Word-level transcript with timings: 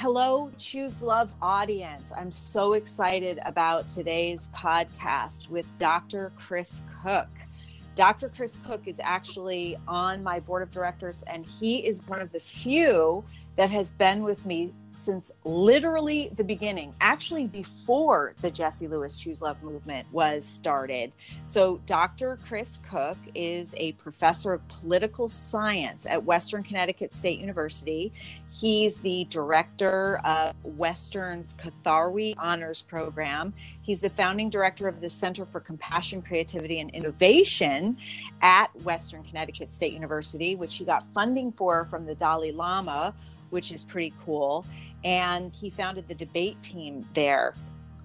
Hello, 0.00 0.50
Choose 0.56 1.02
Love 1.02 1.30
audience. 1.42 2.10
I'm 2.16 2.30
so 2.30 2.72
excited 2.72 3.38
about 3.44 3.86
today's 3.86 4.48
podcast 4.56 5.50
with 5.50 5.78
Dr. 5.78 6.32
Chris 6.36 6.84
Cook. 7.02 7.28
Dr. 7.96 8.30
Chris 8.30 8.56
Cook 8.64 8.88
is 8.88 8.98
actually 8.98 9.76
on 9.86 10.22
my 10.22 10.40
board 10.40 10.62
of 10.62 10.70
directors, 10.70 11.22
and 11.26 11.44
he 11.44 11.86
is 11.86 12.00
one 12.06 12.22
of 12.22 12.32
the 12.32 12.40
few 12.40 13.22
that 13.56 13.70
has 13.70 13.92
been 13.92 14.22
with 14.22 14.46
me 14.46 14.72
since 14.92 15.30
literally 15.44 16.30
the 16.34 16.44
beginning, 16.44 16.94
actually 17.00 17.46
before 17.46 18.34
the 18.40 18.50
Jesse 18.50 18.88
Lewis 18.88 19.18
Choose 19.18 19.42
Love 19.42 19.62
movement 19.62 20.06
was 20.12 20.44
started. 20.44 21.14
So, 21.44 21.80
Dr. 21.86 22.38
Chris 22.46 22.78
Cook 22.88 23.18
is 23.34 23.74
a 23.76 23.92
professor 23.92 24.52
of 24.52 24.66
political 24.68 25.28
science 25.28 26.06
at 26.06 26.24
Western 26.24 26.62
Connecticut 26.62 27.12
State 27.14 27.40
University. 27.40 28.12
He's 28.52 28.96
the 28.96 29.24
director 29.30 30.20
of 30.24 30.54
Western's 30.64 31.54
Kathwari 31.54 32.34
Honors 32.36 32.82
Program. 32.82 33.54
He's 33.82 34.00
the 34.00 34.10
founding 34.10 34.50
director 34.50 34.88
of 34.88 35.00
the 35.00 35.08
Center 35.08 35.46
for 35.46 35.60
Compassion, 35.60 36.20
Creativity, 36.20 36.80
and 36.80 36.90
Innovation 36.90 37.96
at 38.42 38.74
Western 38.82 39.22
Connecticut 39.22 39.72
State 39.72 39.92
University, 39.92 40.56
which 40.56 40.74
he 40.76 40.84
got 40.84 41.06
funding 41.10 41.52
for 41.52 41.84
from 41.84 42.06
the 42.06 42.14
Dalai 42.14 42.50
Lama, 42.50 43.14
which 43.50 43.72
is 43.72 43.84
pretty 43.84 44.14
cool. 44.24 44.64
And 45.04 45.52
he 45.54 45.70
founded 45.70 46.08
the 46.08 46.14
debate 46.14 46.60
team 46.62 47.06
there. 47.14 47.54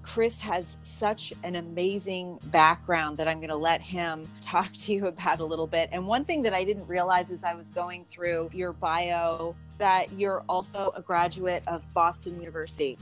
Chris 0.01 0.39
has 0.39 0.77
such 0.83 1.33
an 1.43 1.55
amazing 1.55 2.39
background 2.45 3.17
that 3.17 3.27
I'm 3.27 3.39
going 3.39 3.49
to 3.49 3.55
let 3.55 3.81
him 3.81 4.29
talk 4.41 4.71
to 4.73 4.93
you 4.93 5.07
about 5.07 5.39
a 5.39 5.45
little 5.45 5.65
bit. 5.65 5.89
And 5.91 6.05
one 6.05 6.23
thing 6.23 6.43
that 6.43 6.53
I 6.53 6.63
didn't 6.63 6.87
realize 6.87 7.31
as 7.31 7.43
I 7.43 7.55
was 7.55 7.71
going 7.71 8.05
through 8.05 8.51
your 8.53 8.73
bio 8.73 9.55
that 9.77 10.11
you're 10.13 10.43
also 10.47 10.93
a 10.95 11.01
graduate 11.01 11.63
of 11.67 11.91
Boston 11.93 12.39
University. 12.39 12.97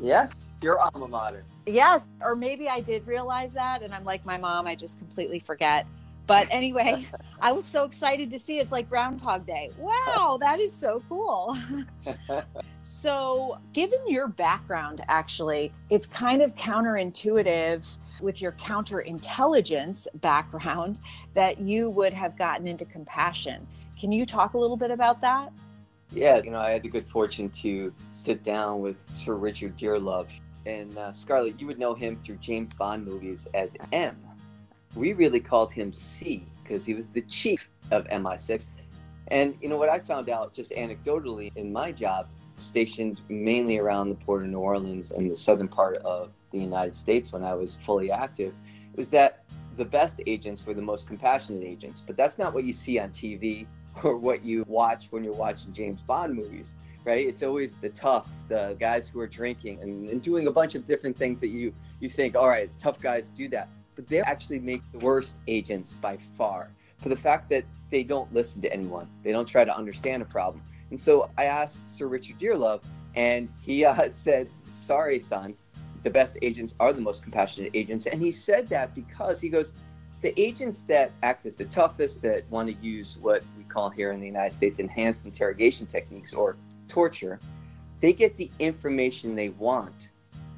Yes, 0.00 0.46
your 0.62 0.78
alma 0.78 1.08
mater. 1.08 1.44
Yes, 1.66 2.06
or 2.20 2.34
maybe 2.34 2.68
I 2.68 2.80
did 2.80 3.06
realize 3.06 3.52
that, 3.52 3.82
and 3.82 3.92
I'm 3.92 4.04
like 4.04 4.24
my 4.24 4.38
mom, 4.38 4.66
I 4.66 4.74
just 4.74 4.98
completely 4.98 5.38
forget. 5.38 5.86
But 6.26 6.46
anyway, 6.50 7.06
I 7.40 7.52
was 7.52 7.64
so 7.64 7.84
excited 7.84 8.30
to 8.30 8.38
see 8.38 8.58
it's 8.58 8.72
like 8.72 8.88
Groundhog 8.88 9.46
Day. 9.46 9.70
Wow, 9.78 10.38
that 10.40 10.60
is 10.60 10.72
so 10.72 11.02
cool. 11.08 11.56
so, 12.82 13.58
given 13.72 14.00
your 14.06 14.28
background, 14.28 15.04
actually, 15.08 15.72
it's 15.90 16.06
kind 16.06 16.42
of 16.42 16.54
counterintuitive 16.54 17.84
with 18.20 18.40
your 18.40 18.52
counterintelligence 18.52 20.06
background 20.20 21.00
that 21.34 21.58
you 21.58 21.90
would 21.90 22.12
have 22.12 22.38
gotten 22.38 22.66
into 22.66 22.84
compassion. 22.84 23.66
Can 24.00 24.12
you 24.12 24.24
talk 24.24 24.54
a 24.54 24.58
little 24.58 24.76
bit 24.76 24.90
about 24.90 25.20
that? 25.20 25.52
Yeah, 26.12 26.40
you 26.42 26.50
know, 26.50 26.60
I 26.60 26.70
had 26.70 26.82
the 26.82 26.88
good 26.88 27.08
fortune 27.08 27.48
to 27.50 27.92
sit 28.08 28.42
down 28.44 28.80
with 28.80 29.04
Sir 29.08 29.34
Richard 29.34 29.76
Dearlove. 29.76 30.28
And 30.66 30.96
uh, 30.96 31.12
Scarlett, 31.12 31.60
you 31.60 31.66
would 31.66 31.78
know 31.78 31.94
him 31.94 32.14
through 32.14 32.36
James 32.36 32.72
Bond 32.74 33.04
movies 33.04 33.48
as 33.54 33.76
M. 33.92 34.16
We 34.94 35.12
really 35.12 35.40
called 35.40 35.72
him 35.72 35.92
C 35.92 36.46
because 36.62 36.84
he 36.84 36.94
was 36.94 37.08
the 37.08 37.22
chief 37.22 37.68
of 37.90 38.04
MI6. 38.08 38.68
And 39.28 39.54
you 39.60 39.68
know 39.68 39.76
what 39.76 39.88
I 39.88 39.98
found 39.98 40.28
out 40.28 40.52
just 40.52 40.72
anecdotally 40.72 41.54
in 41.56 41.72
my 41.72 41.92
job, 41.92 42.28
stationed 42.56 43.20
mainly 43.28 43.78
around 43.78 44.10
the 44.10 44.14
port 44.14 44.42
of 44.42 44.50
New 44.50 44.58
Orleans 44.58 45.12
and 45.12 45.30
the 45.30 45.36
southern 45.36 45.68
part 45.68 45.96
of 45.98 46.30
the 46.50 46.58
United 46.58 46.94
States 46.94 47.32
when 47.32 47.42
I 47.42 47.54
was 47.54 47.78
fully 47.78 48.10
active, 48.10 48.54
was 48.94 49.10
that 49.10 49.44
the 49.76 49.84
best 49.84 50.20
agents 50.26 50.66
were 50.66 50.74
the 50.74 50.82
most 50.82 51.06
compassionate 51.06 51.64
agents. 51.64 52.02
But 52.06 52.16
that's 52.16 52.38
not 52.38 52.52
what 52.52 52.64
you 52.64 52.72
see 52.72 52.98
on 52.98 53.10
TV 53.10 53.66
or 54.02 54.16
what 54.16 54.44
you 54.44 54.64
watch 54.68 55.08
when 55.10 55.24
you're 55.24 55.32
watching 55.32 55.72
James 55.72 56.02
Bond 56.02 56.34
movies, 56.34 56.76
right? 57.04 57.26
It's 57.26 57.42
always 57.42 57.76
the 57.76 57.90
tough, 57.90 58.28
the 58.48 58.76
guys 58.78 59.08
who 59.08 59.20
are 59.20 59.26
drinking 59.26 59.80
and, 59.82 60.08
and 60.08 60.22
doing 60.22 60.46
a 60.46 60.52
bunch 60.52 60.74
of 60.74 60.84
different 60.84 61.16
things 61.16 61.40
that 61.40 61.48
you 61.48 61.72
you 62.00 62.08
think, 62.08 62.36
all 62.36 62.48
right, 62.48 62.70
tough 62.78 63.00
guys 63.00 63.28
do 63.28 63.48
that. 63.48 63.68
But 63.94 64.08
they 64.08 64.20
actually 64.20 64.58
make 64.58 64.82
the 64.92 64.98
worst 64.98 65.36
agents 65.46 65.94
by 65.94 66.16
far 66.36 66.70
for 66.98 67.08
the 67.08 67.16
fact 67.16 67.50
that 67.50 67.64
they 67.90 68.02
don't 68.02 68.32
listen 68.32 68.62
to 68.62 68.72
anyone. 68.72 69.08
They 69.22 69.32
don't 69.32 69.46
try 69.46 69.64
to 69.64 69.76
understand 69.76 70.22
a 70.22 70.26
problem. 70.26 70.64
And 70.90 70.98
so 70.98 71.30
I 71.38 71.44
asked 71.44 71.88
Sir 71.88 72.06
Richard 72.06 72.38
Dearlove, 72.38 72.82
and 73.14 73.52
he 73.60 73.84
uh, 73.84 74.08
said, 74.08 74.48
Sorry, 74.66 75.18
son, 75.18 75.54
the 76.02 76.10
best 76.10 76.38
agents 76.42 76.74
are 76.80 76.92
the 76.92 77.00
most 77.00 77.22
compassionate 77.22 77.70
agents. 77.74 78.06
And 78.06 78.20
he 78.20 78.32
said 78.32 78.68
that 78.68 78.94
because 78.94 79.40
he 79.40 79.48
goes, 79.48 79.74
the 80.22 80.38
agents 80.40 80.82
that 80.82 81.10
act 81.22 81.46
as 81.46 81.56
the 81.56 81.64
toughest, 81.64 82.22
that 82.22 82.48
want 82.48 82.68
to 82.68 82.86
use 82.86 83.18
what 83.20 83.42
we 83.58 83.64
call 83.64 83.90
here 83.90 84.12
in 84.12 84.20
the 84.20 84.26
United 84.26 84.54
States 84.54 84.78
enhanced 84.78 85.24
interrogation 85.24 85.86
techniques 85.86 86.32
or 86.32 86.56
torture, 86.88 87.40
they 88.00 88.12
get 88.12 88.36
the 88.36 88.50
information 88.60 89.34
they 89.34 89.48
want, 89.50 90.10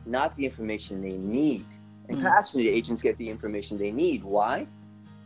not 0.04 0.36
the 0.36 0.44
information 0.44 1.00
they 1.00 1.16
need. 1.16 1.66
And 2.08 2.18
mm. 2.18 2.22
passionate 2.22 2.66
agents 2.66 3.02
get 3.02 3.16
the 3.18 3.28
information 3.28 3.78
they 3.78 3.90
need. 3.90 4.22
Why? 4.24 4.66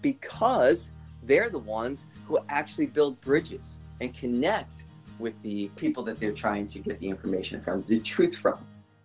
Because 0.03 0.91
they're 1.23 1.51
the 1.51 1.59
ones 1.59 2.07
who 2.27 2.39
actually 2.49 2.87
build 2.87 3.21
bridges 3.21 3.79
and 4.01 4.15
connect 4.15 4.85
with 5.19 5.35
the 5.43 5.69
people 5.77 6.03
that 6.05 6.21
they're 6.21 6.33
trying 6.33 6.69
to 6.69 6.79
get 6.79 6.99
the 7.01 7.09
information 7.09 7.61
from, 7.61 7.83
the 7.83 7.99
truth 7.99 8.37
from. 8.37 8.59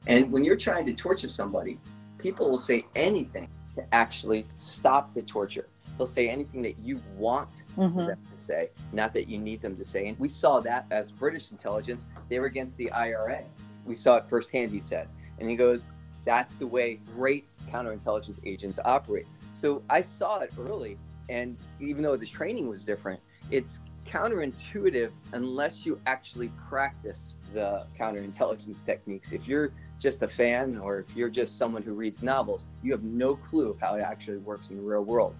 And 0.05 0.31
when 0.31 0.43
you're 0.43 0.57
trying 0.57 0.85
to 0.85 0.93
torture 0.93 1.27
somebody, 1.27 1.79
people 2.17 2.49
will 2.49 2.57
say 2.57 2.85
anything 2.95 3.49
to 3.75 3.83
actually 3.93 4.45
stop 4.57 5.13
the 5.15 5.21
torture. 5.23 5.67
They'll 5.97 6.07
say 6.07 6.29
anything 6.29 6.61
that 6.63 6.77
you 6.79 7.01
want 7.17 7.63
mm-hmm. 7.77 7.97
them 7.97 8.19
to 8.29 8.39
say, 8.39 8.69
not 8.91 9.13
that 9.13 9.29
you 9.29 9.37
need 9.37 9.61
them 9.61 9.75
to 9.75 9.85
say. 9.85 10.07
And 10.07 10.19
we 10.19 10.27
saw 10.27 10.59
that 10.61 10.85
as 10.91 11.11
British 11.11 11.51
intelligence. 11.51 12.05
They 12.29 12.39
were 12.39 12.47
against 12.47 12.77
the 12.77 12.91
IRA. 12.91 13.43
We 13.85 13.95
saw 13.95 14.17
it 14.17 14.25
firsthand, 14.27 14.71
he 14.71 14.81
said. 14.81 15.07
And 15.39 15.49
he 15.49 15.55
goes, 15.55 15.91
that's 16.25 16.55
the 16.55 16.65
way 16.65 16.99
great 17.13 17.47
counterintelligence 17.73 18.39
agents 18.45 18.79
operate. 18.85 19.25
So 19.51 19.81
I 19.89 20.01
saw 20.01 20.39
it 20.39 20.53
early. 20.59 20.97
And 21.29 21.57
even 21.79 22.03
though 22.03 22.15
the 22.15 22.25
training 22.25 22.67
was 22.67 22.85
different, 22.85 23.19
it's 23.49 23.79
counterintuitive 24.05 25.11
unless 25.31 25.85
you 25.85 25.99
actually 26.05 26.51
practice 26.69 27.37
the 27.53 27.87
counterintelligence 27.97 28.85
techniques. 28.85 29.31
If 29.31 29.47
you're 29.47 29.71
just 29.99 30.21
a 30.21 30.27
fan 30.27 30.77
or 30.77 30.99
if 30.99 31.15
you're 31.15 31.29
just 31.29 31.57
someone 31.57 31.81
who 31.81 31.93
reads 31.93 32.21
novels, 32.21 32.65
you 32.83 32.91
have 32.91 33.03
no 33.03 33.35
clue 33.35 33.77
how 33.79 33.95
it 33.95 34.01
actually 34.01 34.37
works 34.37 34.69
in 34.69 34.77
the 34.77 34.83
real 34.83 35.03
world. 35.03 35.35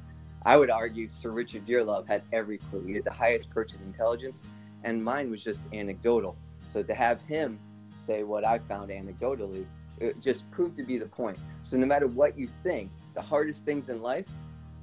I 0.45 0.57
would 0.57 0.69
argue 0.69 1.07
Sir 1.07 1.31
Richard 1.31 1.65
Dearlove 1.65 2.07
had 2.07 2.23
every 2.31 2.57
clue. 2.57 2.83
He 2.85 2.93
had 2.93 3.03
the 3.03 3.11
highest 3.11 3.49
perch 3.49 3.73
of 3.73 3.81
intelligence, 3.81 4.43
and 4.83 5.03
mine 5.03 5.29
was 5.29 5.43
just 5.43 5.67
anecdotal. 5.73 6.35
So 6.65 6.83
to 6.83 6.93
have 6.93 7.21
him 7.21 7.59
say 7.93 8.23
what 8.23 8.45
I 8.45 8.59
found 8.59 8.89
anecdotally, 8.89 9.65
it 9.99 10.19
just 10.21 10.49
proved 10.51 10.77
to 10.77 10.83
be 10.83 10.97
the 10.97 11.05
point. 11.05 11.37
So 11.61 11.77
no 11.77 11.85
matter 11.85 12.07
what 12.07 12.37
you 12.37 12.47
think, 12.63 12.91
the 13.13 13.21
hardest 13.21 13.65
things 13.65 13.89
in 13.89 14.01
life, 14.01 14.27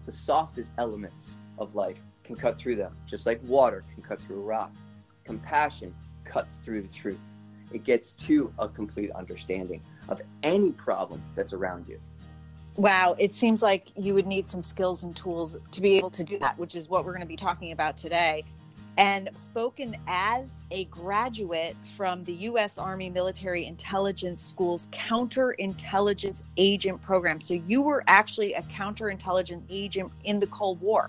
the 0.06 0.12
softest 0.12 0.72
elements 0.78 1.38
of 1.58 1.74
life 1.74 2.00
can 2.24 2.36
cut 2.36 2.58
through 2.58 2.76
them, 2.76 2.96
just 3.06 3.26
like 3.26 3.40
water 3.44 3.84
can 3.92 4.02
cut 4.02 4.20
through 4.20 4.40
a 4.40 4.44
rock. 4.44 4.72
Compassion 5.24 5.94
cuts 6.24 6.56
through 6.56 6.82
the 6.82 6.88
truth 6.88 7.32
it 7.72 7.84
gets 7.84 8.12
to 8.12 8.52
a 8.58 8.68
complete 8.68 9.10
understanding 9.12 9.82
of 10.08 10.20
any 10.42 10.72
problem 10.72 11.22
that's 11.34 11.52
around 11.52 11.88
you. 11.88 12.00
Wow, 12.76 13.14
it 13.18 13.34
seems 13.34 13.62
like 13.62 13.92
you 13.96 14.14
would 14.14 14.26
need 14.26 14.48
some 14.48 14.62
skills 14.62 15.02
and 15.02 15.14
tools 15.14 15.58
to 15.72 15.80
be 15.80 15.96
able 15.98 16.10
to 16.10 16.24
do 16.24 16.38
that, 16.38 16.58
which 16.58 16.74
is 16.74 16.88
what 16.88 17.04
we're 17.04 17.12
going 17.12 17.20
to 17.20 17.26
be 17.26 17.36
talking 17.36 17.72
about 17.72 17.96
today. 17.96 18.44
And 19.00 19.30
spoken 19.32 19.96
as 20.06 20.66
a 20.70 20.84
graduate 20.84 21.74
from 21.96 22.22
the 22.24 22.34
U.S. 22.34 22.76
Army 22.76 23.08
Military 23.08 23.64
Intelligence 23.64 24.42
School's 24.42 24.88
Counterintelligence 24.88 26.42
Agent 26.58 27.00
Program. 27.00 27.40
So 27.40 27.54
you 27.54 27.80
were 27.80 28.04
actually 28.08 28.52
a 28.52 28.62
counterintelligence 28.64 29.62
agent 29.70 30.12
in 30.24 30.38
the 30.38 30.48
Cold 30.48 30.82
War. 30.82 31.08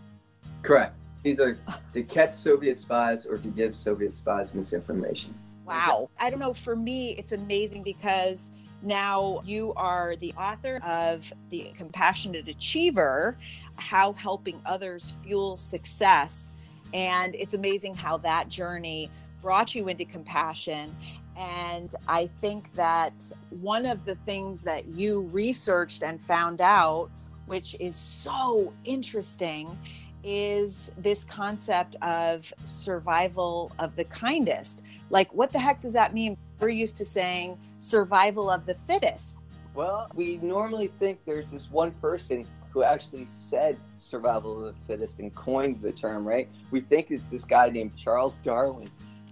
Correct. 0.62 0.96
Either 1.26 1.58
to 1.92 2.04
catch 2.04 2.32
Soviet 2.32 2.80
spies 2.80 3.26
or 3.26 3.38
to 3.38 3.50
give 3.50 3.76
Soviet 3.76 4.14
spies 4.14 4.56
misinformation. 4.56 5.38
Wow. 5.66 6.10
I 6.18 6.30
don't 6.30 6.40
know. 6.40 6.54
For 6.54 6.78
me, 6.78 7.18
it's 7.18 7.34
amazing 7.34 7.84
because 7.84 8.52
now 8.84 9.42
you 9.44 9.74
are 9.76 10.16
the 10.16 10.32
author 10.38 10.78
of 10.78 11.32
The 11.50 11.74
Compassionate 11.76 12.48
Achiever 12.48 13.38
How 13.76 14.14
Helping 14.14 14.62
Others 14.66 15.14
Fuel 15.24 15.58
Success. 15.58 16.54
And 16.94 17.36
it's 17.36 17.54
amazing 17.54 17.96
how 17.96 18.18
that 18.18 18.50
journey 18.50 19.10
brought 19.42 19.74
you 19.76 19.88
into 19.88 20.06
compassion. 20.06 20.96
And 21.38 21.94
I 22.08 22.30
think 22.42 22.74
that 22.74 23.32
one 23.50 23.86
of 23.86 24.06
the 24.06 24.16
things 24.26 24.62
that 24.62 24.88
you 24.88 25.22
researched 25.32 26.04
and 26.04 26.22
found 26.22 26.62
out, 26.62 27.10
which 27.46 27.76
is 27.80 27.96
so 27.96 28.74
interesting, 28.84 29.78
is 30.24 30.92
this 30.98 31.24
concept 31.24 31.96
of 32.02 32.54
survival 32.66 33.72
of 33.80 33.96
the 33.96 34.04
kindest. 34.06 34.84
Like, 35.10 35.34
what 35.34 35.52
the 35.52 35.60
heck 35.60 35.82
does 35.82 35.94
that 35.94 36.14
mean? 36.14 36.38
We're 36.60 36.70
used 36.70 36.98
to 36.98 37.06
saying 37.06 37.58
survival 37.80 38.50
of 38.50 38.66
the 38.66 38.76
fittest. 38.76 39.40
Well, 39.74 40.12
we 40.14 40.38
normally 40.38 40.88
think 41.00 41.20
there's 41.26 41.52
this 41.52 41.72
one 41.72 41.92
person 41.92 42.46
who 42.72 42.84
actually 42.84 43.26
said 43.26 43.78
survival 43.98 44.66
of 44.66 44.76
the 44.76 44.86
fittest 44.86 45.20
and 45.20 45.34
coined 45.36 45.82
the 45.82 45.92
term, 45.92 46.26
right? 46.26 46.50
We 46.72 46.80
think 46.80 47.12
it's 47.12 47.30
this 47.30 47.44
guy 47.44 47.70
named 47.70 47.96
Charles 47.96 48.40
Darwin. 48.40 48.90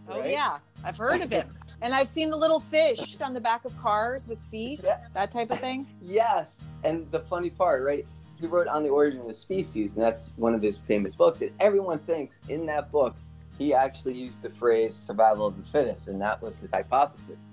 Oh, 0.07 0.19
right? 0.19 0.25
Oh, 0.25 0.29
yeah. 0.29 0.57
I've 0.83 0.97
heard 0.97 1.21
of 1.21 1.31
him. 1.31 1.55
And 1.81 1.93
I've 1.93 2.09
seen 2.09 2.29
the 2.29 2.35
little 2.35 2.59
fish 2.59 3.17
on 3.21 3.33
the 3.33 3.39
back 3.39 3.63
of 3.63 3.77
cars 3.77 4.27
with 4.27 4.39
feet, 4.51 4.81
yeah. 4.83 5.05
that 5.13 5.31
type 5.31 5.51
of 5.51 5.59
thing. 5.59 5.87
Yes. 6.01 6.63
And 6.83 7.09
the 7.11 7.21
funny 7.21 7.49
part, 7.49 7.83
right? 7.83 8.05
He 8.39 8.47
wrote 8.47 8.67
On 8.67 8.83
the 8.83 8.89
Origin 8.89 9.21
of 9.21 9.27
the 9.27 9.33
Species, 9.33 9.95
and 9.95 10.03
that's 10.03 10.33
one 10.37 10.55
of 10.55 10.61
his 10.61 10.77
famous 10.77 11.15
books. 11.15 11.41
And 11.41 11.51
everyone 11.59 11.99
thinks 11.99 12.41
in 12.49 12.65
that 12.65 12.91
book, 12.91 13.15
he 13.57 13.73
actually 13.73 14.13
used 14.13 14.41
the 14.41 14.49
phrase 14.49 14.95
survival 14.95 15.45
of 15.45 15.57
the 15.57 15.63
fittest, 15.63 16.07
and 16.07 16.21
that 16.21 16.41
was 16.41 16.59
his 16.59 16.71
hypothesis. 16.71 17.49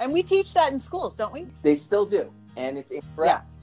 And 0.00 0.12
we 0.12 0.22
teach 0.22 0.54
that 0.54 0.72
in 0.72 0.78
schools, 0.78 1.14
don't 1.14 1.32
we? 1.32 1.46
They 1.62 1.76
still 1.76 2.06
do. 2.06 2.32
And 2.56 2.78
it's 2.78 2.90
incorrect. 2.90 3.50
Yeah. 3.50 3.61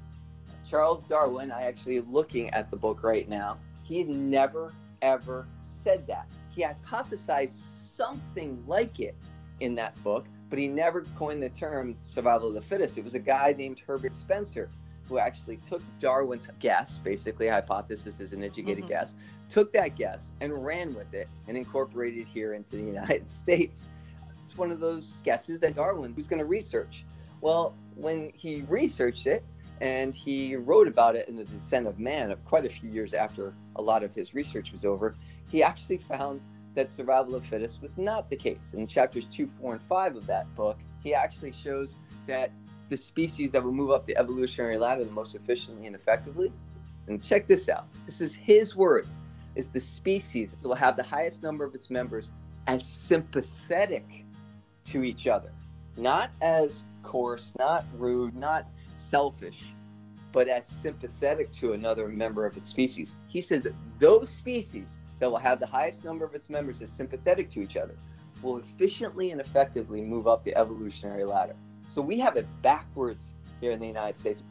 Charles 0.69 1.04
Darwin, 1.06 1.51
I 1.51 1.63
actually 1.63 2.00
looking 2.01 2.51
at 2.51 2.69
the 2.69 2.77
book 2.77 3.01
right 3.01 3.27
now, 3.27 3.57
he 3.81 4.04
never, 4.04 4.71
ever 5.01 5.48
said 5.62 6.06
that. 6.06 6.27
He 6.51 6.63
hypothesized 6.63 7.50
something 7.50 8.63
like 8.68 9.00
it 9.00 9.16
in 9.62 9.74
that 9.75 10.01
book, 10.04 10.27
but 10.48 10.60
he 10.60 10.68
never 10.68 11.01
coined 11.18 11.42
the 11.42 11.50
term 11.50 11.98
survival 12.04 12.50
of 12.50 12.54
the 12.54 12.62
fittest. 12.62 13.00
It 13.00 13.04
was 13.04 13.16
a 13.16 13.19
guy 13.19 13.56
named 13.57 13.81
Herbert 13.86 14.13
Spencer 14.13 14.69
who 15.07 15.18
actually 15.18 15.57
took 15.57 15.81
Darwin's 15.98 16.48
guess, 16.60 17.00
basically 17.00 17.48
hypothesis 17.48 18.19
is 18.19 18.31
an 18.31 18.44
educated 18.44 18.83
mm-hmm. 18.83 18.89
guess, 18.89 19.16
took 19.50 19.74
that 19.74 19.95
guess 19.95 20.31
and 20.39 20.63
ran 20.63 20.94
with 20.94 21.16
it 21.16 21.27
and 21.48 21.57
incorporated 21.57 22.19
it 22.19 22.27
here 22.27 22.54
into 22.54 22.75
the 22.75 22.83
United 22.94 23.31
States. 23.31 23.89
It's 24.44 24.56
one 24.56 24.69
of 24.69 24.80
those 24.80 25.21
guesses 25.24 25.60
that 25.62 25.75
Darwin 25.75 26.13
was 26.16 26.27
going 26.27 26.39
to 26.39 26.45
research. 26.45 27.06
Well, 27.42 27.74
when 27.95 28.31
he 28.36 28.63
researched 28.68 29.25
it 29.25 29.44
and 29.81 30.13
he 30.13 30.55
wrote 30.55 30.87
about 30.87 31.15
it 31.15 31.29
in 31.29 31.35
The 31.35 31.45
Descent 31.45 31.87
of 31.87 31.99
Man, 31.99 32.31
of 32.31 32.43
quite 32.45 32.65
a 32.65 32.69
few 32.69 32.89
years 32.89 33.13
after 33.13 33.53
a 33.75 33.81
lot 33.81 34.03
of 34.03 34.13
his 34.13 34.33
research 34.33 34.71
was 34.71 34.85
over, 34.85 35.15
he 35.47 35.63
actually 35.63 35.97
found 35.97 36.41
that 36.75 36.91
survival 36.91 37.35
of 37.35 37.45
fittest 37.45 37.81
was 37.81 37.97
not 37.97 38.29
the 38.29 38.35
case. 38.35 38.73
In 38.73 38.87
chapters 38.87 39.25
two, 39.25 39.47
four, 39.59 39.73
and 39.73 39.81
five 39.81 40.15
of 40.15 40.25
that 40.27 40.53
book, 40.55 40.77
he 41.03 41.13
actually 41.13 41.51
shows 41.51 41.97
that 42.27 42.51
the 42.89 42.97
species 42.97 43.51
that 43.51 43.63
will 43.63 43.71
move 43.71 43.91
up 43.91 44.05
the 44.05 44.17
evolutionary 44.17 44.77
ladder 44.77 45.03
the 45.03 45.11
most 45.11 45.35
efficiently 45.35 45.87
and 45.87 45.95
effectively. 45.95 46.51
And 47.07 47.23
check 47.23 47.47
this 47.47 47.69
out. 47.69 47.87
This 48.05 48.21
is 48.21 48.33
his 48.33 48.75
words. 48.75 49.17
Is 49.55 49.69
the 49.69 49.79
species 49.79 50.53
that 50.53 50.67
will 50.67 50.75
have 50.75 50.95
the 50.95 51.03
highest 51.03 51.41
number 51.41 51.65
of 51.65 51.73
its 51.73 51.89
members 51.89 52.31
as 52.67 52.85
sympathetic 52.85 54.25
to 54.85 55.03
each 55.03 55.27
other, 55.27 55.51
not 55.97 56.31
as 56.41 56.85
coarse, 57.03 57.53
not 57.57 57.85
rude, 57.97 58.35
not 58.35 58.67
selfish, 59.09 59.73
but 60.31 60.47
as 60.47 60.65
sympathetic 60.67 61.51
to 61.51 61.73
another 61.73 62.07
member 62.07 62.45
of 62.45 62.56
its 62.56 62.69
species. 62.69 63.15
He 63.27 63.41
says 63.41 63.63
that 63.63 63.73
those 63.97 64.29
species 64.29 65.00
that 65.19 65.29
will 65.29 65.39
have 65.39 65.59
the 65.59 65.67
highest 65.67 66.03
number 66.06 66.23
of 66.23 66.33
its 66.35 66.50
members 66.50 66.81
as 66.81 66.91
sympathetic 66.91 67.50
to 67.51 67.61
each 67.61 67.75
other 67.75 67.95
will 68.41 68.57
efficiently 68.57 69.31
and 69.31 69.41
effectively 69.41 70.01
move 70.01 70.27
up 70.27 70.44
the 70.44 70.56
evolutionary 70.56 71.23
ladder. 71.23 71.56
So 71.88 72.01
we 72.01 72.19
have 72.19 72.38
it 72.38 72.47
backwards 72.61 73.33
here 73.59 73.71
in 73.71 73.79
the 73.79 73.88
United 73.88 74.15
States. 74.15 74.44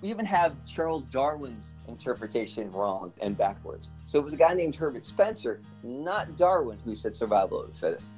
We 0.00 0.10
even 0.10 0.26
have 0.26 0.54
Charles 0.64 1.06
Darwin's 1.06 1.74
interpretation 1.88 2.70
wrong 2.70 3.12
and 3.20 3.36
backwards. 3.36 3.90
So 4.06 4.18
it 4.18 4.24
was 4.24 4.34
a 4.34 4.36
guy 4.36 4.54
named 4.54 4.76
Herbert 4.76 5.04
Spencer, 5.04 5.60
not 5.82 6.36
Darwin, 6.36 6.78
who 6.84 6.94
said 6.94 7.14
survival 7.16 7.62
of 7.62 7.72
the 7.72 7.78
fittest. 7.78 8.14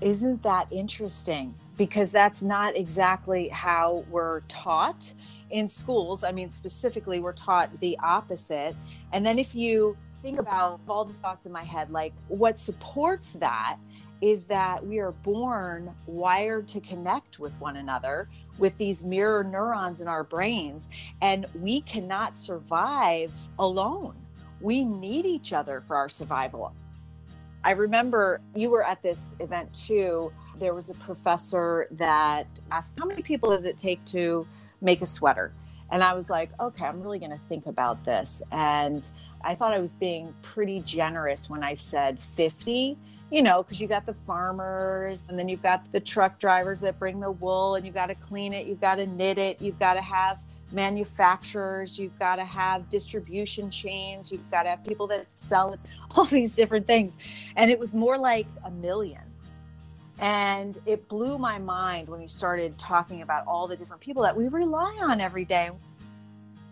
Isn't 0.00 0.42
that 0.42 0.66
interesting? 0.70 1.54
Because 1.80 2.10
that's 2.10 2.42
not 2.42 2.76
exactly 2.76 3.48
how 3.48 4.04
we're 4.10 4.40
taught 4.40 5.14
in 5.48 5.66
schools. 5.66 6.24
I 6.24 6.30
mean, 6.30 6.50
specifically, 6.50 7.20
we're 7.20 7.32
taught 7.32 7.70
the 7.80 7.98
opposite. 8.00 8.76
And 9.14 9.24
then 9.24 9.38
if 9.38 9.54
you 9.54 9.96
think 10.20 10.38
about 10.38 10.82
all 10.86 11.06
these 11.06 11.16
thoughts 11.16 11.46
in 11.46 11.52
my 11.52 11.64
head, 11.64 11.90
like 11.90 12.12
what 12.28 12.58
supports 12.58 13.32
that 13.40 13.78
is 14.20 14.44
that 14.44 14.86
we 14.86 14.98
are 14.98 15.12
born 15.12 15.94
wired 16.04 16.68
to 16.68 16.80
connect 16.80 17.38
with 17.38 17.58
one 17.58 17.76
another 17.76 18.28
with 18.58 18.76
these 18.76 19.02
mirror 19.02 19.42
neurons 19.42 20.02
in 20.02 20.06
our 20.06 20.22
brains, 20.22 20.90
and 21.22 21.46
we 21.54 21.80
cannot 21.80 22.36
survive 22.36 23.32
alone. 23.58 24.14
We 24.60 24.84
need 24.84 25.24
each 25.24 25.54
other 25.54 25.80
for 25.80 25.96
our 25.96 26.10
survival. 26.10 26.74
I 27.64 27.70
remember 27.70 28.42
you 28.54 28.70
were 28.70 28.84
at 28.84 29.02
this 29.02 29.34
event 29.40 29.72
too. 29.72 30.30
There 30.60 30.74
was 30.74 30.90
a 30.90 30.94
professor 30.94 31.88
that 31.92 32.46
asked, 32.70 32.96
How 32.98 33.06
many 33.06 33.22
people 33.22 33.50
does 33.50 33.66
it 33.66 33.78
take 33.78 34.04
to 34.06 34.46
make 34.82 35.02
a 35.02 35.06
sweater? 35.06 35.52
And 35.90 36.04
I 36.04 36.14
was 36.14 36.30
like, 36.30 36.50
Okay, 36.60 36.86
I'm 36.86 37.02
really 37.02 37.18
going 37.18 37.32
to 37.32 37.40
think 37.48 37.66
about 37.66 38.04
this. 38.04 38.42
And 38.52 39.10
I 39.44 39.56
thought 39.56 39.74
I 39.74 39.80
was 39.80 39.94
being 39.94 40.34
pretty 40.42 40.80
generous 40.82 41.50
when 41.50 41.64
I 41.64 41.74
said 41.74 42.22
50 42.22 42.98
you 43.30 43.42
know, 43.42 43.62
because 43.62 43.80
you 43.80 43.86
got 43.86 44.06
the 44.06 44.14
farmers 44.14 45.26
and 45.28 45.38
then 45.38 45.48
you've 45.48 45.62
got 45.62 45.90
the 45.92 46.00
truck 46.00 46.38
drivers 46.40 46.80
that 46.80 46.98
bring 46.98 47.20
the 47.20 47.30
wool 47.30 47.76
and 47.76 47.86
you've 47.86 47.94
got 47.94 48.06
to 48.06 48.14
clean 48.16 48.52
it, 48.52 48.66
you've 48.66 48.80
got 48.80 48.96
to 48.96 49.06
knit 49.06 49.38
it, 49.38 49.62
you've 49.62 49.78
got 49.78 49.94
to 49.94 50.02
have 50.02 50.40
manufacturers, 50.72 51.98
you've 51.98 52.18
got 52.18 52.36
to 52.36 52.44
have 52.44 52.88
distribution 52.88 53.70
chains, 53.70 54.32
you've 54.32 54.50
got 54.50 54.64
to 54.64 54.70
have 54.70 54.84
people 54.84 55.06
that 55.08 55.26
sell 55.38 55.72
it, 55.72 55.80
all 56.16 56.24
these 56.24 56.54
different 56.54 56.86
things. 56.86 57.16
And 57.56 57.70
it 57.70 57.78
was 57.78 57.94
more 57.94 58.18
like 58.18 58.46
a 58.64 58.70
million. 58.70 59.22
And 60.20 60.78
it 60.84 61.08
blew 61.08 61.38
my 61.38 61.58
mind 61.58 62.08
when 62.08 62.20
you 62.20 62.28
started 62.28 62.78
talking 62.78 63.22
about 63.22 63.46
all 63.46 63.66
the 63.66 63.76
different 63.76 64.02
people 64.02 64.22
that 64.22 64.36
we 64.36 64.48
rely 64.48 64.98
on 65.00 65.18
every 65.18 65.46
day. 65.46 65.70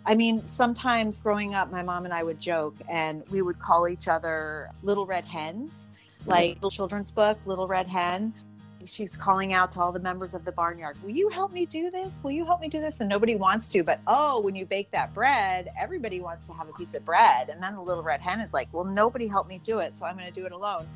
I 0.04 0.14
mean, 0.14 0.44
sometimes 0.44 1.20
growing 1.20 1.54
up, 1.54 1.72
my 1.72 1.82
mom 1.82 2.04
and 2.04 2.12
I 2.12 2.22
would 2.22 2.40
joke 2.40 2.74
and 2.88 3.22
we 3.30 3.40
would 3.40 3.58
call 3.58 3.88
each 3.88 4.06
other 4.06 4.70
little 4.82 5.06
red 5.06 5.24
hens 5.24 5.88
like 6.26 6.60
the 6.60 6.70
children's 6.70 7.10
book, 7.10 7.38
Little 7.46 7.66
Red 7.66 7.86
Hen. 7.86 8.34
She's 8.84 9.16
calling 9.16 9.52
out 9.52 9.70
to 9.72 9.80
all 9.80 9.92
the 9.92 9.98
members 9.98 10.34
of 10.34 10.44
the 10.44 10.52
barnyard, 10.52 10.96
Will 11.02 11.10
you 11.10 11.28
help 11.28 11.52
me 11.52 11.66
do 11.66 11.90
this? 11.90 12.20
Will 12.22 12.30
you 12.30 12.44
help 12.44 12.60
me 12.60 12.68
do 12.68 12.80
this? 12.80 13.00
And 13.00 13.08
nobody 13.08 13.34
wants 13.34 13.68
to. 13.68 13.82
But 13.82 14.00
oh, 14.06 14.40
when 14.40 14.54
you 14.54 14.66
bake 14.66 14.90
that 14.92 15.12
bread, 15.12 15.70
everybody 15.78 16.20
wants 16.20 16.44
to 16.46 16.52
have 16.52 16.68
a 16.68 16.72
piece 16.72 16.94
of 16.94 17.04
bread. 17.04 17.48
And 17.48 17.62
then 17.62 17.74
the 17.74 17.82
little 17.82 18.02
red 18.02 18.20
hen 18.20 18.40
is 18.40 18.52
like, 18.52 18.68
Well, 18.72 18.84
nobody 18.84 19.26
helped 19.26 19.48
me 19.48 19.60
do 19.64 19.80
it. 19.80 19.96
So 19.96 20.06
I'm 20.06 20.16
going 20.16 20.26
to 20.26 20.40
do 20.40 20.46
it 20.46 20.52
alone. 20.52 20.86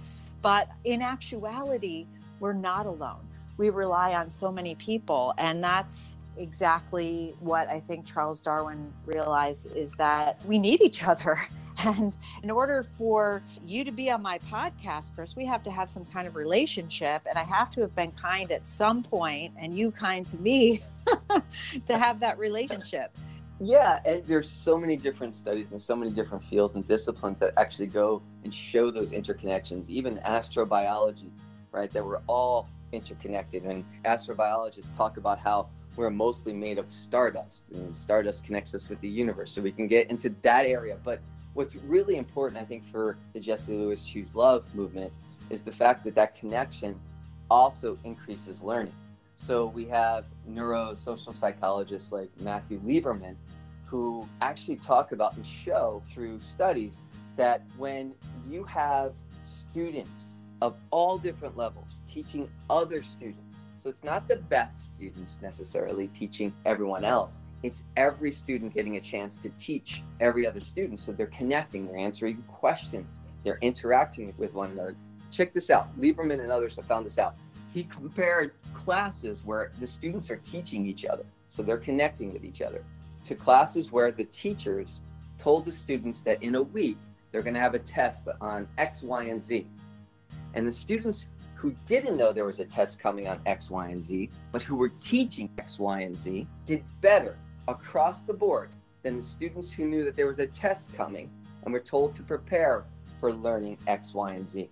But 0.43 0.69
in 0.85 1.03
actuality, 1.03 2.07
we're 2.43 2.53
not 2.53 2.87
alone. 2.87 3.21
We 3.57 3.71
rely 3.71 4.15
on 4.15 4.29
so 4.29 4.51
many 4.51 4.75
people. 4.75 5.33
And 5.39 5.63
that's 5.63 6.19
exactly 6.37 7.35
what 7.39 7.69
I 7.69 7.79
think 7.79 8.05
Charles 8.05 8.41
Darwin 8.43 8.93
realized 9.07 9.69
is 9.77 9.95
that 9.95 10.45
we 10.45 10.59
need 10.59 10.83
each 10.83 11.07
other. 11.07 11.41
And 11.85 12.17
in 12.43 12.51
order 12.51 12.83
for 12.83 13.43
you 13.67 13.83
to 13.83 13.91
be 13.91 14.11
on 14.11 14.21
my 14.23 14.39
podcast, 14.41 15.15
Chris, 15.17 15.35
we 15.35 15.47
have 15.47 15.63
to 15.63 15.71
have 15.71 15.89
some 15.89 16.05
kind 16.05 16.29
of 16.29 16.37
relationship. 16.37 17.23
And 17.27 17.39
I 17.39 17.45
have 17.45 17.71
to 17.71 17.81
have 17.81 17.95
been 17.97 18.13
kind 18.13 18.53
at 18.53 18.67
some 18.67 19.03
point, 19.03 19.55
and 19.59 19.77
you 19.77 19.91
kind 19.91 20.25
to 20.27 20.37
me 20.37 20.83
to 21.87 21.99
have 21.99 22.21
that 22.21 22.39
relationship. 22.39 23.17
Yeah, 23.59 24.01
and 24.05 24.23
there's 24.27 24.51
so 24.51 24.79
many 24.79 24.97
different 24.97 25.35
studies 25.35 25.73
and 25.73 25.81
so 25.81 25.97
many 25.97 26.13
different 26.13 26.45
fields 26.45 26.75
and 26.75 26.85
disciplines 26.85 27.41
that 27.41 27.55
actually 27.57 27.87
go 27.87 28.23
and 28.45 28.53
show 28.53 28.91
those 28.91 29.11
interconnections, 29.11 29.89
even 29.89 30.19
astrobiology, 30.19 31.31
right? 31.73 31.93
That 31.93 32.05
we're 32.05 32.23
all 32.27 32.69
interconnected. 32.93 33.65
And 33.65 33.85
astrobiologists 34.05 34.95
talk 34.97 35.17
about 35.17 35.39
how 35.39 35.69
we're 35.97 36.11
mostly 36.11 36.53
made 36.53 36.79
of 36.79 36.91
stardust, 36.93 37.71
and 37.71 37.95
stardust 37.95 38.45
connects 38.45 38.75
us 38.75 38.89
with 38.89 39.01
the 39.01 39.09
universe. 39.09 39.53
So 39.53 39.61
we 39.61 39.73
can 39.73 39.89
get 39.89 40.11
into 40.11 40.31
that 40.43 40.67
area. 40.67 40.99
But 41.03 41.21
what's 41.55 41.77
really 41.77 42.17
important, 42.17 42.61
I 42.61 42.65
think, 42.65 42.85
for 42.85 43.19
the 43.35 43.41
Jesse 43.41 43.75
Lewis 43.75 44.05
Choose 44.05 44.35
Love 44.35 44.73
movement 44.75 45.13
is 45.51 45.63
the 45.63 45.73
fact 45.73 46.05
that 46.05 46.15
that 46.15 46.35
connection 46.35 46.99
also 47.51 47.99
increases 48.05 48.63
learning. 48.63 48.95
So 49.35 49.67
we 49.67 49.87
have 49.87 50.27
neurosocial 50.49 51.35
psychologists 51.35 52.13
like 52.13 52.31
Matthew 52.41 52.81
Lieberman 52.81 53.37
who 53.85 54.27
actually 54.41 54.77
talk 54.77 55.13
about 55.13 55.37
and 55.37 55.45
show 55.45 56.03
through 56.07 56.41
studies 56.41 57.03
that 57.37 57.63
when 57.77 58.15
you 58.49 58.65
have 58.65 59.13
students 59.43 60.42
of 60.63 60.77
all 60.93 61.19
different 61.19 61.57
levels 61.57 62.03
teaching 62.07 62.49
other 62.71 63.03
students, 63.03 63.67
so 63.77 63.91
it's 63.91 64.05
not 64.05 64.29
the 64.29 64.37
best 64.37 64.95
students 64.95 65.41
necessarily 65.43 66.07
teaching 66.09 66.55
everyone 66.65 67.05
else, 67.05 67.41
it's 67.65 67.83
every 67.97 68.31
student 68.31 68.73
getting 68.73 68.97
a 68.97 69.01
chance 69.01 69.37
to 69.37 69.49
teach 69.59 70.05
every 70.21 70.47
other 70.47 70.61
student. 70.61 71.01
So 71.01 71.11
they're 71.11 71.27
connecting, 71.27 71.89
they're 71.89 71.97
answering 71.97 72.45
questions, 72.47 73.23
they're 73.43 73.59
interacting 73.61 74.33
with 74.39 74.55
one 74.55 74.71
another. 74.71 74.95
Check 75.33 75.53
this 75.53 75.69
out. 75.69 75.89
Lieberman 76.01 76.41
and 76.41 76.53
others 76.53 76.77
have 76.77 76.87
found 76.87 77.07
this 77.07 77.19
out. 77.19 77.35
He 77.75 77.83
compared 77.83 78.53
classes 78.73 79.45
where 79.45 79.73
the 79.81 79.87
students 79.87 80.31
are 80.31 80.37
teaching 80.37 80.87
each 80.87 81.05
other, 81.05 81.25
so 81.49 81.65
they're 81.65 81.77
connecting 81.77 82.33
with 82.33 82.45
each 82.45 82.63
other, 82.63 82.85
to 83.25 83.35
classes 83.35 83.91
where 83.91 84.13
the 84.13 84.27
teachers 84.27 85.01
told 85.39 85.65
the 85.65 85.73
students 85.73 86.23
that 86.23 86.41
in 86.41 86.55
a 86.55 86.63
week 86.63 86.99
they're 87.33 87.43
going 87.43 87.55
to 87.55 87.61
have 87.61 87.75
a 87.75 87.81
test 87.81 88.29
on 88.41 88.69
X, 88.79 89.03
Y, 89.03 89.25
and 89.25 89.43
Z. 89.43 89.67
And 90.55 90.67
the 90.67 90.73
students 90.73 91.29
who 91.55 91.75
didn't 91.87 92.17
know 92.17 92.33
there 92.33 92.45
was 92.45 92.59
a 92.59 92.65
test 92.65 92.99
coming 92.99 93.29
on 93.29 93.41
X, 93.47 93.71
Y, 93.71 93.89
and 93.89 94.03
Z, 94.03 94.31
but 94.51 94.63
who 94.63 94.77
were 94.77 94.89
teaching 94.89 95.49
X, 95.59 95.79
Y, 95.79 96.01
and 96.01 96.19
Z, 96.19 96.47
did 96.67 96.83
better 97.01 97.39
across 97.69 98.23
the 98.23 98.35
board 98.35 98.71
than 99.03 99.17
the 99.17 99.23
students 99.23 99.71
who 99.71 99.87
knew 99.87 100.05
that 100.05 100.17
there 100.17 100.27
was 100.27 100.39
a 100.41 100.47
test 100.47 100.93
coming 100.95 101.31
and 101.63 101.73
were 101.73 101.81
told 101.81 102.13
to 102.15 102.23
prepare 102.23 102.85
for 103.21 103.33
learning 103.33 103.79
X, 103.87 104.13
Y, 104.15 104.33
and 104.33 104.47
Z. 104.47 104.69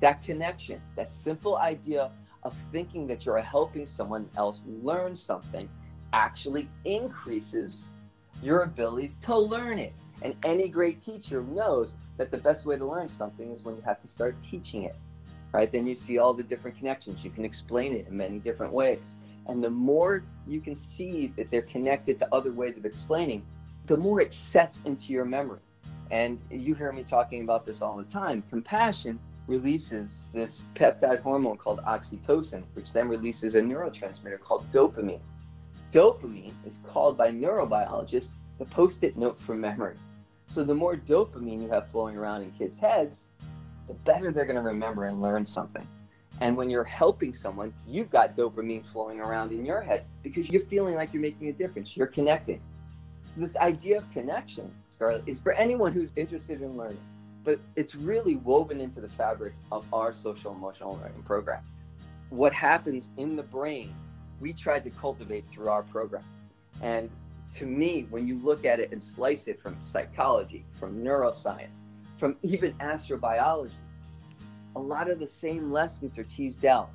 That 0.00 0.22
connection, 0.22 0.80
that 0.96 1.12
simple 1.12 1.58
idea 1.58 2.10
of 2.42 2.54
thinking 2.72 3.06
that 3.06 3.24
you're 3.24 3.38
helping 3.38 3.86
someone 3.86 4.28
else 4.36 4.64
learn 4.66 5.14
something 5.14 5.68
actually 6.12 6.68
increases 6.84 7.92
your 8.42 8.62
ability 8.62 9.14
to 9.20 9.36
learn 9.36 9.78
it. 9.78 9.94
And 10.22 10.34
any 10.44 10.68
great 10.68 11.00
teacher 11.00 11.42
knows 11.42 11.94
that 12.16 12.30
the 12.30 12.38
best 12.38 12.66
way 12.66 12.76
to 12.76 12.84
learn 12.84 13.08
something 13.08 13.50
is 13.50 13.64
when 13.64 13.76
you 13.76 13.82
have 13.82 14.00
to 14.00 14.08
start 14.08 14.40
teaching 14.42 14.84
it, 14.84 14.96
right? 15.52 15.70
Then 15.70 15.86
you 15.86 15.94
see 15.94 16.18
all 16.18 16.34
the 16.34 16.42
different 16.42 16.76
connections. 16.76 17.24
You 17.24 17.30
can 17.30 17.44
explain 17.44 17.94
it 17.94 18.06
in 18.08 18.16
many 18.16 18.38
different 18.38 18.72
ways. 18.72 19.16
And 19.46 19.62
the 19.62 19.70
more 19.70 20.24
you 20.46 20.60
can 20.60 20.76
see 20.76 21.32
that 21.36 21.50
they're 21.50 21.62
connected 21.62 22.18
to 22.18 22.28
other 22.32 22.52
ways 22.52 22.76
of 22.76 22.84
explaining, 22.84 23.44
the 23.86 23.96
more 23.96 24.20
it 24.20 24.32
sets 24.32 24.82
into 24.84 25.12
your 25.12 25.24
memory. 25.24 25.60
And 26.10 26.44
you 26.50 26.74
hear 26.74 26.92
me 26.92 27.02
talking 27.02 27.42
about 27.42 27.66
this 27.66 27.82
all 27.82 27.96
the 27.96 28.04
time. 28.04 28.42
Compassion 28.48 29.18
releases 29.46 30.26
this 30.32 30.64
peptide 30.74 31.20
hormone 31.20 31.56
called 31.56 31.80
oxytocin, 31.80 32.62
which 32.74 32.92
then 32.92 33.08
releases 33.08 33.54
a 33.54 33.60
neurotransmitter 33.60 34.40
called 34.40 34.68
dopamine. 34.70 35.20
Dopamine 35.90 36.54
is 36.64 36.78
called 36.86 37.16
by 37.18 37.30
neurobiologists 37.30 38.34
the 38.58 38.64
post 38.66 39.02
it 39.02 39.16
note 39.16 39.40
for 39.40 39.54
memory. 39.54 39.96
So 40.46 40.62
the 40.62 40.74
more 40.74 40.96
dopamine 40.96 41.62
you 41.62 41.68
have 41.68 41.90
flowing 41.90 42.16
around 42.16 42.42
in 42.42 42.50
kids' 42.52 42.78
heads, 42.78 43.26
the 43.86 43.94
better 43.94 44.30
they're 44.30 44.44
going 44.44 44.56
to 44.56 44.62
remember 44.62 45.06
and 45.06 45.20
learn 45.20 45.44
something. 45.44 45.86
And 46.40 46.56
when 46.56 46.70
you're 46.70 46.84
helping 46.84 47.34
someone, 47.34 47.72
you've 47.86 48.10
got 48.10 48.34
dopamine 48.34 48.84
flowing 48.86 49.20
around 49.20 49.52
in 49.52 49.64
your 49.64 49.80
head 49.80 50.06
because 50.22 50.50
you're 50.50 50.62
feeling 50.62 50.94
like 50.94 51.12
you're 51.12 51.22
making 51.22 51.48
a 51.48 51.52
difference. 51.52 51.96
You're 51.96 52.06
connecting. 52.06 52.60
So, 53.28 53.40
this 53.40 53.56
idea 53.56 53.98
of 53.98 54.10
connection, 54.10 54.72
Scarlett, 54.90 55.22
is 55.26 55.40
for 55.40 55.52
anyone 55.52 55.92
who's 55.92 56.12
interested 56.16 56.60
in 56.60 56.76
learning, 56.76 57.00
but 57.44 57.60
it's 57.76 57.94
really 57.94 58.36
woven 58.36 58.80
into 58.80 59.00
the 59.00 59.08
fabric 59.08 59.54
of 59.70 59.86
our 59.92 60.12
social 60.12 60.52
emotional 60.52 60.98
learning 61.02 61.22
program. 61.22 61.62
What 62.30 62.52
happens 62.52 63.10
in 63.16 63.36
the 63.36 63.42
brain, 63.42 63.94
we 64.40 64.52
try 64.52 64.80
to 64.80 64.90
cultivate 64.90 65.48
through 65.48 65.68
our 65.68 65.82
program. 65.82 66.24
And 66.80 67.10
to 67.52 67.66
me, 67.66 68.06
when 68.10 68.26
you 68.26 68.38
look 68.38 68.64
at 68.64 68.80
it 68.80 68.92
and 68.92 69.02
slice 69.02 69.46
it 69.46 69.60
from 69.60 69.76
psychology, 69.80 70.64
from 70.78 71.04
neuroscience, 71.04 71.82
from 72.22 72.36
even 72.42 72.72
astrobiology, 72.74 73.72
a 74.76 74.80
lot 74.80 75.10
of 75.10 75.18
the 75.18 75.26
same 75.26 75.72
lessons 75.72 76.16
are 76.16 76.22
teased 76.22 76.64
out. 76.64 76.88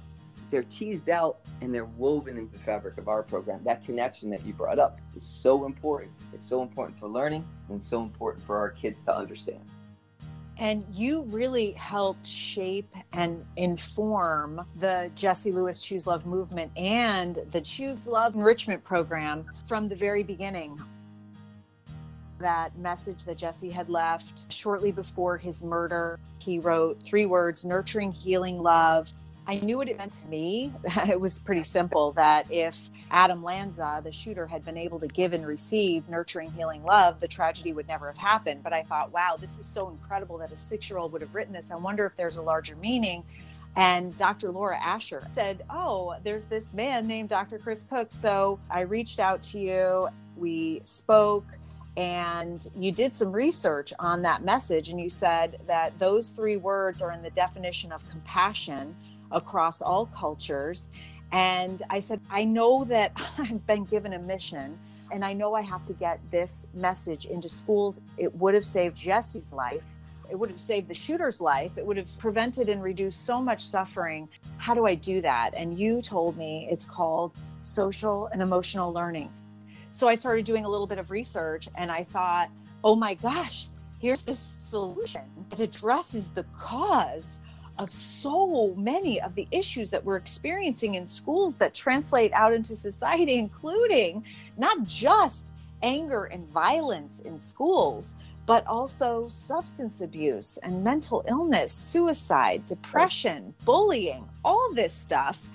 They're 0.52 0.64
teased 0.64 1.10
out 1.10 1.40
and 1.60 1.76
they're 1.76 1.84
woven 1.84 2.38
into 2.38 2.54
the 2.54 2.60
fabric 2.60 2.98
of 2.98 3.10
our 3.10 3.24
program. 3.24 3.62
That 3.66 3.84
connection 3.84 4.30
that 4.30 4.46
you 4.46 4.54
brought 4.54 4.80
up 4.80 5.02
is 5.18 5.26
so 5.26 5.66
important. 5.66 6.14
It's 6.32 6.46
so 6.46 6.62
important 6.62 6.98
for 6.98 7.10
learning 7.10 7.46
and 7.68 7.84
so 7.84 8.04
important 8.04 8.46
for 8.46 8.56
our 8.56 8.70
kids 8.70 9.02
to 9.02 9.14
understand. 9.14 9.60
And 10.60 10.86
you 10.94 11.24
really 11.24 11.74
helped 11.74 12.26
shape 12.26 12.96
and 13.12 13.44
inform 13.58 14.62
the 14.78 15.12
Jesse 15.14 15.52
Lewis 15.52 15.82
Choose 15.82 16.08
Love 16.08 16.26
movement 16.26 16.72
and 16.78 17.40
the 17.52 17.60
Choose 17.60 18.08
Love 18.08 18.34
enrichment 18.34 18.82
program 18.82 19.44
from 19.68 19.90
the 19.90 19.96
very 19.98 20.24
beginning. 20.24 20.82
That 22.40 22.78
message 22.78 23.26
that 23.26 23.38
Jesse 23.38 23.72
had 23.72 23.90
left 23.90 24.52
shortly 24.52 24.92
before 24.92 25.38
his 25.38 25.64
murder, 25.64 26.20
he 26.40 26.60
wrote 26.60 27.02
three 27.02 27.26
words 27.26 27.66
nurturing, 27.66 28.12
healing, 28.12 28.62
love. 28.62 29.12
I 29.48 29.56
knew 29.60 29.78
what 29.78 29.88
it 29.88 29.98
meant 29.98 30.12
to 30.14 30.28
me. 30.28 30.74
It 31.10 31.20
was 31.20 31.40
pretty 31.40 31.64
simple 31.64 32.12
that 32.14 32.52
if 32.52 32.90
Adam 33.10 33.42
Lanza, 33.42 34.02
the 34.04 34.12
shooter, 34.12 34.46
had 34.46 34.66
been 34.66 34.78
able 34.78 35.00
to 35.00 35.08
give 35.08 35.34
and 35.34 35.48
receive 35.48 36.10
nurturing, 36.10 36.52
healing 36.52 36.84
love, 36.84 37.20
the 37.20 37.28
tragedy 37.28 37.72
would 37.74 37.88
never 37.88 38.08
have 38.08 38.18
happened. 38.18 38.62
But 38.62 38.74
I 38.74 38.84
thought, 38.84 39.12
wow, 39.14 39.38
this 39.40 39.58
is 39.58 39.66
so 39.66 39.90
incredible 39.90 40.38
that 40.40 40.52
a 40.52 40.58
six 40.58 40.90
year 40.90 41.00
old 41.00 41.14
would 41.14 41.22
have 41.22 41.34
written 41.34 41.54
this. 41.54 41.72
I 41.72 41.76
wonder 41.76 42.06
if 42.06 42.16
there's 42.16 42.38
a 42.38 42.42
larger 42.42 42.76
meaning. 42.76 43.24
And 43.78 44.18
Dr. 44.18 44.52
Laura 44.52 44.78
Asher 44.78 45.26
said, 45.34 45.64
Oh, 45.70 46.16
there's 46.24 46.46
this 46.46 46.74
man 46.74 47.08
named 47.08 47.30
Dr. 47.30 47.60
Chris 47.60 47.84
Cook. 47.84 48.12
So 48.12 48.60
I 48.70 48.82
reached 48.82 49.20
out 49.20 49.42
to 49.44 49.60
you. 49.60 50.10
We 50.36 50.82
spoke 50.84 51.46
and 51.98 52.68
you 52.76 52.92
did 52.92 53.16
some 53.16 53.32
research 53.32 53.92
on 53.98 54.22
that 54.22 54.44
message. 54.44 54.90
And 54.90 55.02
you 55.02 55.10
said 55.10 55.60
that 55.66 55.98
those 55.98 56.28
three 56.30 56.56
words 56.56 57.02
are 57.02 57.12
in 57.12 57.24
the 57.24 57.32
definition 57.32 57.92
of 57.92 58.08
compassion 58.08 58.96
across 59.32 59.82
all 59.82 60.06
cultures. 60.06 60.90
And 61.32 61.82
I 61.90 62.00
said, 62.00 62.22
I 62.30 62.44
know 62.44 62.86
that 62.86 63.12
I've 63.40 63.66
been 63.66 63.84
given 63.86 64.14
a 64.14 64.20
mission 64.20 64.78
and 65.12 65.26
I 65.26 65.34
know 65.34 65.56
I 65.56 65.62
have 65.62 65.86
to 65.86 65.94
get 65.94 66.20
this 66.32 66.68
message 66.74 67.26
into 67.26 67.50
schools. 67.50 68.02
It 68.18 68.34
would 68.36 68.54
have 68.54 68.66
saved 68.66 68.96
Jesse's 68.96 69.52
life. 69.52 69.96
It 70.30 70.38
would 70.38 70.50
have 70.50 70.62
saved 70.62 70.90
the 70.90 70.94
shooter's 70.94 71.42
life. 71.42 71.78
It 71.78 71.86
would 71.86 71.98
have 71.98 72.20
prevented 72.20 72.70
and 72.70 72.84
reduced 72.84 73.26
so 73.26 73.42
much 73.42 73.62
suffering. 73.62 74.28
How 74.58 74.74
do 74.74 74.86
I 74.86 74.96
do 74.96 75.22
that? 75.22 75.52
And 75.56 75.80
you 75.80 76.02
told 76.02 76.38
me 76.38 76.68
it's 76.70 76.86
called 76.86 77.32
social 77.62 78.28
and 78.28 78.42
emotional 78.42 78.92
learning. 78.92 79.32
So 79.98 80.08
I 80.08 80.14
started 80.14 80.46
doing 80.46 80.64
a 80.64 80.70
little 80.70 80.86
bit 80.86 81.00
of 81.00 81.10
research 81.10 81.70
and 81.74 81.92
I 81.92 82.04
thought, 82.04 82.52
oh 82.84 82.96
my 82.96 83.16
gosh, 83.16 83.66
here's 83.98 84.24
this 84.24 84.38
solution. 84.38 85.24
It 85.52 85.60
addresses 85.60 86.30
the 86.30 86.44
cause 86.56 87.40
of 87.80 87.92
so 87.92 88.76
many 88.78 89.20
of 89.20 89.34
the 89.34 89.48
issues 89.50 89.90
that 89.90 90.06
we're 90.06 90.18
experiencing 90.18 90.94
in 90.94 91.08
schools 91.08 91.58
that 91.58 91.74
translate 91.74 92.32
out 92.34 92.54
into 92.54 92.76
society, 92.76 93.34
including 93.40 94.24
not 94.56 94.84
just 94.84 95.52
anger 95.82 96.26
and 96.26 96.48
violence 96.50 97.22
in 97.22 97.40
schools, 97.40 98.14
but 98.46 98.68
also 98.68 99.28
substance 99.28 100.02
abuse 100.02 100.58
and 100.58 100.84
mental 100.84 101.26
illness, 101.28 101.72
suicide, 101.72 102.64
depression, 102.68 103.52
bullying, 103.66 104.30
all 104.46 104.72
this 104.76 104.94
stuff. 104.94 105.50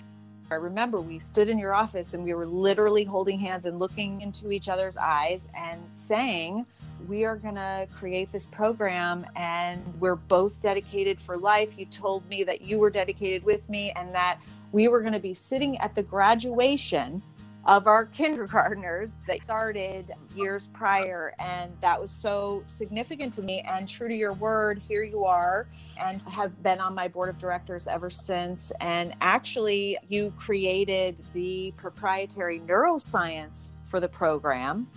I 0.52 0.56
remember 0.56 1.00
we 1.00 1.18
stood 1.18 1.48
in 1.48 1.58
your 1.58 1.74
office 1.74 2.14
and 2.14 2.22
we 2.22 2.34
were 2.34 2.46
literally 2.46 3.04
holding 3.04 3.38
hands 3.38 3.66
and 3.66 3.78
looking 3.78 4.20
into 4.20 4.50
each 4.50 4.68
other's 4.68 4.96
eyes 4.96 5.48
and 5.54 5.80
saying, 5.94 6.66
we 7.08 7.24
are 7.24 7.36
going 7.36 7.54
to 7.56 7.88
create 7.94 8.30
this 8.32 8.46
program 8.46 9.26
and 9.34 9.82
we're 9.98 10.16
both 10.16 10.60
dedicated 10.60 11.20
for 11.20 11.36
life. 11.36 11.78
You 11.78 11.86
told 11.86 12.28
me 12.28 12.44
that 12.44 12.60
you 12.60 12.78
were 12.78 12.90
dedicated 12.90 13.44
with 13.44 13.68
me 13.68 13.92
and 13.92 14.14
that 14.14 14.38
we 14.72 14.88
were 14.88 15.00
going 15.00 15.12
to 15.14 15.20
be 15.20 15.34
sitting 15.34 15.78
at 15.78 15.94
the 15.94 16.02
graduation 16.02 17.22
of 17.64 17.86
our 17.86 18.06
kindergartners 18.06 19.16
that 19.26 19.44
started 19.44 20.12
years 20.34 20.66
prior. 20.68 21.32
And 21.38 21.72
that 21.80 22.00
was 22.00 22.10
so 22.10 22.62
significant 22.66 23.32
to 23.34 23.42
me. 23.42 23.60
And 23.60 23.88
true 23.88 24.08
to 24.08 24.14
your 24.14 24.32
word, 24.32 24.78
here 24.78 25.04
you 25.04 25.24
are, 25.24 25.68
and 26.00 26.20
have 26.22 26.60
been 26.62 26.80
on 26.80 26.94
my 26.94 27.06
board 27.08 27.28
of 27.28 27.38
directors 27.38 27.86
ever 27.86 28.10
since. 28.10 28.72
And 28.80 29.14
actually, 29.20 29.96
you 30.08 30.32
created 30.36 31.16
the 31.34 31.72
proprietary 31.76 32.60
neuroscience 32.60 33.72
for 33.86 34.00
the 34.00 34.08
program 34.08 34.88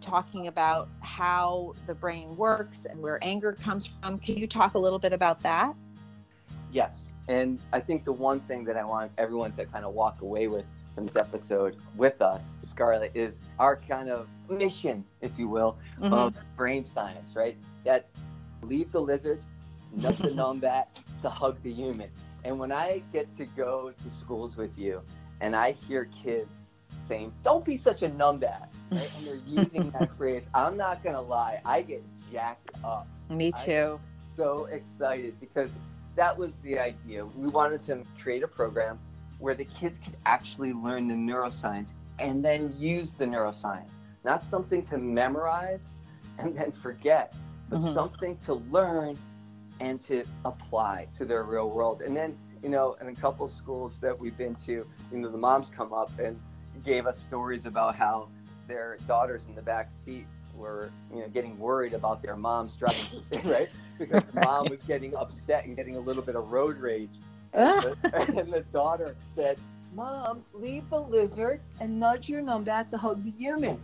talking 0.00 0.48
about 0.48 0.88
how 1.00 1.74
the 1.86 1.94
brain 1.94 2.36
works 2.36 2.84
and 2.84 3.00
where 3.00 3.18
anger 3.22 3.52
comes 3.52 3.86
from. 3.86 4.18
Can 4.18 4.36
you 4.36 4.46
talk 4.46 4.74
a 4.74 4.78
little 4.78 4.98
bit 4.98 5.12
about 5.12 5.40
that? 5.40 5.74
Yes. 6.72 7.10
And 7.28 7.58
I 7.72 7.80
think 7.80 8.04
the 8.04 8.12
one 8.12 8.40
thing 8.40 8.64
that 8.64 8.76
I 8.76 8.84
want 8.84 9.12
everyone 9.16 9.52
to 9.52 9.64
kind 9.64 9.84
of 9.84 9.94
walk 9.94 10.20
away 10.20 10.48
with 10.48 10.66
from 10.94 11.06
this 11.06 11.16
episode 11.16 11.76
with 11.96 12.22
us, 12.22 12.50
Scarlett, 12.58 13.10
is 13.14 13.40
our 13.58 13.76
kind 13.76 14.08
of 14.08 14.28
mission, 14.48 15.04
if 15.20 15.38
you 15.38 15.48
will, 15.48 15.76
mm-hmm. 16.00 16.12
of 16.12 16.34
brain 16.56 16.84
science, 16.84 17.34
right? 17.36 17.56
That's 17.84 18.10
leave 18.62 18.92
the 18.92 19.00
lizard, 19.00 19.42
nudge 19.92 20.18
the 20.18 20.28
numbat, 20.28 20.86
to 21.22 21.28
hug 21.28 21.60
the 21.62 21.72
human. 21.72 22.10
And 22.44 22.58
when 22.58 22.72
I 22.72 23.02
get 23.12 23.30
to 23.36 23.46
go 23.46 23.92
to 24.02 24.10
schools 24.10 24.56
with 24.56 24.78
you 24.78 25.02
and 25.40 25.56
I 25.56 25.72
hear 25.72 26.06
kids 26.06 26.70
saying, 27.00 27.32
don't 27.42 27.64
be 27.64 27.76
such 27.76 28.02
a 28.02 28.08
numbat, 28.08 28.68
right? 28.90 29.16
and 29.16 29.26
they're 29.26 29.40
using 29.46 29.90
that 29.90 30.14
phrase, 30.18 30.48
I'm 30.54 30.76
not 30.76 31.02
going 31.02 31.16
to 31.16 31.20
lie, 31.20 31.60
I 31.64 31.82
get 31.82 32.02
jacked 32.32 32.72
up. 32.84 33.06
Me 33.30 33.50
too. 33.52 33.98
so 34.36 34.66
excited 34.66 35.38
because 35.40 35.76
that 36.16 36.36
was 36.36 36.58
the 36.58 36.78
idea. 36.78 37.26
We 37.26 37.48
wanted 37.48 37.82
to 37.82 38.02
create 38.20 38.42
a 38.42 38.48
program 38.48 38.98
where 39.38 39.54
the 39.54 39.64
kids 39.64 39.98
could 39.98 40.16
actually 40.26 40.72
learn 40.72 41.08
the 41.08 41.14
neuroscience 41.14 41.92
and 42.18 42.44
then 42.44 42.72
use 42.78 43.14
the 43.14 43.24
neuroscience, 43.24 44.00
not 44.24 44.44
something 44.44 44.82
to 44.82 44.98
memorize 44.98 45.94
and 46.38 46.56
then 46.56 46.72
forget, 46.72 47.34
but 47.68 47.80
mm-hmm. 47.80 47.94
something 47.94 48.36
to 48.38 48.54
learn 48.70 49.18
and 49.80 50.00
to 50.00 50.24
apply 50.44 51.08
to 51.14 51.24
their 51.24 51.42
real 51.42 51.70
world. 51.70 52.02
And 52.02 52.16
then, 52.16 52.36
you 52.62 52.68
know, 52.68 52.96
in 53.00 53.08
a 53.08 53.14
couple 53.14 53.48
schools 53.48 53.98
that 54.00 54.18
we've 54.18 54.36
been 54.36 54.54
to, 54.56 54.72
you 54.72 55.18
know, 55.18 55.30
the 55.30 55.38
moms 55.38 55.70
come 55.70 55.92
up 55.92 56.16
and 56.18 56.40
gave 56.84 57.06
us 57.06 57.18
stories 57.18 57.66
about 57.66 57.96
how 57.96 58.28
their 58.66 58.98
daughters 59.06 59.46
in 59.46 59.54
the 59.54 59.62
back 59.62 59.90
seat 59.90 60.26
were 60.54 60.90
you 61.12 61.20
know 61.20 61.28
getting 61.28 61.58
worried 61.58 61.94
about 61.94 62.22
their 62.22 62.36
moms 62.36 62.76
driving 62.76 63.22
right 63.50 63.68
because 63.98 64.22
mom 64.34 64.66
was 64.70 64.82
getting 64.84 65.14
upset 65.16 65.66
and 65.66 65.76
getting 65.76 65.96
a 65.96 66.00
little 66.00 66.22
bit 66.22 66.36
of 66.36 66.50
road 66.50 66.78
rage 66.78 67.10
and 68.34 68.52
the, 68.52 68.64
daughter 68.72 69.16
said 69.26 69.58
mom 69.94 70.44
leave 70.52 70.88
the 70.90 71.00
lizard 71.00 71.60
and 71.80 72.00
nudge 72.00 72.28
your 72.28 72.42
numbat 72.42 72.90
to 72.90 72.98
hug 72.98 73.22
the 73.24 73.30
human. 73.30 73.80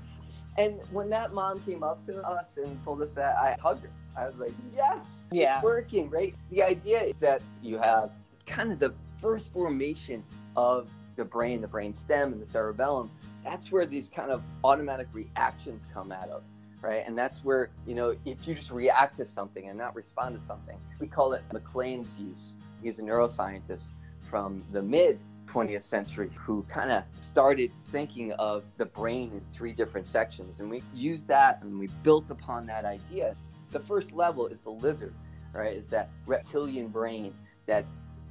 And 0.59 0.81
when 0.91 1.09
that 1.11 1.33
mom 1.33 1.61
came 1.61 1.83
up 1.83 2.03
to 2.07 2.21
us 2.23 2.57
and 2.57 2.83
told 2.83 3.01
us 3.03 3.15
that 3.15 3.37
i 3.37 3.57
hugged 3.61 3.85
her. 3.85 3.91
I 4.17 4.27
was 4.27 4.39
like 4.39 4.55
yes 4.75 5.27
yeah. 5.31 5.57
it's 5.57 5.65
working 5.65 6.11
right? 6.11 6.35
The 6.51 6.63
idea 6.63 7.01
is 7.01 7.19
that 7.19 7.43
you 7.63 7.79
have 7.79 8.11
kind 8.47 8.73
of 8.73 8.81
the 8.81 8.93
first 9.21 9.53
formation 9.53 10.25
of 10.57 10.89
the 11.17 11.25
brain, 11.25 11.61
the 11.61 11.69
brain 11.69 11.95
stem 11.95 12.33
and 12.33 12.41
the 12.41 12.47
cerebellum, 12.47 13.11
that's 13.45 13.71
where 13.71 13.87
these 13.87 14.09
kind 14.09 14.31
of 14.31 14.43
automatic 14.65 15.09
reactions 15.13 15.87
come 15.93 16.13
out 16.13 16.29
of, 16.29 16.43
right? 16.81 17.03
And 17.07 17.17
that's 17.17 17.45
where, 17.45 17.71
you 17.87 17.95
know, 17.95 18.17
if 18.25 18.47
you 18.47 18.55
just 18.55 18.71
react 18.71 19.17
to 19.17 19.25
something 19.25 19.69
and 19.69 19.79
not 19.79 19.95
respond 19.95 20.37
to 20.39 20.43
something, 20.43 20.79
we 20.99 21.07
call 21.07 21.33
it 21.33 21.43
MacLean's 21.53 22.19
use. 22.19 22.57
He's 22.83 22.99
a 22.99 23.03
neuroscientist 23.03 23.89
from 24.29 24.65
the 24.73 24.83
mid 24.83 25.23
20th 25.47 25.83
century 25.83 26.31
who 26.35 26.63
kind 26.69 26.91
of 26.91 27.03
started 27.21 27.73
thinking 27.91 28.33
of 28.33 28.65
the 28.77 28.87
brain 28.87 29.33
in 29.33 29.41
three 29.51 29.73
different 29.73 30.07
sections. 30.07 30.61
And 30.61 30.71
we 30.71 30.83
used 30.95 31.27
that 31.29 31.61
and 31.63 31.79
we 31.79 31.89
built 32.03 32.31
upon 32.31 32.67
that 32.67 32.85
idea. 32.85 33.35
The 33.71 33.81
first 33.81 34.13
level 34.13 34.47
is 34.47 34.63
the 34.63 34.71
lizard, 34.71 35.15
right? 35.53 35.75
Is 35.75 35.89
that 35.89 36.11
reptilian 36.27 36.89
brain 36.89 37.35
that 37.67 37.85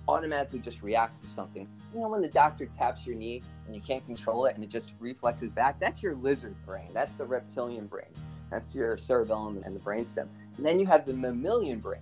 automatically 0.10 0.60
just 0.60 0.82
reacts 0.82 1.20
to 1.20 1.28
something. 1.28 1.68
You 1.94 2.02
know, 2.02 2.10
when 2.10 2.22
the 2.22 2.30
doctor 2.30 2.66
taps 2.66 3.06
your 3.06 3.16
knee 3.16 3.44
and 3.68 3.76
you 3.76 3.82
can't 3.82 4.04
control 4.06 4.46
it 4.46 4.56
and 4.56 4.64
it 4.64 4.70
just 4.70 4.94
reflexes 5.00 5.52
back, 5.52 5.80
that's 5.80 6.02
your 6.02 6.16
lizard 6.16 6.56
brain. 6.66 6.90
That's 6.94 7.14
the 7.14 7.26
reptilian 7.26 7.86
brain. 7.86 8.10
That's 8.50 8.74
your 8.74 8.98
cerebellum 8.98 9.62
and 9.64 9.76
the 9.76 9.80
brainstem. 9.80 10.28
And 10.58 10.66
then 10.66 10.80
you 10.80 10.88
have 10.88 11.06
the 11.06 11.14
mammalian 11.14 11.80
brain. 11.80 12.02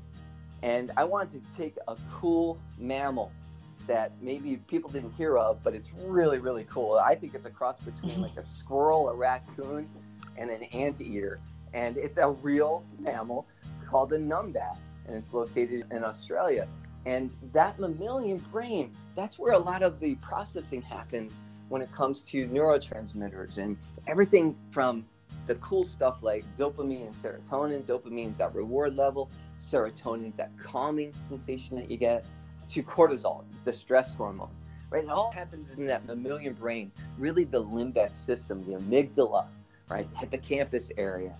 And 0.64 0.92
I 0.98 1.04
wanted 1.04 1.50
to 1.50 1.58
take 1.58 1.76
a 1.88 1.96
cool 2.12 2.60
mammal 2.78 3.32
that 3.88 4.12
maybe 4.22 4.58
people 4.68 4.90
didn't 4.90 5.14
hear 5.14 5.38
of, 5.38 5.64
but 5.64 5.74
it's 5.74 5.92
really, 6.06 6.40
really 6.40 6.66
cool. 6.66 6.96
I 6.96 7.16
think 7.16 7.34
it's 7.36 7.46
a 7.46 7.50
cross 7.50 7.78
between 7.80 8.22
like 8.28 8.38
a 8.38 8.44
squirrel, 8.44 9.10
a 9.10 9.16
raccoon, 9.16 9.90
and 10.38 10.50
an 10.50 10.64
anteater. 10.64 11.40
And 11.74 11.98
it's 11.98 12.18
a 12.18 12.30
real 12.30 12.84
mammal 13.00 13.48
called 13.88 14.12
a 14.14 14.18
numbat, 14.18 14.78
and 15.06 15.16
it's 15.16 15.34
located 15.34 15.86
in 15.92 16.04
Australia. 16.04 16.68
And 17.06 17.32
that 17.54 17.80
mammalian 17.80 18.40
brain, 18.52 18.96
that's 19.16 19.40
where 19.40 19.54
a 19.54 19.58
lot 19.58 19.82
of 19.82 20.00
the 20.00 20.16
processing 20.16 20.82
happens 20.82 21.44
when 21.70 21.82
it 21.82 21.92
comes 21.92 22.24
to 22.26 22.48
neurotransmitters 22.48 23.58
and 23.58 23.78
everything 24.08 24.56
from 24.72 25.06
the 25.48 25.56
cool 25.56 25.84
stuff 25.84 26.18
like 26.22 26.44
dopamine 26.58 27.06
and 27.06 27.16
serotonin. 27.16 27.84
Dopamine 27.84 28.30
is 28.30 28.38
that 28.38 28.54
reward 28.54 28.96
level, 28.96 29.32
serotonin 29.58 30.28
is 30.28 30.36
that 30.36 30.52
calming 30.62 31.14
sensation 31.20 31.78
that 31.78 31.90
you 31.90 31.98
get 31.98 32.26
to 32.68 32.84
cortisol, 32.84 33.46
the 33.64 33.72
stress 33.72 34.14
hormone, 34.14 34.52
right? 34.90 35.06
It 35.06 35.10
all 35.10 35.32
happens 35.32 35.74
in 35.74 35.86
that 35.88 36.06
mammalian 36.06 36.54
brain, 36.54 36.92
really 37.18 37.46
the 37.46 37.64
limbic 37.64 38.16
system, 38.16 38.64
the 38.66 38.78
amygdala, 38.78 39.48
right? 39.90 40.12
The 40.12 40.18
hippocampus 40.20 40.92
area. 40.98 41.34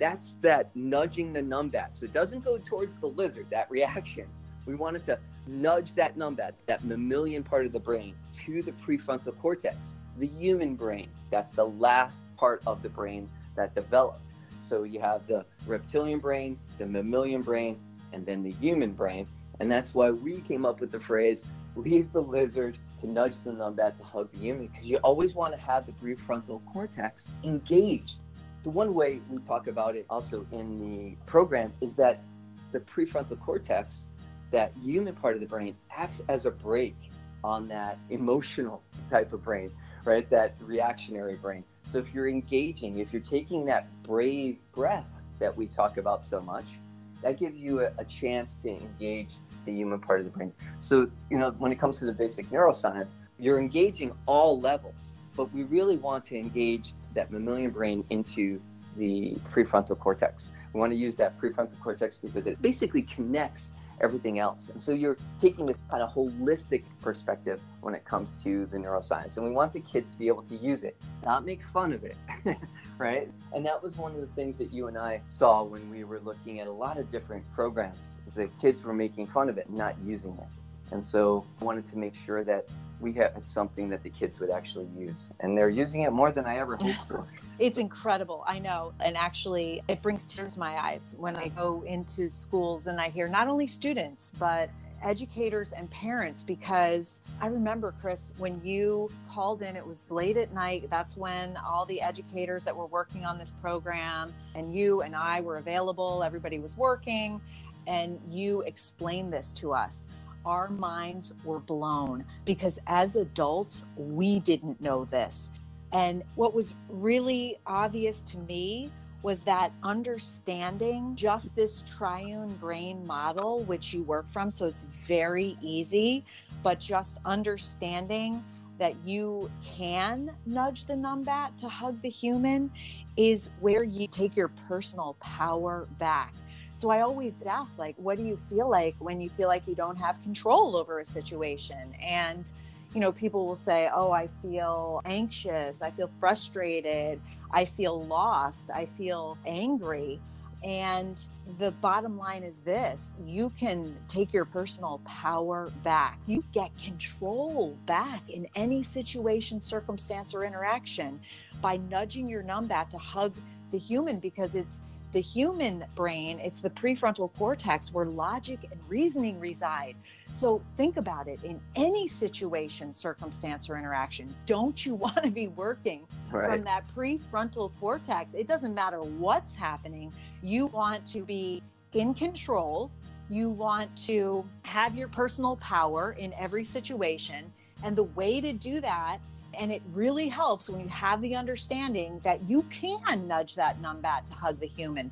That's 0.00 0.34
that 0.40 0.74
nudging 0.74 1.32
the 1.32 1.42
numbat. 1.42 1.94
So 1.94 2.06
it 2.06 2.12
doesn't 2.12 2.44
go 2.44 2.58
towards 2.58 2.96
the 2.96 3.06
lizard, 3.06 3.46
that 3.50 3.70
reaction. 3.70 4.26
We 4.66 4.74
wanted 4.74 5.04
to 5.04 5.18
nudge 5.46 5.94
that 5.94 6.16
numbat, 6.16 6.52
that 6.66 6.84
mammalian 6.84 7.44
part 7.44 7.64
of 7.66 7.72
the 7.72 7.80
brain, 7.80 8.16
to 8.32 8.62
the 8.62 8.72
prefrontal 8.72 9.38
cortex, 9.38 9.94
the 10.18 10.26
human 10.26 10.74
brain. 10.74 11.08
That's 11.30 11.52
the 11.52 11.66
last 11.66 12.34
part 12.36 12.62
of 12.66 12.82
the 12.82 12.88
brain 12.88 13.28
that 13.56 13.74
developed. 13.74 14.34
So 14.60 14.84
you 14.84 15.00
have 15.00 15.26
the 15.26 15.44
reptilian 15.66 16.18
brain, 16.18 16.58
the 16.78 16.86
mammalian 16.86 17.42
brain, 17.42 17.80
and 18.12 18.24
then 18.24 18.42
the 18.42 18.52
human 18.52 18.92
brain. 18.92 19.26
And 19.60 19.70
that's 19.70 19.94
why 19.94 20.10
we 20.10 20.40
came 20.40 20.64
up 20.64 20.80
with 20.80 20.90
the 20.90 21.00
phrase 21.00 21.44
leave 21.76 22.12
the 22.12 22.20
lizard 22.20 22.78
to 23.00 23.06
nudge 23.06 23.40
the 23.40 23.50
numbat 23.50 23.96
to 23.96 24.04
hug 24.04 24.30
the 24.32 24.38
human, 24.38 24.66
because 24.66 24.88
you 24.88 24.98
always 24.98 25.34
want 25.34 25.54
to 25.54 25.60
have 25.60 25.86
the 25.86 25.92
prefrontal 25.92 26.64
cortex 26.66 27.30
engaged. 27.44 28.20
The 28.62 28.70
one 28.70 28.94
way 28.94 29.20
we 29.28 29.38
talk 29.38 29.66
about 29.66 29.96
it 29.96 30.06
also 30.08 30.46
in 30.52 30.78
the 30.78 31.16
program 31.26 31.72
is 31.80 31.94
that 31.94 32.22
the 32.70 32.80
prefrontal 32.80 33.40
cortex, 33.40 34.06
that 34.50 34.72
human 34.82 35.14
part 35.14 35.34
of 35.34 35.40
the 35.40 35.46
brain, 35.46 35.74
acts 35.90 36.22
as 36.28 36.46
a 36.46 36.50
brake 36.50 37.10
on 37.42 37.66
that 37.68 37.98
emotional 38.10 38.82
type 39.10 39.32
of 39.32 39.42
brain, 39.42 39.72
right? 40.04 40.28
That 40.30 40.54
reactionary 40.60 41.34
brain. 41.34 41.64
So 41.84 41.98
if 41.98 42.12
you're 42.14 42.28
engaging, 42.28 42.98
if 42.98 43.12
you're 43.12 43.22
taking 43.22 43.64
that 43.66 43.86
brave 44.02 44.58
breath 44.72 45.20
that 45.38 45.56
we 45.56 45.66
talk 45.66 45.96
about 45.96 46.22
so 46.22 46.40
much, 46.40 46.78
that 47.22 47.38
gives 47.38 47.56
you 47.56 47.80
a, 47.80 47.92
a 47.98 48.04
chance 48.04 48.56
to 48.56 48.68
engage 48.68 49.34
the 49.64 49.72
human 49.72 50.00
part 50.00 50.20
of 50.20 50.26
the 50.26 50.30
brain. 50.30 50.52
So, 50.78 51.08
you 51.30 51.38
know, 51.38 51.50
when 51.58 51.70
it 51.70 51.78
comes 51.78 51.98
to 52.00 52.04
the 52.04 52.12
basic 52.12 52.50
neuroscience, 52.50 53.16
you're 53.38 53.60
engaging 53.60 54.12
all 54.26 54.60
levels, 54.60 55.12
but 55.36 55.52
we 55.52 55.62
really 55.64 55.96
want 55.96 56.24
to 56.26 56.36
engage 56.36 56.94
that 57.14 57.30
mammalian 57.30 57.70
brain 57.70 58.04
into 58.10 58.60
the 58.96 59.36
prefrontal 59.50 59.98
cortex. 59.98 60.50
We 60.72 60.80
want 60.80 60.92
to 60.92 60.96
use 60.96 61.16
that 61.16 61.38
prefrontal 61.40 61.80
cortex 61.80 62.16
because 62.16 62.46
it 62.46 62.60
basically 62.60 63.02
connects 63.02 63.70
everything 64.02 64.38
else. 64.38 64.68
And 64.68 64.80
so 64.80 64.92
you're 64.92 65.16
taking 65.38 65.66
this 65.66 65.78
kind 65.90 66.02
of 66.02 66.12
holistic 66.12 66.84
perspective 67.00 67.60
when 67.80 67.94
it 67.94 68.04
comes 68.04 68.42
to 68.42 68.66
the 68.66 68.76
neuroscience. 68.76 69.36
And 69.36 69.46
we 69.46 69.52
want 69.52 69.72
the 69.72 69.80
kids 69.80 70.12
to 70.12 70.18
be 70.18 70.28
able 70.28 70.42
to 70.42 70.56
use 70.56 70.84
it, 70.84 70.96
not 71.24 71.44
make 71.44 71.62
fun 71.64 71.92
of 71.92 72.04
it. 72.04 72.16
right? 72.98 73.30
And 73.52 73.64
that 73.64 73.82
was 73.82 73.96
one 73.96 74.12
of 74.14 74.20
the 74.20 74.26
things 74.28 74.58
that 74.58 74.72
you 74.72 74.88
and 74.88 74.98
I 74.98 75.20
saw 75.24 75.62
when 75.62 75.88
we 75.90 76.04
were 76.04 76.20
looking 76.20 76.60
at 76.60 76.66
a 76.66 76.72
lot 76.72 76.98
of 76.98 77.08
different 77.08 77.48
programs, 77.52 78.18
is 78.26 78.34
that 78.34 78.50
kids 78.60 78.82
were 78.82 78.94
making 78.94 79.28
fun 79.28 79.48
of 79.48 79.58
it, 79.58 79.70
not 79.70 79.96
using 80.04 80.32
it. 80.38 80.92
And 80.92 81.04
so 81.04 81.44
I 81.60 81.64
wanted 81.64 81.84
to 81.86 81.98
make 81.98 82.14
sure 82.14 82.44
that 82.44 82.68
we 83.02 83.12
had 83.12 83.46
something 83.46 83.88
that 83.90 84.02
the 84.02 84.10
kids 84.10 84.38
would 84.38 84.50
actually 84.50 84.88
use. 84.96 85.32
And 85.40 85.58
they're 85.58 85.68
using 85.68 86.02
it 86.02 86.12
more 86.12 86.30
than 86.30 86.46
I 86.46 86.58
ever 86.58 86.76
hoped 86.76 87.08
for. 87.08 87.26
It's 87.58 87.78
incredible. 87.78 88.42
I 88.46 88.58
know. 88.58 88.92
And 88.98 89.16
actually, 89.16 89.82
it 89.86 90.02
brings 90.02 90.26
tears 90.26 90.54
to 90.54 90.58
my 90.58 90.82
eyes 90.82 91.14
when 91.18 91.36
I 91.36 91.48
go 91.48 91.82
into 91.82 92.28
schools 92.28 92.88
and 92.88 93.00
I 93.00 93.10
hear 93.10 93.28
not 93.28 93.46
only 93.46 93.68
students, 93.68 94.32
but 94.36 94.68
educators 95.02 95.72
and 95.72 95.88
parents 95.90 96.42
because 96.42 97.20
I 97.40 97.48
remember, 97.48 97.94
Chris, 98.00 98.32
when 98.38 98.60
you 98.64 99.10
called 99.30 99.62
in, 99.62 99.76
it 99.76 99.86
was 99.86 100.10
late 100.10 100.36
at 100.36 100.52
night. 100.52 100.88
That's 100.90 101.16
when 101.16 101.56
all 101.58 101.84
the 101.84 102.00
educators 102.00 102.64
that 102.64 102.76
were 102.76 102.86
working 102.86 103.24
on 103.24 103.38
this 103.38 103.52
program 103.52 104.32
and 104.54 104.74
you 104.74 105.02
and 105.02 105.14
I 105.14 105.40
were 105.40 105.58
available, 105.58 106.22
everybody 106.24 106.58
was 106.58 106.76
working, 106.76 107.40
and 107.86 108.18
you 108.28 108.62
explained 108.62 109.32
this 109.32 109.52
to 109.54 109.72
us. 109.72 110.06
Our 110.44 110.68
minds 110.68 111.32
were 111.44 111.60
blown 111.60 112.24
because 112.44 112.78
as 112.86 113.16
adults, 113.16 113.84
we 113.96 114.40
didn't 114.40 114.80
know 114.80 115.04
this. 115.04 115.50
And 115.92 116.22
what 116.36 116.54
was 116.54 116.74
really 116.88 117.58
obvious 117.66 118.22
to 118.24 118.38
me 118.38 118.90
was 119.22 119.42
that 119.42 119.72
understanding 119.82 121.14
just 121.14 121.54
this 121.54 121.82
triune 121.96 122.52
brain 122.54 123.06
model, 123.06 123.62
which 123.64 123.94
you 123.94 124.02
work 124.02 124.28
from. 124.28 124.50
So 124.50 124.66
it's 124.66 124.84
very 124.84 125.56
easy, 125.62 126.24
but 126.62 126.80
just 126.80 127.18
understanding 127.24 128.42
that 128.78 128.96
you 129.06 129.50
can 129.62 130.32
nudge 130.44 130.86
the 130.86 130.94
numbat 130.94 131.56
to 131.58 131.68
hug 131.68 132.02
the 132.02 132.08
human 132.08 132.70
is 133.16 133.50
where 133.60 133.84
you 133.84 134.08
take 134.08 134.36
your 134.36 134.48
personal 134.68 135.14
power 135.20 135.86
back. 135.98 136.34
So 136.82 136.90
I 136.90 137.02
always 137.02 137.40
ask, 137.44 137.78
like, 137.78 137.94
what 137.96 138.18
do 138.18 138.24
you 138.24 138.36
feel 138.36 138.68
like 138.68 138.96
when 138.98 139.20
you 139.20 139.30
feel 139.30 139.46
like 139.46 139.68
you 139.68 139.76
don't 139.76 139.94
have 139.98 140.20
control 140.20 140.74
over 140.74 140.98
a 140.98 141.04
situation? 141.04 141.94
And 142.02 142.50
you 142.92 143.00
know, 143.00 143.12
people 143.12 143.46
will 143.46 143.54
say, 143.54 143.88
Oh, 143.94 144.10
I 144.10 144.26
feel 144.26 145.00
anxious, 145.04 145.80
I 145.80 145.92
feel 145.92 146.10
frustrated, 146.18 147.20
I 147.52 147.66
feel 147.66 148.02
lost, 148.02 148.68
I 148.74 148.86
feel 148.86 149.38
angry. 149.46 150.18
And 150.64 151.24
the 151.56 151.70
bottom 151.70 152.18
line 152.18 152.42
is 152.42 152.58
this 152.58 153.10
you 153.24 153.50
can 153.50 153.96
take 154.08 154.32
your 154.32 154.44
personal 154.44 155.00
power 155.04 155.70
back. 155.84 156.18
You 156.26 156.42
get 156.52 156.76
control 156.78 157.78
back 157.86 158.28
in 158.28 158.48
any 158.56 158.82
situation, 158.82 159.60
circumstance, 159.60 160.34
or 160.34 160.44
interaction 160.44 161.20
by 161.60 161.76
nudging 161.76 162.28
your 162.28 162.42
numbat 162.42 162.88
to 162.88 162.98
hug 162.98 163.36
the 163.70 163.78
human 163.78 164.18
because 164.18 164.56
it's 164.56 164.80
the 165.12 165.20
human 165.20 165.84
brain, 165.94 166.40
it's 166.40 166.60
the 166.60 166.70
prefrontal 166.70 167.32
cortex 167.36 167.92
where 167.92 168.06
logic 168.06 168.60
and 168.70 168.80
reasoning 168.88 169.38
reside. 169.38 169.94
So 170.30 170.62
think 170.76 170.96
about 170.96 171.28
it 171.28 171.44
in 171.44 171.60
any 171.76 172.08
situation, 172.08 172.94
circumstance, 172.94 173.68
or 173.68 173.76
interaction. 173.76 174.34
Don't 174.46 174.84
you 174.84 174.94
want 175.04 175.22
to 175.22 175.30
be 175.30 175.48
working 175.48 176.06
right. 176.30 176.50
from 176.50 176.64
that 176.64 176.84
prefrontal 176.96 177.72
cortex? 177.78 178.34
It 178.34 178.46
doesn't 178.46 178.74
matter 178.74 179.00
what's 179.00 179.54
happening. 179.54 180.12
You 180.42 180.66
want 180.66 181.06
to 181.08 181.24
be 181.24 181.62
in 181.92 182.14
control. 182.14 182.90
You 183.28 183.50
want 183.50 183.94
to 184.06 184.44
have 184.62 184.96
your 184.96 185.08
personal 185.08 185.56
power 185.56 186.12
in 186.12 186.32
every 186.34 186.64
situation. 186.64 187.52
And 187.82 187.96
the 187.96 188.04
way 188.04 188.40
to 188.40 188.52
do 188.52 188.80
that 188.80 189.18
and 189.58 189.72
it 189.72 189.82
really 189.92 190.28
helps 190.28 190.68
when 190.68 190.80
you 190.80 190.88
have 190.88 191.20
the 191.20 191.34
understanding 191.34 192.20
that 192.24 192.40
you 192.48 192.62
can 192.64 193.26
nudge 193.26 193.54
that 193.56 193.80
numbat 193.82 194.26
to 194.26 194.34
hug 194.34 194.58
the 194.60 194.66
human. 194.66 195.10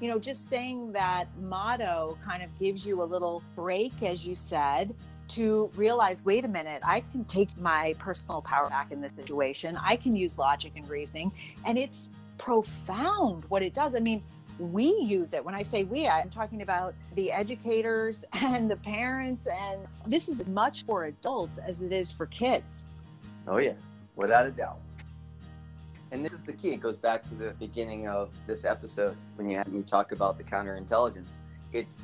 You 0.00 0.08
know, 0.08 0.18
just 0.18 0.48
saying 0.48 0.92
that 0.92 1.28
motto 1.40 2.18
kind 2.24 2.42
of 2.42 2.56
gives 2.58 2.84
you 2.86 3.02
a 3.02 3.04
little 3.04 3.42
break, 3.54 4.02
as 4.02 4.26
you 4.26 4.34
said, 4.34 4.94
to 5.28 5.70
realize 5.76 6.24
wait 6.24 6.44
a 6.44 6.48
minute, 6.48 6.82
I 6.84 7.00
can 7.12 7.24
take 7.24 7.56
my 7.56 7.94
personal 7.98 8.42
power 8.42 8.68
back 8.68 8.90
in 8.90 9.00
this 9.00 9.14
situation. 9.14 9.78
I 9.82 9.96
can 9.96 10.16
use 10.16 10.38
logic 10.38 10.72
and 10.76 10.88
reasoning. 10.88 11.32
And 11.64 11.78
it's 11.78 12.10
profound 12.38 13.44
what 13.48 13.62
it 13.62 13.74
does. 13.74 13.94
I 13.94 14.00
mean, 14.00 14.22
we 14.58 14.96
use 15.00 15.32
it. 15.32 15.44
When 15.44 15.54
I 15.54 15.62
say 15.62 15.84
we, 15.84 16.06
I'm 16.06 16.28
talking 16.28 16.62
about 16.62 16.94
the 17.14 17.32
educators 17.32 18.24
and 18.32 18.70
the 18.70 18.76
parents. 18.76 19.46
And 19.46 19.80
this 20.06 20.28
is 20.28 20.40
as 20.40 20.48
much 20.48 20.84
for 20.84 21.04
adults 21.04 21.58
as 21.58 21.82
it 21.82 21.92
is 21.92 22.12
for 22.12 22.26
kids. 22.26 22.84
Oh, 23.46 23.58
yeah, 23.58 23.74
without 24.16 24.46
a 24.46 24.50
doubt. 24.50 24.78
And 26.12 26.24
this 26.24 26.32
is 26.32 26.42
the 26.42 26.52
key. 26.52 26.70
It 26.70 26.80
goes 26.80 26.96
back 26.96 27.24
to 27.24 27.34
the 27.34 27.50
beginning 27.52 28.06
of 28.06 28.30
this 28.46 28.64
episode 28.64 29.16
when 29.36 29.48
you 29.48 29.56
had 29.56 29.72
me 29.72 29.82
talk 29.82 30.12
about 30.12 30.36
the 30.36 30.44
counterintelligence. 30.44 31.38
It's 31.72 32.02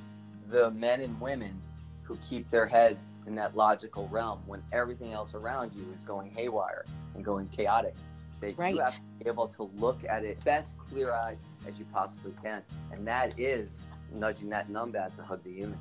the 0.49 0.71
men 0.71 1.01
and 1.01 1.21
women 1.21 1.61
who 2.03 2.17
keep 2.27 2.51
their 2.51 2.67
heads 2.67 3.23
in 3.27 3.35
that 3.35 3.55
logical 3.55 4.09
realm 4.09 4.41
when 4.47 4.63
everything 4.73 5.13
else 5.13 5.35
around 5.35 5.75
you 5.75 5.85
is 5.93 6.05
going 6.05 6.31
haywire 6.31 6.87
and 7.15 7.23
going 7.23 7.49
chaotic. 7.49 7.95
That 8.41 8.57
right. 8.57 8.75
you 8.75 8.81
have 8.81 8.95
to 8.95 9.01
be 9.23 9.29
able 9.29 9.47
to 9.49 9.65
look 9.77 10.01
at 10.09 10.25
it 10.25 10.43
best 10.43 10.75
clear 10.79 11.13
eyed 11.13 11.37
as 11.67 11.79
you 11.79 11.85
possibly 11.93 12.33
can. 12.43 12.63
And 12.91 13.07
that 13.07 13.39
is 13.39 13.87
nudging 14.15 14.49
that 14.49 14.71
numbat 14.71 15.15
to 15.17 15.23
hug 15.23 15.45
the 15.45 15.53
human. 15.53 15.79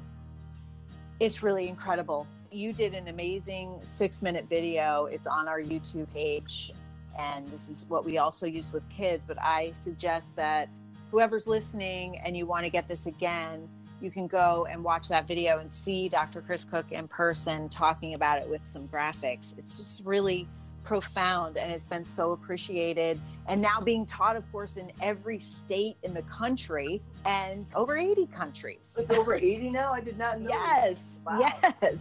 It's 1.22 1.42
really 1.42 1.70
incredible. 1.70 2.28
You 2.52 2.74
did 2.74 2.94
an 2.94 3.08
amazing 3.08 3.80
six 3.84 4.22
minute 4.22 4.46
video. 4.50 5.06
It's 5.06 5.28
on 5.28 5.48
our 5.48 5.60
YouTube 5.60 6.12
page. 6.14 6.72
And 7.18 7.48
this 7.48 7.68
is 7.68 7.86
what 7.90 8.06
we 8.06 8.20
also 8.20 8.46
use 8.46 8.72
with 8.72 8.88
kids. 8.90 9.26
But 9.26 9.42
I 9.42 9.72
suggest 9.72 10.36
that 10.36 10.70
whoever's 11.12 11.48
listening 11.48 12.20
and 12.20 12.38
you 12.38 12.46
want 12.46 12.64
to 12.64 12.70
get 12.70 12.88
this 12.88 13.06
again, 13.06 13.68
you 14.02 14.12
can 14.12 14.28
go 14.28 14.68
and 14.70 14.84
watch 14.84 15.08
that 15.10 15.28
video 15.28 15.60
and 15.60 15.72
see 15.72 16.08
Dr. 16.08 16.42
Chris 16.42 16.64
Cook 16.64 16.92
in 16.92 17.08
person 17.08 17.68
talking 17.70 18.14
about 18.14 18.40
it 18.40 18.48
with 18.48 18.66
some 18.66 18.88
graphics. 18.88 19.58
It's 19.58 19.78
just 19.78 20.06
really 20.06 20.48
profound 20.88 21.58
and 21.58 21.70
it's 21.70 21.86
been 21.86 22.06
so 22.06 22.32
appreciated. 22.32 23.20
And 23.48 23.62
now 23.62 23.82
being 23.82 24.06
taught 24.06 24.38
of 24.38 24.50
course 24.54 24.78
in 24.78 24.90
every 25.02 25.38
state 25.38 25.98
in 26.02 26.14
the 26.14 26.22
country 26.24 27.02
and 27.26 27.66
over 27.76 27.98
80 27.98 28.28
countries. 28.28 28.96
It's 28.98 29.12
over 29.12 29.36
80 29.36 29.70
now? 29.70 29.92
I 29.92 30.00
did 30.00 30.18
not 30.18 30.40
know. 30.40 30.50
Yes 30.50 31.20
wow. 31.26 31.40
yes. 31.40 31.98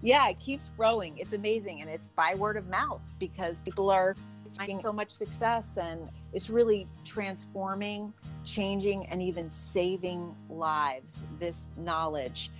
Yeah 0.00 0.26
it 0.30 0.40
keeps 0.40 0.70
growing. 0.70 1.18
It's 1.18 1.34
amazing 1.34 1.82
and 1.82 1.90
it's 1.90 2.08
by 2.08 2.34
word 2.34 2.56
of 2.56 2.66
mouth 2.68 3.02
because 3.18 3.60
people 3.60 3.90
are 3.90 4.16
finding 4.56 4.80
so 4.80 4.90
much 4.90 5.10
success 5.10 5.76
and 5.76 6.08
it's 6.32 6.48
really 6.48 6.88
transforming 7.04 8.12
changing 8.44 9.04
and 9.06 9.20
even 9.20 9.50
saving 9.50 10.34
lives 10.48 11.26
this 11.38 11.72
knowledge 11.76 12.50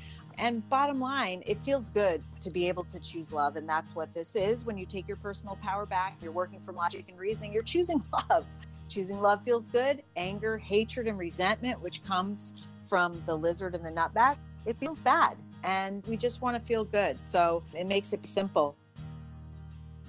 and 0.40 0.66
bottom 0.70 0.98
line, 0.98 1.42
it 1.46 1.59
feels 1.59 1.90
good 1.90 2.22
to 2.40 2.50
be 2.50 2.66
able 2.66 2.83
to 2.85 2.98
choose 2.98 3.31
love. 3.31 3.57
And 3.57 3.68
that's 3.68 3.94
what 3.94 4.12
this 4.14 4.35
is. 4.35 4.64
When 4.64 4.79
you 4.79 4.87
take 4.87 5.07
your 5.07 5.18
personal 5.18 5.57
power 5.57 5.85
back, 5.85 6.16
you're 6.22 6.33
working 6.33 6.59
from 6.59 6.76
logic 6.76 7.05
and 7.09 7.18
reasoning, 7.18 7.53
you're 7.53 7.62
choosing 7.62 8.03
love. 8.31 8.46
Choosing 8.88 9.20
love 9.20 9.44
feels 9.44 9.68
good. 9.68 10.03
Anger, 10.16 10.57
hatred, 10.57 11.07
and 11.07 11.18
resentment, 11.18 11.81
which 11.81 12.03
comes 12.05 12.55
from 12.87 13.22
the 13.26 13.37
lizard 13.37 13.74
and 13.74 13.85
the 13.85 13.90
numbat, 13.90 14.38
it 14.64 14.79
feels 14.79 14.98
bad. 14.98 15.37
And 15.62 16.05
we 16.07 16.16
just 16.16 16.40
want 16.40 16.57
to 16.57 16.61
feel 16.61 16.85
good. 16.85 17.22
So 17.22 17.62
it 17.74 17.87
makes 17.87 18.14
it 18.14 18.26
simple. 18.26 18.74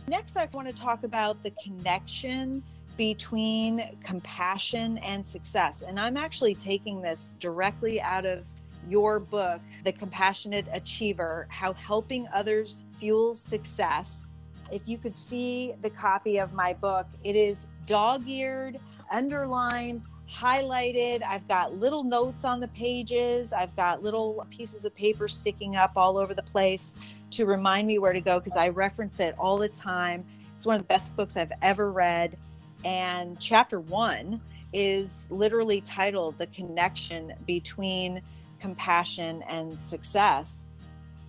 Next, 0.07 0.37
I 0.37 0.47
want 0.53 0.67
to 0.67 0.73
talk 0.73 1.03
about 1.03 1.43
the 1.43 1.51
connection 1.63 2.63
between 2.97 3.97
compassion 4.03 4.97
and 4.99 5.25
success. 5.25 5.83
And 5.83 5.99
I'm 5.99 6.15
actually 6.15 6.55
taking 6.55 7.01
this 7.01 7.35
directly 7.39 8.01
out 8.01 8.25
of 8.25 8.47
your 8.89 9.19
book, 9.19 9.61
The 9.83 9.91
Compassionate 9.91 10.65
Achiever 10.71 11.47
How 11.49 11.73
Helping 11.73 12.27
Others 12.33 12.85
Fuels 12.97 13.39
Success. 13.39 14.25
If 14.71 14.87
you 14.87 14.97
could 14.97 15.15
see 15.15 15.73
the 15.81 15.89
copy 15.89 16.37
of 16.37 16.53
my 16.53 16.73
book, 16.73 17.07
it 17.23 17.35
is 17.35 17.67
dog 17.85 18.27
eared, 18.27 18.79
underlined, 19.11 20.01
highlighted. 20.31 21.23
I've 21.23 21.47
got 21.47 21.77
little 21.77 22.03
notes 22.03 22.45
on 22.45 22.59
the 22.59 22.69
pages. 22.69 23.51
I've 23.51 23.75
got 23.75 24.01
little 24.01 24.45
pieces 24.49 24.85
of 24.85 24.95
paper 24.95 25.27
sticking 25.27 25.75
up 25.75 25.91
all 25.97 26.17
over 26.17 26.33
the 26.33 26.43
place 26.43 26.95
to 27.31 27.45
remind 27.45 27.87
me 27.87 27.99
where 27.99 28.13
to 28.13 28.21
go 28.21 28.39
because 28.39 28.55
I 28.55 28.69
reference 28.69 29.19
it 29.19 29.35
all 29.37 29.57
the 29.57 29.69
time. 29.69 30.25
It's 30.55 30.65
one 30.65 30.75
of 30.75 30.81
the 30.81 30.87
best 30.87 31.15
books 31.17 31.35
I've 31.35 31.51
ever 31.61 31.91
read. 31.91 32.37
And 32.85 33.39
chapter 33.39 33.79
one 33.79 34.41
is 34.73 35.27
literally 35.29 35.81
titled 35.81 36.37
The 36.37 36.47
Connection 36.47 37.33
Between 37.45 38.21
compassion 38.61 39.43
and 39.49 39.81
success. 39.81 40.67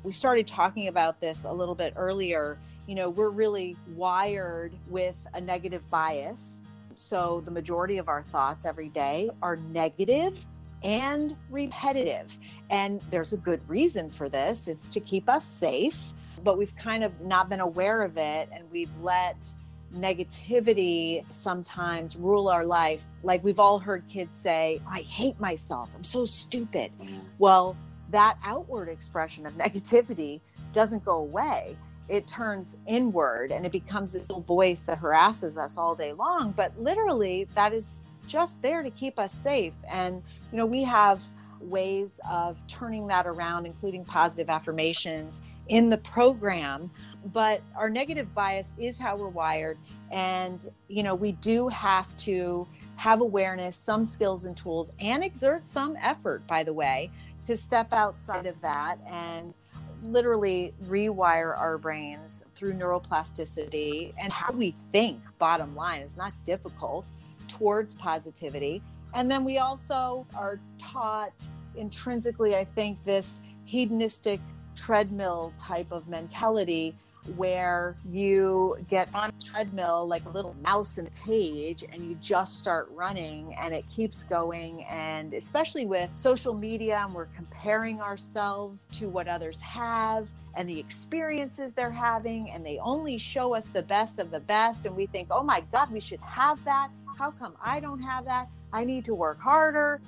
We 0.05 0.13
started 0.13 0.47
talking 0.47 0.89
about 0.89 1.21
this 1.21 1.45
a 1.45 1.53
little 1.53 1.75
bit 1.75 1.95
earlier. 1.97 2.59
You 2.87 2.95
know, 2.95 3.09
we're 3.09 3.31
really 3.31 3.77
wired 3.95 4.75
with 4.89 5.17
a 5.35 5.41
negative 5.41 5.89
bias. 5.91 6.63
So 6.95 7.41
the 7.45 7.51
majority 7.51 7.99
of 7.99 8.09
our 8.09 8.23
thoughts 8.23 8.67
every 8.67 8.91
day 8.91 9.31
are 9.43 9.57
negative 9.57 10.47
and 10.83 11.37
repetitive. 11.51 12.37
And 12.71 13.01
there's 13.11 13.33
a 13.33 13.37
good 13.37 13.69
reason 13.69 14.11
for 14.11 14.29
this 14.29 14.69
it's 14.69 14.89
to 14.91 15.01
keep 15.01 15.29
us 15.29 15.45
safe, 15.45 16.09
but 16.45 16.59
we've 16.59 16.77
kind 16.77 17.05
of 17.05 17.21
not 17.21 17.49
been 17.49 17.61
aware 17.61 18.03
of 18.03 18.19
it 18.19 18.49
and 18.53 18.65
we've 18.71 18.91
let 19.01 19.47
negativity 19.95 21.25
sometimes 21.31 22.17
rule 22.17 22.49
our 22.49 22.65
life. 22.65 23.05
Like 23.23 23.45
we've 23.45 23.61
all 23.61 23.79
heard 23.79 24.09
kids 24.09 24.37
say, 24.37 24.81
I 24.89 25.01
hate 25.01 25.39
myself. 25.41 25.93
I'm 25.95 26.05
so 26.05 26.25
stupid. 26.25 26.93
Mm-hmm. 27.01 27.19
Well, 27.39 27.77
that 28.11 28.37
outward 28.45 28.89
expression 28.89 29.47
of 29.47 29.55
negativity 29.55 30.41
doesn't 30.73 31.05
go 31.05 31.19
away. 31.19 31.77
It 32.09 32.27
turns 32.27 32.77
inward 32.87 33.53
and 33.53 33.65
it 33.65 33.73
becomes 33.73 34.13
this 34.13 34.29
little 34.29 34.43
voice 34.43 34.81
that 34.81 34.99
harasses 34.99 35.57
us 35.57 35.79
all 35.79 35.95
day 35.95 36.13
long. 36.13 36.53
But 36.53 36.79
literally, 36.79 37.49
that 37.55 37.73
is 37.73 37.99
just 38.27 38.61
there 38.63 38.83
to 38.83 38.91
keep 38.91 39.19
us 39.19 39.33
safe. 39.33 39.75
And, 39.89 40.23
you 40.51 40.59
know, 40.59 40.67
we 40.67 40.83
have 40.85 41.23
ways 41.61 42.21
of 42.29 42.65
turning 42.67 43.07
that 43.07 43.27
around, 43.27 43.67
including 43.67 44.05
positive 44.05 44.51
affirmations 44.51 45.41
in 45.73 45.89
the 45.89 45.97
program 45.97 46.91
but 47.33 47.63
our 47.77 47.89
negative 47.89 48.35
bias 48.35 48.75
is 48.79 48.99
how 48.99 49.17
we're 49.17 49.29
wired. 49.29 49.79
And 50.11 50.67
you 50.89 51.03
know 51.03 51.15
we 51.15 51.33
do 51.33 51.69
have 51.69 52.15
to 52.19 52.67
have 52.97 53.21
awareness 53.21 53.75
some 53.75 54.05
skills 54.05 54.45
and 54.45 54.57
tools 54.57 54.93
and 55.01 55.25
exert 55.25 55.65
some 55.65 55.97
effort 56.01 56.47
by 56.47 56.63
the 56.63 56.73
way 56.73 57.11
to 57.47 57.57
step 57.57 57.93
outside 57.93 58.47
of 58.47 58.61
that 58.61 58.99
and 59.07 59.55
literally 60.03 60.75
rewire 60.87 61.59
our 61.59 61.79
brains 61.79 62.45
through 62.55 62.75
neuroplasticity 62.75 64.13
and 64.21 64.33
how 64.33 64.53
we 64.53 64.75
think 64.93 65.21
bottom 65.39 65.75
line 65.75 66.03
is 66.03 66.17
not 66.17 66.33
difficult 66.45 67.07
towards 67.49 67.95
positivity. 67.95 68.83
And 69.15 69.31
then 69.31 69.45
we 69.45 69.59
also 69.59 70.27
are 70.35 70.61
taught 70.79 71.49
intrinsically 71.75 72.55
i 72.55 72.65
think 72.65 73.03
this 73.05 73.41
hedonistic 73.65 74.41
treadmill 74.77 75.53
type 75.59 75.93
of 75.93 76.09
mentality 76.09 76.95
where 77.37 77.97
you 78.11 78.77
get 78.91 79.09
on 79.15 79.31
a 79.31 79.45
treadmill 79.45 80.07
like 80.09 80.25
a 80.27 80.29
little 80.29 80.57
mouse 80.65 80.99
in 80.99 81.07
a 81.07 81.11
cage 81.11 81.85
and 81.93 82.03
you 82.03 82.17
just 82.21 82.59
start 82.59 82.89
running 82.91 83.55
and 83.61 83.73
it 83.73 83.89
keeps 83.89 84.25
going. 84.25 84.85
And 84.87 85.33
especially 85.33 85.87
with 85.87 86.11
social 86.15 86.53
media, 86.53 87.03
and 87.05 87.15
we're 87.15 87.27
comparing 87.27 88.01
ourselves 88.01 88.89
to 88.95 89.09
what 89.09 89.29
others 89.29 89.61
have 89.61 90.31
and 90.57 90.69
the 90.69 90.79
experiences 90.79 91.75
they're 91.75 91.91
having, 91.91 92.51
and 92.51 92.67
they 92.67 92.79
only 92.79 93.17
show 93.19 93.55
us 93.55 93.67
the 93.67 93.83
best 93.83 94.19
of 94.19 94.31
the 94.31 94.41
best. 94.41 94.85
And 94.85 94.97
we 94.97 95.07
think, 95.07 95.29
oh 95.31 95.45
my 95.45 95.63
God, 95.73 95.93
we 95.93 96.01
should 96.01 96.21
have 96.21 96.63
that. 96.65 96.91
How 97.17 97.31
come 97.31 97.55
I 97.63 97.79
don't 97.79 98.03
have 98.03 98.25
that? 98.25 98.49
I 98.73 98.85
need 98.85 99.05
to 99.05 99.15
work 99.15 99.41
harder. 99.41 100.01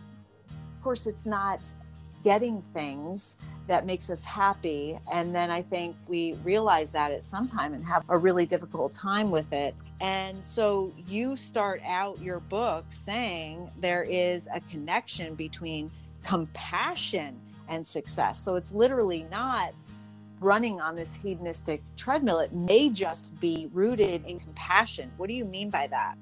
Of 0.48 0.83
course, 0.83 1.07
it's 1.07 1.27
not 1.27 1.72
getting 2.24 2.62
things 2.72 3.37
that 3.66 3.87
makes 3.87 4.10
us 4.10 4.24
happy. 4.24 4.98
And 5.12 5.34
then 5.34 5.50
I 5.50 5.62
think 5.62 5.96
we 6.08 6.34
realize 6.42 6.90
that 6.92 7.12
at 7.12 7.22
some 7.22 7.48
time 7.48 7.74
and 7.74 7.84
have 7.84 8.04
a 8.08 8.18
really 8.18 8.46
difficult 8.46 8.92
time 8.92 9.30
with 9.30 9.52
it. 9.52 9.74
And 10.00 10.44
so 10.44 10.92
you 11.06 11.37
start 11.37 11.80
out 11.87 12.20
your 12.20 12.40
book 12.40 12.84
saying 12.88 13.70
there 13.78 14.02
is 14.02 14.48
a 14.52 14.60
connection 14.70 15.34
between 15.34 15.90
compassion 16.22 17.40
and 17.68 17.87
success. 17.87 18.38
So 18.38 18.56
it's 18.56 18.72
literally 18.72 19.26
not 19.30 19.72
running 20.40 20.80
on 20.80 20.94
this 20.94 21.14
hedonistic 21.14 21.82
treadmill. 21.96 22.40
It 22.40 22.52
may 22.52 22.90
just 22.90 23.38
be 23.40 23.70
rooted 23.72 24.24
in 24.26 24.38
compassion. 24.38 25.10
What 25.16 25.28
do 25.28 25.34
you 25.34 25.44
mean 25.44 25.70
by 25.70 25.87
that? 25.87 26.16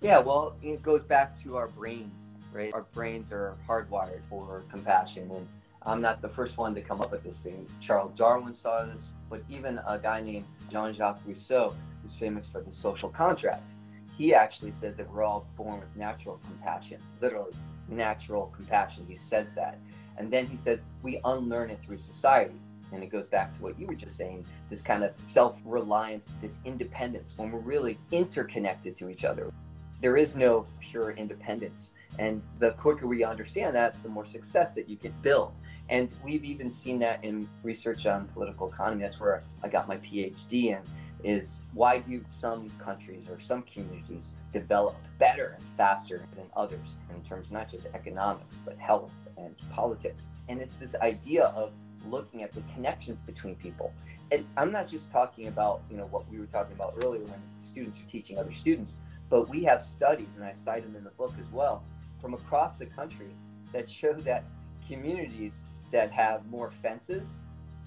Yeah, 0.00 0.18
well, 0.18 0.54
it 0.62 0.82
goes 0.82 1.02
back 1.02 1.40
to 1.42 1.56
our 1.56 1.66
brains, 1.66 2.35
right? 2.56 2.72
Our 2.72 2.86
brains 2.94 3.30
are 3.30 3.56
hardwired 3.68 4.22
for 4.28 4.64
compassion. 4.70 5.30
And 5.30 5.46
I'm 5.82 6.00
not 6.00 6.22
the 6.22 6.28
first 6.28 6.56
one 6.56 6.74
to 6.74 6.80
come 6.80 7.00
up 7.00 7.12
with 7.12 7.22
this 7.22 7.40
thing. 7.40 7.68
Charles 7.80 8.12
Darwin 8.16 8.54
saw 8.54 8.84
this, 8.84 9.10
but 9.28 9.42
even 9.48 9.78
a 9.86 9.98
guy 9.98 10.22
named 10.22 10.46
Jean 10.70 10.94
Jacques 10.94 11.20
Rousseau, 11.26 11.76
who's 12.02 12.14
famous 12.14 12.46
for 12.46 12.60
the 12.60 12.72
social 12.72 13.08
contract, 13.08 13.70
he 14.16 14.34
actually 14.34 14.72
says 14.72 14.96
that 14.96 15.12
we're 15.12 15.22
all 15.22 15.46
born 15.56 15.80
with 15.80 15.94
natural 15.94 16.40
compassion, 16.44 16.98
literally 17.20 17.52
natural 17.88 18.52
compassion. 18.56 19.04
He 19.06 19.14
says 19.14 19.52
that. 19.52 19.78
And 20.16 20.32
then 20.32 20.46
he 20.46 20.56
says 20.56 20.82
we 21.02 21.20
unlearn 21.24 21.70
it 21.70 21.78
through 21.80 21.98
society. 21.98 22.54
And 22.92 23.02
it 23.02 23.10
goes 23.10 23.26
back 23.28 23.54
to 23.56 23.62
what 23.62 23.78
you 23.78 23.86
were 23.86 23.94
just 23.94 24.16
saying 24.16 24.46
this 24.70 24.80
kind 24.80 25.04
of 25.04 25.12
self 25.26 25.56
reliance, 25.64 26.28
this 26.40 26.58
independence, 26.64 27.34
when 27.36 27.50
we're 27.50 27.58
really 27.58 27.98
interconnected 28.12 28.96
to 28.96 29.10
each 29.10 29.24
other. 29.24 29.52
There 30.00 30.16
is 30.16 30.36
no 30.36 30.66
pure 30.80 31.12
independence. 31.12 31.92
And 32.18 32.42
the 32.58 32.72
quicker 32.72 33.06
we 33.06 33.24
understand 33.24 33.74
that, 33.76 34.02
the 34.02 34.08
more 34.08 34.26
success 34.26 34.72
that 34.74 34.88
you 34.88 34.96
can 34.96 35.12
build. 35.22 35.58
And 35.88 36.08
we've 36.24 36.44
even 36.44 36.70
seen 36.70 36.98
that 37.00 37.24
in 37.24 37.48
research 37.62 38.06
on 38.06 38.26
political 38.28 38.68
economy. 38.68 39.02
That's 39.02 39.20
where 39.20 39.42
I 39.62 39.68
got 39.68 39.86
my 39.86 39.98
PhD 39.98 40.76
in 40.76 40.78
is 41.24 41.60
why 41.72 41.98
do 41.98 42.22
some 42.28 42.68
countries 42.78 43.28
or 43.28 43.40
some 43.40 43.62
communities 43.62 44.32
develop 44.52 44.96
better 45.18 45.56
and 45.56 45.64
faster 45.76 46.26
than 46.36 46.44
others 46.54 46.94
in 47.14 47.22
terms 47.22 47.50
not 47.50 47.70
just 47.70 47.86
economics 47.94 48.60
but 48.64 48.78
health 48.78 49.16
and 49.38 49.54
politics 49.70 50.28
and 50.48 50.60
it's 50.60 50.76
this 50.76 50.94
idea 50.96 51.46
of 51.56 51.72
looking 52.10 52.42
at 52.42 52.52
the 52.52 52.62
connections 52.74 53.20
between 53.20 53.54
people 53.56 53.92
and 54.30 54.44
i'm 54.56 54.70
not 54.70 54.86
just 54.86 55.10
talking 55.10 55.48
about 55.48 55.82
you 55.90 55.96
know 55.96 56.06
what 56.06 56.28
we 56.30 56.38
were 56.38 56.46
talking 56.46 56.74
about 56.74 56.94
earlier 57.02 57.22
when 57.24 57.40
students 57.58 57.98
are 57.98 58.04
teaching 58.10 58.38
other 58.38 58.52
students 58.52 58.98
but 59.28 59.48
we 59.48 59.62
have 59.62 59.82
studies 59.82 60.28
and 60.36 60.44
i 60.44 60.52
cite 60.52 60.82
them 60.82 60.96
in 60.96 61.04
the 61.04 61.10
book 61.10 61.34
as 61.40 61.50
well 61.52 61.82
from 62.20 62.34
across 62.34 62.74
the 62.74 62.86
country 62.86 63.28
that 63.72 63.88
show 63.88 64.12
that 64.12 64.44
communities 64.88 65.60
that 65.92 66.10
have 66.10 66.46
more 66.46 66.70
fences 66.82 67.36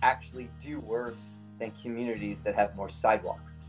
actually 0.02 0.50
do 0.62 0.80
worse 0.80 1.40
than 1.60 1.72
communities 1.82 2.42
that 2.44 2.56
have 2.56 2.76
more 2.76 2.90
sidewalks. 2.90 3.60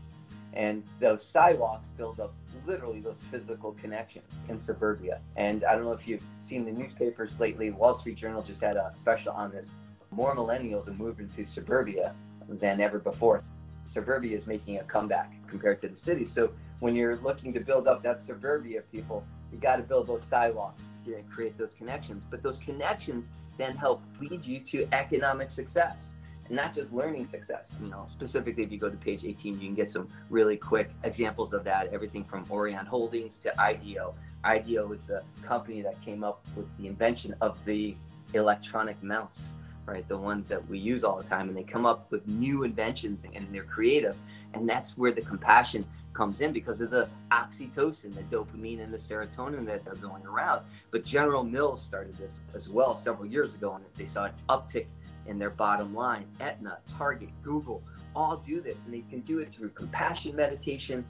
And 0.53 0.83
those 0.99 1.25
sidewalks 1.25 1.87
build 1.89 2.19
up 2.19 2.33
literally 2.65 2.99
those 2.99 3.21
physical 3.31 3.73
connections 3.73 4.43
in 4.49 4.57
suburbia. 4.57 5.21
And 5.35 5.63
I 5.63 5.75
don't 5.75 5.85
know 5.85 5.93
if 5.93 6.07
you've 6.07 6.25
seen 6.39 6.63
the 6.63 6.71
newspapers 6.71 7.39
lately, 7.39 7.71
Wall 7.71 7.95
Street 7.95 8.17
Journal 8.17 8.41
just 8.41 8.61
had 8.61 8.75
a 8.75 8.91
special 8.93 9.33
on 9.33 9.51
this. 9.51 9.71
More 10.11 10.35
millennials 10.35 10.87
are 10.87 10.93
moving 10.93 11.29
to 11.29 11.45
suburbia 11.45 12.13
than 12.49 12.81
ever 12.81 12.99
before. 12.99 13.43
Suburbia 13.85 14.35
is 14.35 14.47
making 14.47 14.77
a 14.77 14.83
comeback 14.83 15.33
compared 15.47 15.79
to 15.79 15.87
the 15.87 15.95
city. 15.95 16.25
So 16.25 16.51
when 16.79 16.95
you're 16.95 17.17
looking 17.17 17.53
to 17.53 17.59
build 17.59 17.87
up 17.87 18.03
that 18.03 18.19
suburbia 18.19 18.81
people, 18.91 19.23
you 19.51 19.59
got 19.59 19.77
to 19.77 19.83
build 19.83 20.07
those 20.07 20.23
sidewalks 20.23 20.83
and 21.05 21.29
create 21.29 21.57
those 21.57 21.73
connections. 21.77 22.25
But 22.29 22.41
those 22.41 22.59
connections 22.59 23.33
then 23.57 23.75
help 23.75 24.01
lead 24.19 24.45
you 24.45 24.59
to 24.59 24.87
economic 24.93 25.51
success 25.51 26.13
and 26.45 26.55
not 26.55 26.73
just 26.73 26.91
learning 26.91 27.23
success. 27.23 27.75
You 27.81 27.89
know, 27.89 28.05
specifically, 28.07 28.63
if 28.63 28.71
you 28.71 28.77
go 28.77 28.89
to 28.89 28.97
page 28.97 29.25
18, 29.25 29.55
you 29.55 29.67
can 29.67 29.75
get 29.75 29.89
some 29.89 30.07
really 30.29 30.57
quick 30.57 30.91
examples 31.03 31.53
of 31.53 31.63
that. 31.65 31.93
Everything 31.93 32.23
from 32.23 32.45
Orion 32.49 32.85
Holdings 32.85 33.39
to 33.39 33.59
IDEO. 33.59 34.15
IDEO 34.43 34.91
is 34.91 35.05
the 35.05 35.23
company 35.43 35.81
that 35.81 36.01
came 36.01 36.23
up 36.23 36.45
with 36.55 36.65
the 36.77 36.87
invention 36.87 37.35
of 37.41 37.57
the 37.65 37.95
electronic 38.33 39.01
mouse, 39.03 39.53
right? 39.85 40.07
The 40.07 40.17
ones 40.17 40.47
that 40.47 40.67
we 40.69 40.79
use 40.79 41.03
all 41.03 41.17
the 41.17 41.27
time, 41.27 41.47
and 41.47 41.57
they 41.57 41.63
come 41.63 41.85
up 41.85 42.11
with 42.11 42.27
new 42.27 42.63
inventions 42.63 43.25
and 43.33 43.47
they're 43.51 43.63
creative. 43.63 44.15
And 44.53 44.67
that's 44.67 44.97
where 44.97 45.11
the 45.11 45.21
compassion 45.21 45.85
comes 46.13 46.41
in 46.41 46.51
because 46.51 46.81
of 46.81 46.91
the 46.91 47.07
oxytocin, 47.31 48.13
the 48.13 48.23
dopamine, 48.35 48.81
and 48.83 48.93
the 48.93 48.97
serotonin 48.97 49.65
that 49.65 49.87
are 49.87 49.95
going 49.95 50.25
around. 50.25 50.65
But 50.91 51.05
General 51.05 51.43
Mills 51.43 51.81
started 51.81 52.17
this 52.17 52.41
as 52.53 52.67
well 52.67 52.95
several 52.95 53.25
years 53.25 53.53
ago, 53.55 53.75
and 53.75 53.85
they 53.95 54.05
saw 54.05 54.25
an 54.25 54.33
uptick 54.49 54.87
in 55.25 55.39
their 55.39 55.49
bottom 55.49 55.95
line. 55.95 56.25
Aetna, 56.39 56.79
Target, 56.97 57.29
Google 57.43 57.81
all 58.15 58.37
do 58.37 58.59
this, 58.59 58.79
and 58.85 58.93
they 58.93 59.03
can 59.09 59.21
do 59.21 59.39
it 59.39 59.51
through 59.51 59.69
compassion 59.69 60.35
meditation. 60.35 61.05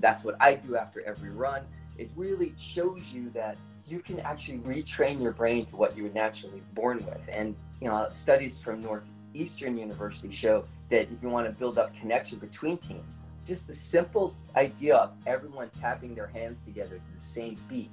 That's 0.00 0.24
what 0.24 0.36
I 0.40 0.54
do 0.54 0.76
after 0.76 1.02
every 1.02 1.30
run. 1.30 1.62
It 1.98 2.10
really 2.16 2.54
shows 2.58 3.02
you 3.12 3.30
that 3.30 3.56
you 3.86 4.00
can 4.00 4.20
actually 4.20 4.58
retrain 4.58 5.22
your 5.22 5.32
brain 5.32 5.64
to 5.66 5.76
what 5.76 5.96
you 5.96 6.04
were 6.04 6.10
naturally 6.10 6.62
born 6.74 7.04
with. 7.04 7.20
And 7.28 7.54
you 7.80 7.88
know, 7.88 8.06
studies 8.10 8.58
from 8.58 8.80
Northeastern 8.80 9.76
University 9.76 10.30
show 10.30 10.64
that 10.90 11.02
if 11.02 11.22
you 11.22 11.28
want 11.28 11.46
to 11.46 11.52
build 11.52 11.78
up 11.78 11.94
connection 11.96 12.38
between 12.38 12.78
teams, 12.78 13.22
just 13.46 13.66
the 13.66 13.74
simple 13.74 14.34
idea 14.56 14.96
of 14.96 15.12
everyone 15.26 15.70
tapping 15.70 16.14
their 16.14 16.26
hands 16.26 16.62
together 16.62 16.96
to 16.96 17.14
the 17.14 17.24
same 17.24 17.56
beat 17.68 17.90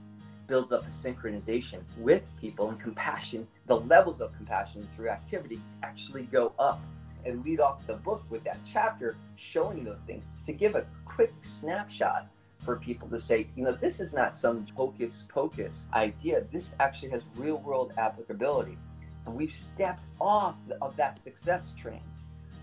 builds 0.48 0.72
up 0.72 0.84
a 0.84 0.90
synchronization 0.90 1.82
with 1.98 2.24
people 2.40 2.70
and 2.70 2.80
compassion. 2.80 3.48
The 3.68 3.80
levels 3.80 4.20
of 4.20 4.36
compassion 4.36 4.88
through 4.96 5.10
activity 5.10 5.62
actually 5.84 6.24
go 6.24 6.54
up 6.60 6.82
and 7.26 7.44
lead 7.46 7.60
off 7.60 7.86
the 7.88 7.94
book 7.94 8.24
with 8.30 8.44
that 8.44 8.60
chapter 8.66 9.16
showing 9.36 9.84
those 9.84 10.02
things 10.02 10.34
to 10.46 10.54
give 10.54 10.76
a 10.76 10.86
quick 11.06 11.34
snapshot 11.42 12.28
for 12.66 12.78
people 12.78 13.08
to 13.10 13.20
say, 13.20 13.48
you 13.56 13.64
know, 13.64 13.74
this 13.74 14.00
is 14.00 14.14
not 14.14 14.36
some 14.36 14.66
hocus 14.76 15.24
pocus 15.28 15.86
idea. 15.94 16.44
This 16.52 16.76
actually 16.80 17.10
has 17.10 17.22
real 17.36 17.58
world 17.58 17.94
applicability. 17.98 18.78
And 19.26 19.36
we've 19.36 19.54
stepped 19.54 20.06
off 20.20 20.56
of 20.82 20.96
that 20.98 21.20
success 21.20 21.74
train 21.80 22.02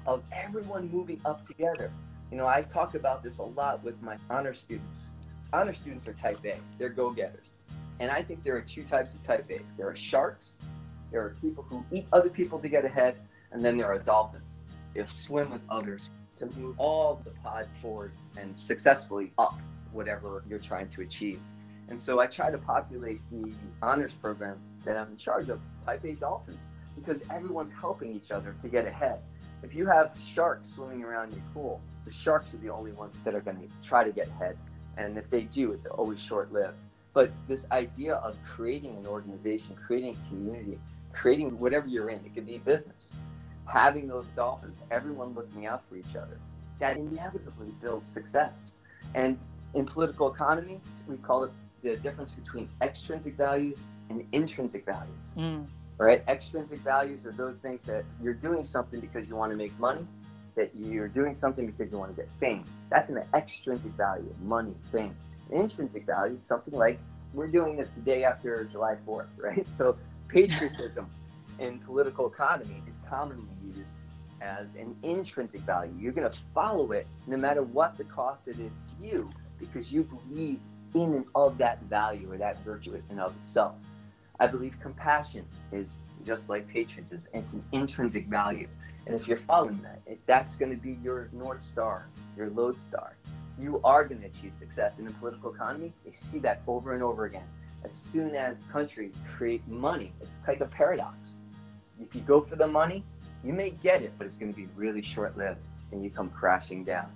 of 0.07 0.23
everyone 0.33 0.91
moving 0.91 1.21
up 1.25 1.45
together. 1.45 1.93
You 2.31 2.37
know, 2.37 2.47
I 2.47 2.63
talk 2.63 2.95
about 2.95 3.23
this 3.23 3.39
a 3.39 3.43
lot 3.43 3.83
with 3.83 4.01
my 4.03 4.17
honor 4.29 4.55
students. 4.55 5.09
Honor 5.53 5.73
students 5.73 6.07
are 6.07 6.13
type 6.13 6.39
A, 6.45 6.59
they're 6.79 6.89
go 6.89 7.11
getters. 7.11 7.51
And 7.99 8.11
I 8.11 8.23
think 8.23 8.45
there 8.45 8.57
are 8.57 8.63
two 8.63 8.85
types 8.85 9.15
of 9.15 9.23
type 9.23 9.51
A. 9.51 9.61
There 9.77 9.89
are 9.89 9.97
sharks. 9.97 10.57
There 11.11 11.23
are 11.23 11.37
people 11.41 11.65
who 11.69 11.85
eat 11.93 12.07
other 12.13 12.31
people 12.31 12.59
to 12.61 12.69
get 12.69 12.85
ahead, 12.85 13.17
and 13.53 13.65
then 13.65 13.77
there 13.77 13.89
are 13.89 13.99
dolphins. 13.99 14.61
They 14.95 15.05
swim 15.07 15.51
with 15.51 15.61
others 15.69 16.11
to 16.37 16.47
move 16.57 16.77
all 16.79 17.21
the 17.25 17.33
pod 17.43 17.67
forward 17.83 18.13
and 18.39 18.59
successfully 18.59 19.33
up 19.39 19.59
whatever 19.93 20.45
you're 20.49 20.59
trying 20.59 20.89
to 20.91 21.03
achieve. 21.03 21.41
And 21.89 21.99
so 21.99 22.21
I 22.21 22.27
try 22.27 22.51
to 22.51 22.59
populate 22.59 23.21
the 23.31 23.53
honors 23.83 24.15
program 24.15 24.59
that 24.85 24.97
I'm 24.97 25.11
in 25.13 25.17
charge 25.17 25.49
of, 25.49 25.61
type 25.85 26.05
A 26.05 26.13
dolphins, 26.13 26.69
because 26.95 27.25
everyone's 27.31 27.73
helping 27.73 28.15
each 28.15 28.31
other 28.31 28.55
to 28.61 28.69
get 28.69 28.87
ahead. 28.87 29.21
If 29.63 29.75
you 29.75 29.87
have 29.87 30.19
sharks 30.19 30.69
swimming 30.69 31.03
around 31.05 31.33
your 31.33 31.43
pool, 31.53 31.81
the 32.05 32.11
sharks 32.11 32.55
are 32.55 32.59
the 32.59 32.71
only 32.71 32.93
ones 32.93 33.19
that 33.25 33.35
are 33.35 33.41
going 33.41 33.59
to 33.59 33.69
try 33.87 34.05
to 34.05 34.11
get 34.11 34.29
ahead. 34.29 34.57
And 34.97 35.19
if 35.19 35.31
they 35.31 35.43
do, 35.43 35.73
it's 35.73 35.87
always 35.87 36.21
short 36.21 36.53
lived. 36.53 36.85
But 37.13 37.33
this 37.49 37.67
idea 37.73 38.15
of 38.17 38.37
creating 38.43 38.97
an 38.97 39.07
organization, 39.07 39.75
creating 39.75 40.17
a 40.17 40.29
community, 40.29 40.79
creating 41.13 41.59
whatever 41.59 41.89
you're 41.89 42.09
in, 42.09 42.25
it 42.25 42.35
could 42.35 42.47
be 42.47 42.59
business, 42.59 43.15
having 43.67 44.09
those 44.09 44.27
dolphins, 44.37 44.79
everyone 44.91 45.35
looking 45.35 45.67
out 45.67 45.83
for 45.89 45.97
each 45.97 46.17
other, 46.17 46.39
that 46.79 46.97
inevitably 46.97 47.75
builds 47.83 48.09
success. 48.09 48.75
And 49.15 49.39
in 49.75 49.85
political 49.85 50.33
economy, 50.33 50.81
we 51.07 51.17
call 51.17 51.45
it 51.45 51.51
the 51.83 51.97
difference 51.97 52.33
between 52.33 52.69
extrinsic 52.81 53.37
values 53.37 53.87
and 54.11 54.27
intrinsic 54.33 54.85
values. 54.85 55.33
Mm. 55.37 55.67
Right? 55.97 56.23
Extrinsic 56.29 56.81
values 56.81 57.25
are 57.27 57.33
those 57.33 57.59
things 57.59 57.85
that 57.87 58.05
you're 58.23 58.35
doing 58.35 58.63
something 58.63 59.01
because 59.01 59.29
you 59.29 59.37
want 59.37 59.51
to 59.51 59.57
make 59.57 59.79
money, 59.79 60.07
that 60.57 60.71
you're 60.75 61.09
doing 61.09 61.35
something 61.35 61.67
because 61.67 61.91
you 61.91 61.99
want 61.99 62.15
to 62.15 62.23
get 62.23 62.31
fame. 62.41 62.65
That's 62.91 63.11
an 63.11 63.23
extrinsic 63.35 63.93
value, 63.93 64.35
money, 64.43 64.75
fame 64.91 65.15
intrinsic 65.53 66.07
value, 66.07 66.39
something 66.39 66.75
like 66.75 66.99
we're 67.35 67.49
doing 67.49 67.77
this 67.77 67.91
the 67.91 68.01
day 68.01 68.25
after 68.25 68.65
July 68.65 68.97
4th, 69.07 69.27
right? 69.37 69.71
So 69.71 69.97
patriotism 70.29 71.11
in 71.59 71.79
political 71.79 72.27
economy 72.27 72.83
is 72.89 72.99
commonly 73.09 73.47
used 73.77 73.99
as 74.41 74.75
an 74.75 74.97
intrinsic 75.03 75.61
value. 75.63 75.93
You're 75.99 76.13
going 76.13 76.31
to 76.31 76.39
follow 76.55 76.93
it 76.93 77.07
no 77.27 77.37
matter 77.37 77.63
what 77.63 77.99
the 77.99 78.05
cost 78.05 78.49
it 78.49 78.59
is 78.59 78.83
to 78.83 79.07
you 79.07 79.31
because 79.59 79.93
you 79.93 80.03
believe 80.03 80.59
in 80.95 81.15
and 81.15 81.25
of 81.35 81.59
that 81.59 81.83
value 81.83 82.33
or 82.33 82.39
that 82.39 82.65
virtue 82.65 82.95
in 82.95 83.03
and 83.11 83.21
of 83.21 83.37
itself. 83.37 83.75
I 84.41 84.47
believe 84.47 84.81
compassion 84.81 85.45
is 85.71 86.01
just 86.25 86.49
like 86.49 86.67
patriotism. 86.67 87.23
It's 87.35 87.53
an 87.53 87.63
intrinsic 87.73 88.27
value. 88.27 88.69
And 89.07 89.15
if 89.15 89.29
you're 89.29 89.37
following 89.37 89.83
that, 89.83 90.01
if 90.07 90.19
that's 90.25 90.57
going 90.57 90.71
to 90.71 90.79
be 90.81 90.99
your 91.03 91.29
North 91.33 91.61
Star, 91.61 92.09
your 92.39 92.49
lodestar, 92.49 93.17
you 93.59 93.83
are 93.85 94.03
going 94.05 94.23
to 94.23 94.27
achieve 94.29 94.57
success 94.57 94.99
in 94.99 95.05
the 95.05 95.13
political 95.13 95.53
economy. 95.55 95.93
They 96.07 96.13
see 96.13 96.39
that 96.39 96.63
over 96.67 96.95
and 96.95 97.03
over 97.03 97.27
again. 97.27 97.47
As 97.85 97.93
soon 97.93 98.35
as 98.35 98.65
countries 98.73 99.23
create 99.29 99.67
money, 99.69 100.15
it's 100.23 100.41
like 100.49 100.63
a 100.63 100.67
paradox. 100.67 101.37
If 102.01 102.15
you 102.15 102.23
go 102.23 102.41
for 102.41 102.57
the 102.57 102.67
money, 102.67 103.05
you 103.45 103.53
may 103.53 103.71
get 103.71 104.01
it, 104.01 104.13
but 104.17 104.27
it's 104.27 104.39
going 104.39 104.53
to 104.53 104.57
be 104.57 104.69
really 104.75 105.03
short 105.03 105.37
lived 105.37 105.67
and 105.93 106.03
you 106.03 106.09
come 106.09 106.31
crashing 106.31 106.83
down. 106.83 107.11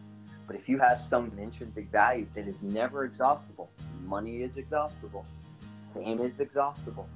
But 0.47 0.57
if 0.57 0.69
you 0.69 0.79
have 0.79 1.01
some 1.01 1.33
intrinsic 1.39 1.91
value 1.91 2.27
that 2.35 2.47
is 2.47 2.63
never 2.63 3.05
exhaustible, 3.05 3.71
money 4.05 4.43
is 4.43 4.59
exhaustible, 4.59 5.25
fame 5.95 6.21
is 6.21 6.41
exhaustible. 6.41 7.09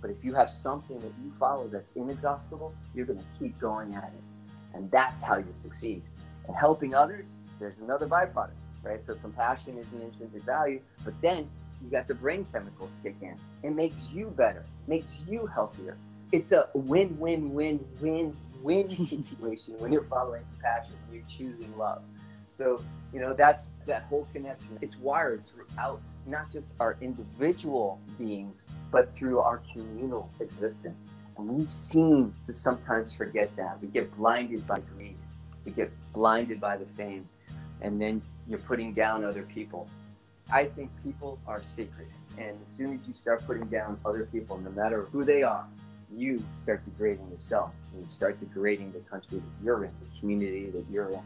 But 0.00 0.10
if 0.10 0.24
you 0.24 0.34
have 0.34 0.50
something 0.50 0.98
that 1.00 1.12
you 1.24 1.32
follow 1.38 1.68
that's 1.68 1.92
inexhaustible, 1.92 2.74
you're 2.94 3.06
going 3.06 3.18
to 3.18 3.24
keep 3.38 3.58
going 3.58 3.94
at 3.94 4.12
it. 4.12 4.74
And 4.74 4.90
that's 4.90 5.22
how 5.22 5.38
you 5.38 5.46
succeed. 5.54 6.02
And 6.46 6.54
helping 6.54 6.94
others, 6.94 7.34
there's 7.58 7.80
another 7.80 8.06
byproduct 8.06 8.50
right? 8.86 9.02
So 9.02 9.14
compassion 9.16 9.76
is 9.78 9.86
an 9.92 10.02
intrinsic 10.02 10.42
value, 10.44 10.80
but 11.04 11.14
then 11.20 11.48
you 11.82 11.90
got 11.90 12.08
the 12.08 12.14
brain 12.14 12.46
chemicals 12.52 12.90
kick 13.02 13.16
in. 13.20 13.36
It 13.62 13.74
makes 13.74 14.12
you 14.12 14.32
better, 14.36 14.64
makes 14.86 15.26
you 15.28 15.46
healthier. 15.46 15.96
It's 16.32 16.52
a 16.52 16.68
win, 16.74 17.18
win, 17.18 17.52
win, 17.52 17.84
win, 18.00 18.36
win 18.62 18.88
situation 19.22 19.74
when 19.78 19.92
you're 19.92 20.04
following 20.04 20.42
compassion, 20.54 20.94
you're 21.12 21.22
choosing 21.28 21.76
love. 21.76 22.02
So, 22.48 22.82
you 23.12 23.20
know, 23.20 23.34
that's 23.34 23.76
that 23.86 24.04
whole 24.04 24.26
connection. 24.32 24.78
It's 24.80 24.96
wired 24.96 25.42
throughout 25.46 26.00
not 26.26 26.50
just 26.50 26.74
our 26.80 26.96
individual 27.00 28.00
beings, 28.18 28.66
but 28.90 29.14
through 29.14 29.40
our 29.40 29.62
communal 29.72 30.30
existence. 30.40 31.10
And 31.38 31.48
we 31.48 31.66
seem 31.66 32.34
to 32.44 32.52
sometimes 32.52 33.14
forget 33.14 33.54
that. 33.56 33.80
We 33.82 33.88
get 33.88 34.14
blinded 34.16 34.66
by 34.66 34.80
greed. 34.94 35.16
We 35.64 35.72
get 35.72 35.92
blinded 36.12 36.60
by 36.60 36.76
the 36.76 36.86
fame. 36.96 37.28
And 37.82 38.00
then 38.00 38.22
you're 38.48 38.58
putting 38.60 38.94
down 38.94 39.24
other 39.24 39.42
people. 39.42 39.88
I 40.50 40.64
think 40.64 40.90
people 41.02 41.38
are 41.46 41.62
sacred. 41.62 42.08
And 42.38 42.56
as 42.64 42.72
soon 42.72 42.94
as 42.94 43.00
you 43.06 43.14
start 43.14 43.44
putting 43.46 43.66
down 43.66 43.98
other 44.04 44.28
people, 44.30 44.58
no 44.58 44.70
matter 44.70 45.02
who 45.12 45.24
they 45.24 45.42
are, 45.42 45.66
you 46.14 46.42
start 46.54 46.84
degrading 46.84 47.28
yourself 47.30 47.72
and 47.92 48.02
you 48.02 48.08
start 48.08 48.38
degrading 48.38 48.92
the 48.92 49.00
country 49.00 49.38
that 49.38 49.64
you're 49.64 49.84
in, 49.84 49.90
the 50.00 50.20
community 50.20 50.70
that 50.70 50.84
you're 50.90 51.10
in. 51.10 51.20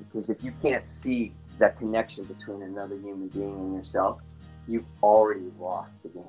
Because 0.00 0.30
if 0.30 0.42
you 0.42 0.52
can't 0.62 0.86
see 0.86 1.32
that 1.58 1.78
connection 1.78 2.24
between 2.24 2.62
another 2.62 2.96
human 2.96 3.28
being 3.28 3.54
and 3.54 3.74
yourself, 3.74 4.20
you've 4.66 4.86
already 5.02 5.50
lost 5.58 6.02
the 6.02 6.08
game. 6.08 6.24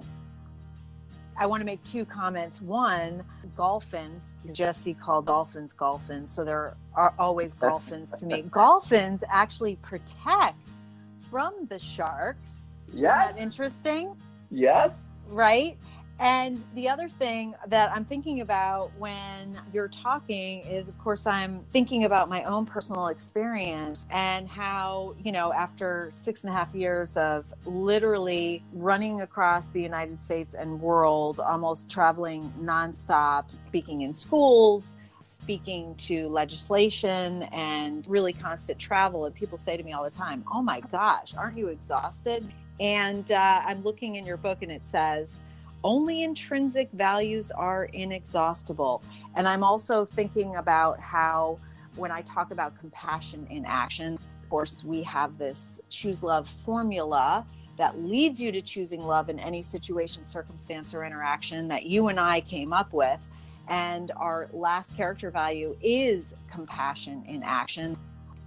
I 1.38 1.46
want 1.46 1.62
to 1.62 1.66
make 1.66 1.84
two 1.84 2.06
comments. 2.06 2.62
One, 2.62 3.24
golfins, 3.56 4.34
Jesse 4.54 4.94
called 4.94 5.26
dolphins 5.26 5.74
golfins, 5.74 6.30
so 6.30 6.44
there 6.44 6.76
are 6.94 7.14
always 7.18 7.56
golfins 7.56 8.20
to 8.20 8.26
me. 8.26 8.44
Golfins 8.50 9.24
actually 9.30 9.78
protect 9.78 10.82
from 11.30 11.54
the 11.70 11.80
sharks. 11.80 12.78
Yes. 12.94 13.40
Interesting? 13.40 14.16
Yes. 14.52 15.08
Right? 15.28 15.78
And 16.22 16.64
the 16.76 16.88
other 16.88 17.10
thing 17.10 17.56
that 17.66 17.92
I'm 17.92 18.06
thinking 18.06 18.42
about 18.42 18.92
when 19.00 19.60
you're 19.74 19.88
talking 19.88 20.60
is, 20.68 20.88
of 20.88 20.96
course, 21.00 21.26
I'm 21.26 21.66
thinking 21.72 22.04
about 22.04 22.30
my 22.30 22.44
own 22.44 22.64
personal 22.64 23.08
experience 23.08 24.06
and 24.12 24.48
how, 24.48 25.16
you 25.24 25.32
know, 25.32 25.52
after 25.52 26.10
six 26.12 26.44
and 26.44 26.54
a 26.54 26.56
half 26.56 26.76
years 26.76 27.18
of 27.18 27.52
literally 27.66 28.64
running 28.72 29.22
across 29.22 29.72
the 29.72 29.82
United 29.82 30.16
States 30.16 30.54
and 30.54 30.80
world, 30.80 31.40
almost 31.40 31.90
traveling 31.90 32.54
nonstop, 32.62 33.46
speaking 33.70 34.02
in 34.02 34.14
schools, 34.14 34.98
speaking 35.22 35.96
to 35.96 36.28
legislation 36.28 37.44
and 37.52 38.06
really 38.08 38.34
constant 38.34 38.78
travel. 38.78 39.26
And 39.26 39.34
people 39.34 39.58
say 39.58 39.76
to 39.76 39.82
me 39.82 39.94
all 39.94 40.04
the 40.04 40.12
time, 40.12 40.44
Oh 40.54 40.62
my 40.62 40.82
gosh, 40.82 41.34
aren't 41.34 41.58
you 41.58 41.70
exhausted? 41.70 42.48
And 42.80 43.32
uh, 43.32 43.64
I'm 43.66 43.82
looking 43.82 44.16
in 44.18 44.26
your 44.26 44.38
book 44.38 44.60
and 44.62 44.72
it 44.72 44.88
says, 44.88 45.40
only 45.84 46.24
intrinsic 46.24 46.90
values 46.94 47.52
are 47.52 47.86
inexhaustible. 47.86 49.04
And 49.36 49.48
I'm 49.48 49.64
also 49.64 50.06
thinking 50.06 50.56
about 50.58 51.00
how, 51.00 51.60
when 51.96 52.12
I 52.12 52.22
talk 52.22 52.52
about 52.52 52.78
compassion 52.80 53.48
in 53.50 53.66
action, 53.66 54.18
of 54.44 54.50
course, 54.50 54.84
we 54.84 55.04
have 55.04 55.38
this 55.38 55.82
choose 55.90 56.24
love 56.24 56.48
formula 56.48 57.46
that 57.78 58.00
leads 58.00 58.40
you 58.40 58.52
to 58.52 58.62
choosing 58.62 59.02
love 59.02 59.30
in 59.30 59.40
any 59.40 59.62
situation, 59.62 60.26
circumstance, 60.26 60.94
or 60.94 61.06
interaction 61.06 61.68
that 61.70 61.86
you 61.86 62.10
and 62.10 62.20
I 62.20 62.42
came 62.42 62.74
up 62.74 62.94
with. 62.94 63.20
And 63.68 64.12
our 64.18 64.50
last 64.52 64.96
character 64.96 65.32
value 65.32 65.76
is 65.82 66.36
compassion 66.50 67.24
in 67.28 67.42
action. 67.44 67.98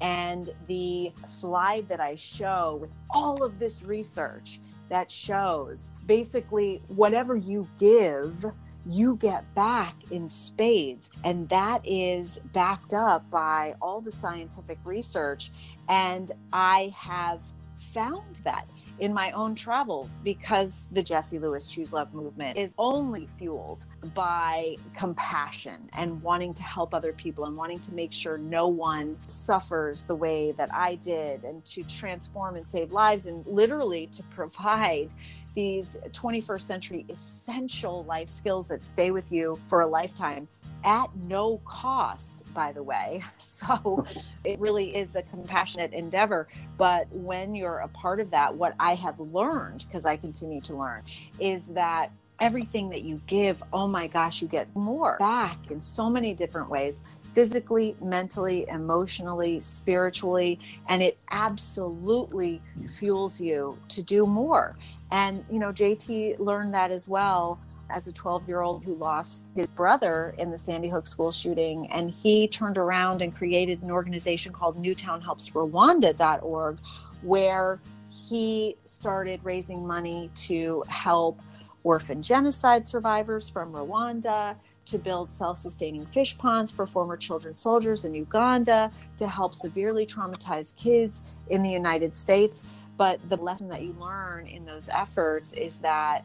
And 0.01 0.51
the 0.67 1.13
slide 1.27 1.89
that 1.89 2.01
I 2.01 2.15
show 2.15 2.79
with 2.81 2.91
all 3.11 3.43
of 3.43 3.59
this 3.59 3.83
research 3.83 4.61
that 4.91 5.11
shows 5.11 5.91
basically 6.07 6.83
whatever 6.89 7.37
you 7.37 7.69
give, 7.79 8.45
you 8.87 9.17
get 9.17 9.53
back 9.55 9.95
in 10.11 10.29
spades. 10.29 11.11
And 11.25 11.49
that 11.49 11.81
is 11.87 12.39
backed 12.53 12.93
up 12.93 13.31
by 13.31 13.75
all 13.81 14.01
the 14.01 14.13
scientific 14.13 14.79
research. 14.85 15.51
And 15.89 16.31
I 16.53 16.93
have 16.97 17.41
found 17.79 18.37
that 18.45 18.67
in 19.01 19.13
my 19.13 19.33
own 19.33 19.55
travels 19.55 20.21
because 20.23 20.89
the 20.93 21.03
Jesse 21.03 21.39
Lewis 21.39 21.67
Choose 21.67 21.93
Love 21.93 22.15
movement 22.15 22.57
is 22.57 22.75
only 22.79 23.27
fueled 23.39 23.87
by 24.15 24.77
compassion 24.97 25.91
and 25.95 26.23
wanting 26.23 26.55
to 26.55 26.63
help 26.63 26.95
other 26.95 27.13
people 27.13 27.47
and 27.47 27.57
wanting 27.57 27.81
to 27.81 27.93
make 27.93 28.13
sure 28.13 28.39
no 28.39 28.69
one 28.69 29.19
suffers 29.27 30.05
the 30.05 30.15
way 30.15 30.53
that 30.53 30.73
I 30.73 30.95
did 30.97 31.45
and 31.45 31.65
to 31.67 31.83
transform 31.85 32.55
and 32.57 32.67
save 32.67 32.93
lives 32.93 33.27
and 33.27 33.45
literally 33.47 34.07
to 34.09 34.23
provide 34.25 35.13
these 35.55 35.97
21st 36.11 36.61
century 36.61 37.07
essential 37.09 38.05
life 38.05 38.31
skills 38.31 38.69
that 38.69 38.85
stay 38.85 39.11
with 39.11 39.31
you 39.31 39.59
for 39.67 39.83
a 39.83 39.87
lifetime 39.87 40.49
at 40.85 41.09
no 41.17 41.59
cost, 41.65 42.45
by 42.53 42.73
the 42.73 42.83
way. 42.83 43.23
So 43.39 44.05
it 44.45 44.59
really 44.59 44.95
is 44.95 45.17
a 45.17 45.23
compassionate 45.23 45.93
endeavor. 45.93 46.49
But 46.77 47.11
when 47.11 47.55
you're 47.55 47.79
a 47.79 47.89
part 47.89 48.21
of 48.21 48.31
that, 48.33 48.55
what 48.55 48.75
I 48.79 48.95
have 48.95 49.19
learned, 49.21 49.87
because 49.87 50.05
I 50.05 50.17
continue 50.17 50.61
to 50.63 50.77
learn, 50.77 51.03
is 51.39 51.69
that 51.69 52.11
everything 52.41 52.91
that 52.91 53.03
you 53.03 53.21
give, 53.27 53.63
oh 53.73 53.87
my 53.87 54.07
gosh, 54.07 54.43
you 54.43 54.49
get 54.49 54.75
more 54.75 55.17
back 55.19 55.71
in 55.71 55.81
so 55.81 56.11
many 56.11 56.35
different 56.35 56.69
ways 56.69 57.01
physically, 57.33 57.97
mentally, 58.01 58.67
emotionally, 58.69 59.59
spiritually, 59.61 60.59
and 60.89 61.03
it 61.03 61.19
absolutely 61.31 62.63
fuels 62.89 63.41
you 63.41 63.77
to 63.89 64.03
do 64.03 64.25
more. 64.27 64.77
And, 65.15 65.43
you 65.49 65.59
know, 65.61 65.71
JT 65.71 66.41
learned 66.41 66.75
that 66.75 66.91
as 66.91 67.09
well 67.09 67.61
as 67.89 68.09
a 68.09 68.13
12 68.13 68.49
year 68.49 68.63
old 68.63 68.83
who 68.83 68.97
lost 68.97 69.49
his 69.55 69.71
brother 69.71 70.35
in 70.39 70.51
the 70.51 70.59
Sandy 70.59 70.89
Hook 70.89 71.07
school 71.07 71.31
shooting. 71.31 71.87
And 71.93 72.11
he 72.11 72.49
turned 72.49 72.79
around 72.79 73.23
and 73.23 73.33
created 73.33 73.81
an 73.83 73.93
organization 73.93 74.53
called 74.53 74.77
NewtownHelpsRwanda.org, 74.83 76.79
where 77.23 77.81
he 78.29 78.77
started 78.83 79.39
raising 79.45 79.87
money 79.87 80.31
to 80.35 80.83
help 80.89 81.41
orphan 81.85 82.21
genocide 82.21 82.85
survivors 82.85 83.49
from 83.49 83.73
Rwanda, 83.73 84.57
to 84.87 84.99
build 84.99 85.31
self 85.31 85.59
sustaining 85.59 86.07
fish 86.07 86.37
ponds 86.37 86.73
for 86.73 86.89
former 86.89 87.17
children 87.17 87.55
soldiers 87.55 88.05
in 88.05 88.15
Uganda, 88.15 88.91
to 89.19 89.29
help 89.29 89.55
severely 89.55 90.07
traumatized 90.07 90.75
kids 90.77 91.23
in 91.51 91.63
the 91.63 91.71
United 91.71 92.17
States. 92.17 92.65
But 92.97 93.21
the 93.29 93.37
lesson 93.37 93.69
that 93.69 93.83
you 93.83 93.95
learn 93.99 94.47
in 94.47 94.65
those 94.65 94.89
efforts 94.89 95.53
is 95.53 95.79
that 95.81 96.25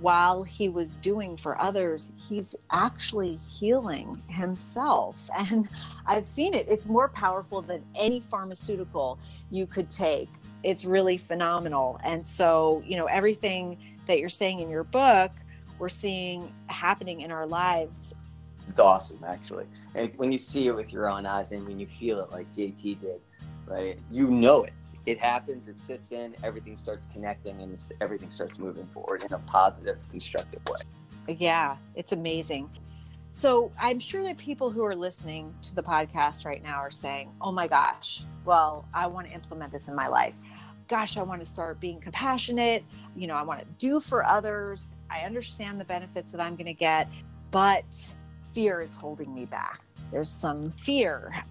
while 0.00 0.42
he 0.42 0.68
was 0.68 0.92
doing 0.92 1.36
for 1.36 1.60
others, 1.60 2.12
he's 2.28 2.56
actually 2.70 3.38
healing 3.48 4.22
himself. 4.28 5.28
And 5.38 5.68
I've 6.06 6.26
seen 6.26 6.54
it. 6.54 6.66
It's 6.68 6.86
more 6.86 7.08
powerful 7.08 7.60
than 7.62 7.84
any 7.94 8.20
pharmaceutical 8.20 9.18
you 9.50 9.66
could 9.66 9.90
take. 9.90 10.28
It's 10.62 10.84
really 10.84 11.18
phenomenal. 11.18 12.00
And 12.02 12.26
so, 12.26 12.82
you 12.86 12.96
know, 12.96 13.06
everything 13.06 13.78
that 14.06 14.18
you're 14.18 14.28
saying 14.30 14.60
in 14.60 14.70
your 14.70 14.84
book, 14.84 15.32
we're 15.78 15.88
seeing 15.88 16.52
happening 16.68 17.20
in 17.20 17.30
our 17.30 17.46
lives. 17.46 18.14
It's 18.68 18.78
awesome, 18.78 19.22
actually. 19.26 19.66
And 19.94 20.12
when 20.16 20.32
you 20.32 20.38
see 20.38 20.66
it 20.68 20.74
with 20.74 20.92
your 20.92 21.10
own 21.10 21.26
eyes 21.26 21.52
and 21.52 21.66
when 21.66 21.78
you 21.78 21.86
feel 21.86 22.20
it 22.20 22.30
like 22.30 22.50
JT 22.52 23.00
did, 23.00 23.20
right, 23.66 23.98
you 24.10 24.28
know 24.28 24.64
it 24.64 24.72
it 25.06 25.18
happens, 25.18 25.68
it 25.68 25.78
sits 25.78 26.12
in, 26.12 26.34
everything 26.42 26.76
starts 26.76 27.06
connecting, 27.12 27.60
and 27.60 27.78
everything 28.00 28.30
starts 28.30 28.58
moving 28.58 28.84
forward 28.84 29.22
in 29.22 29.32
a 29.32 29.38
positive, 29.40 29.98
constructive 30.10 30.62
way. 30.66 31.36
Yeah, 31.38 31.76
it's 31.94 32.12
amazing. 32.12 32.70
So 33.30 33.72
I'm 33.78 33.98
sure 33.98 34.22
that 34.22 34.38
people 34.38 34.70
who 34.70 34.84
are 34.84 34.94
listening 34.94 35.52
to 35.62 35.74
the 35.74 35.82
podcast 35.82 36.46
right 36.46 36.62
now 36.62 36.76
are 36.76 36.90
saying, 36.90 37.32
oh 37.40 37.50
my 37.50 37.66
gosh, 37.66 38.24
well, 38.44 38.86
I 38.94 39.06
want 39.06 39.26
to 39.26 39.32
implement 39.32 39.72
this 39.72 39.88
in 39.88 39.94
my 39.94 40.06
life. 40.06 40.34
Gosh, 40.86 41.16
I 41.16 41.22
want 41.22 41.40
to 41.40 41.46
start 41.46 41.80
being 41.80 42.00
compassionate. 42.00 42.84
You 43.16 43.26
know, 43.26 43.34
I 43.34 43.42
want 43.42 43.60
to 43.60 43.66
do 43.78 44.00
for 44.00 44.24
others. 44.24 44.86
I 45.10 45.20
understand 45.20 45.80
the 45.80 45.84
benefits 45.84 46.30
that 46.32 46.40
I'm 46.40 46.54
going 46.54 46.66
to 46.66 46.74
get, 46.74 47.08
but 47.50 47.84
fear 48.52 48.80
is 48.80 48.94
holding 48.94 49.34
me 49.34 49.46
back. 49.46 49.80
There's 50.12 50.30
some 50.30 50.70
fear 50.72 51.44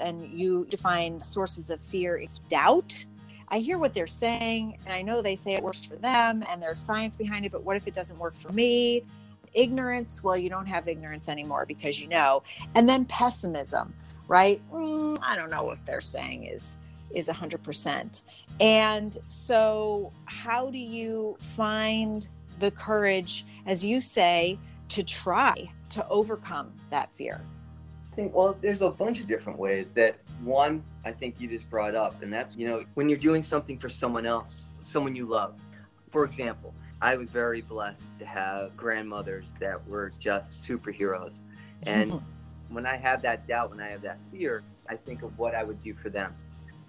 and 0.00 0.38
you 0.38 0.66
define 0.70 1.20
sources 1.20 1.70
of 1.70 1.80
fear 1.80 2.16
is 2.16 2.40
doubt. 2.48 3.04
I 3.48 3.58
hear 3.60 3.78
what 3.78 3.94
they're 3.94 4.06
saying, 4.06 4.78
and 4.84 4.92
I 4.92 5.02
know 5.02 5.22
they 5.22 5.36
say 5.36 5.54
it 5.54 5.62
works 5.62 5.84
for 5.84 5.96
them 5.96 6.44
and 6.48 6.62
there's 6.62 6.80
science 6.80 7.16
behind 7.16 7.46
it, 7.46 7.52
but 7.52 7.64
what 7.64 7.76
if 7.76 7.86
it 7.86 7.94
doesn't 7.94 8.18
work 8.18 8.34
for 8.34 8.52
me? 8.52 9.02
Ignorance, 9.54 10.22
well, 10.22 10.36
you 10.36 10.50
don't 10.50 10.66
have 10.66 10.86
ignorance 10.86 11.28
anymore 11.28 11.64
because 11.66 12.00
you 12.00 12.08
know. 12.08 12.42
And 12.74 12.88
then 12.88 13.06
pessimism, 13.06 13.94
right? 14.26 14.60
Mm, 14.70 15.18
I 15.22 15.34
don't 15.36 15.50
know 15.50 15.70
if 15.70 15.84
they're 15.86 16.00
saying 16.00 16.44
is 16.44 16.78
is 17.14 17.28
100%. 17.28 18.22
And 18.60 19.16
so 19.28 20.12
how 20.26 20.70
do 20.70 20.78
you 20.78 21.36
find 21.38 22.28
the 22.58 22.70
courage 22.70 23.46
as 23.66 23.84
you 23.84 24.00
say 24.00 24.58
to 24.88 25.02
try 25.02 25.70
to 25.90 26.06
overcome 26.08 26.72
that 26.90 27.14
fear? 27.14 27.40
Think, 28.18 28.34
well, 28.34 28.56
there's 28.60 28.82
a 28.82 28.90
bunch 28.90 29.20
of 29.20 29.28
different 29.28 29.60
ways 29.60 29.92
that 29.92 30.18
one, 30.42 30.82
I 31.04 31.12
think 31.12 31.36
you 31.38 31.46
just 31.46 31.70
brought 31.70 31.94
up, 31.94 32.20
and 32.20 32.32
that's, 32.32 32.56
you 32.56 32.66
know, 32.66 32.84
when 32.94 33.08
you're 33.08 33.16
doing 33.16 33.42
something 33.42 33.78
for 33.78 33.88
someone 33.88 34.26
else, 34.26 34.66
someone 34.82 35.14
you 35.14 35.24
love. 35.24 35.54
For 36.10 36.24
example, 36.24 36.74
I 37.00 37.14
was 37.14 37.30
very 37.30 37.60
blessed 37.60 38.08
to 38.18 38.26
have 38.26 38.76
grandmothers 38.76 39.46
that 39.60 39.86
were 39.86 40.10
just 40.18 40.68
superheroes. 40.68 41.38
And 41.84 42.20
when 42.70 42.86
I 42.86 42.96
have 42.96 43.22
that 43.22 43.46
doubt, 43.46 43.70
when 43.70 43.80
I 43.80 43.90
have 43.90 44.02
that 44.02 44.18
fear, 44.32 44.64
I 44.88 44.96
think 44.96 45.22
of 45.22 45.38
what 45.38 45.54
I 45.54 45.62
would 45.62 45.80
do 45.84 45.94
for 45.94 46.10
them. 46.10 46.34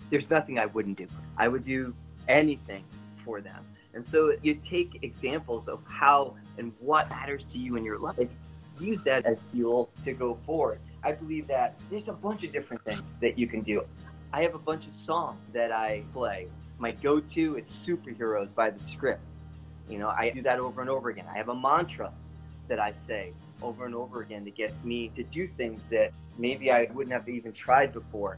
There's 0.09 0.31
nothing 0.31 0.57
I 0.57 0.65
wouldn't 0.65 0.97
do. 0.97 1.05
I 1.37 1.47
would 1.47 1.61
do 1.61 1.93
anything 2.27 2.83
for 3.23 3.39
them. 3.39 3.63
And 3.93 4.03
so 4.03 4.33
you 4.41 4.55
take 4.55 5.03
examples 5.03 5.67
of 5.67 5.81
how 5.85 6.37
and 6.57 6.73
what 6.79 7.07
matters 7.11 7.45
to 7.51 7.59
you 7.59 7.75
in 7.75 7.85
your 7.85 7.99
life, 7.99 8.29
use 8.79 9.03
that 9.03 9.27
as 9.27 9.37
fuel 9.51 9.91
to 10.03 10.13
go 10.13 10.35
forward. 10.47 10.79
I 11.03 11.13
believe 11.13 11.47
that 11.47 11.79
there's 11.89 12.09
a 12.09 12.13
bunch 12.13 12.43
of 12.43 12.51
different 12.51 12.83
things 12.83 13.15
that 13.21 13.37
you 13.37 13.47
can 13.47 13.61
do. 13.61 13.83
I 14.33 14.41
have 14.43 14.55
a 14.55 14.59
bunch 14.59 14.85
of 14.87 14.93
songs 14.93 15.39
that 15.53 15.71
I 15.71 16.03
play 16.13 16.47
My 16.77 16.91
go 16.91 17.19
to 17.19 17.57
is 17.57 17.67
Superheroes 17.67 18.53
by 18.53 18.69
the 18.69 18.83
script. 18.83 19.21
You 19.89 19.99
know, 19.99 20.09
I 20.09 20.29
do 20.29 20.41
that 20.43 20.59
over 20.59 20.81
and 20.81 20.89
over 20.89 21.09
again. 21.09 21.25
I 21.29 21.37
have 21.37 21.49
a 21.49 21.55
mantra 21.55 22.13
that 22.67 22.79
I 22.79 22.91
say 22.91 23.33
over 23.61 23.85
and 23.85 23.95
over 23.95 24.21
again 24.21 24.45
that 24.45 24.55
gets 24.55 24.83
me 24.83 25.09
to 25.09 25.23
do 25.23 25.47
things 25.47 25.89
that 25.89 26.11
maybe 26.37 26.71
I 26.71 26.87
wouldn't 26.93 27.13
have 27.13 27.27
even 27.27 27.51
tried 27.51 27.91
before. 27.91 28.37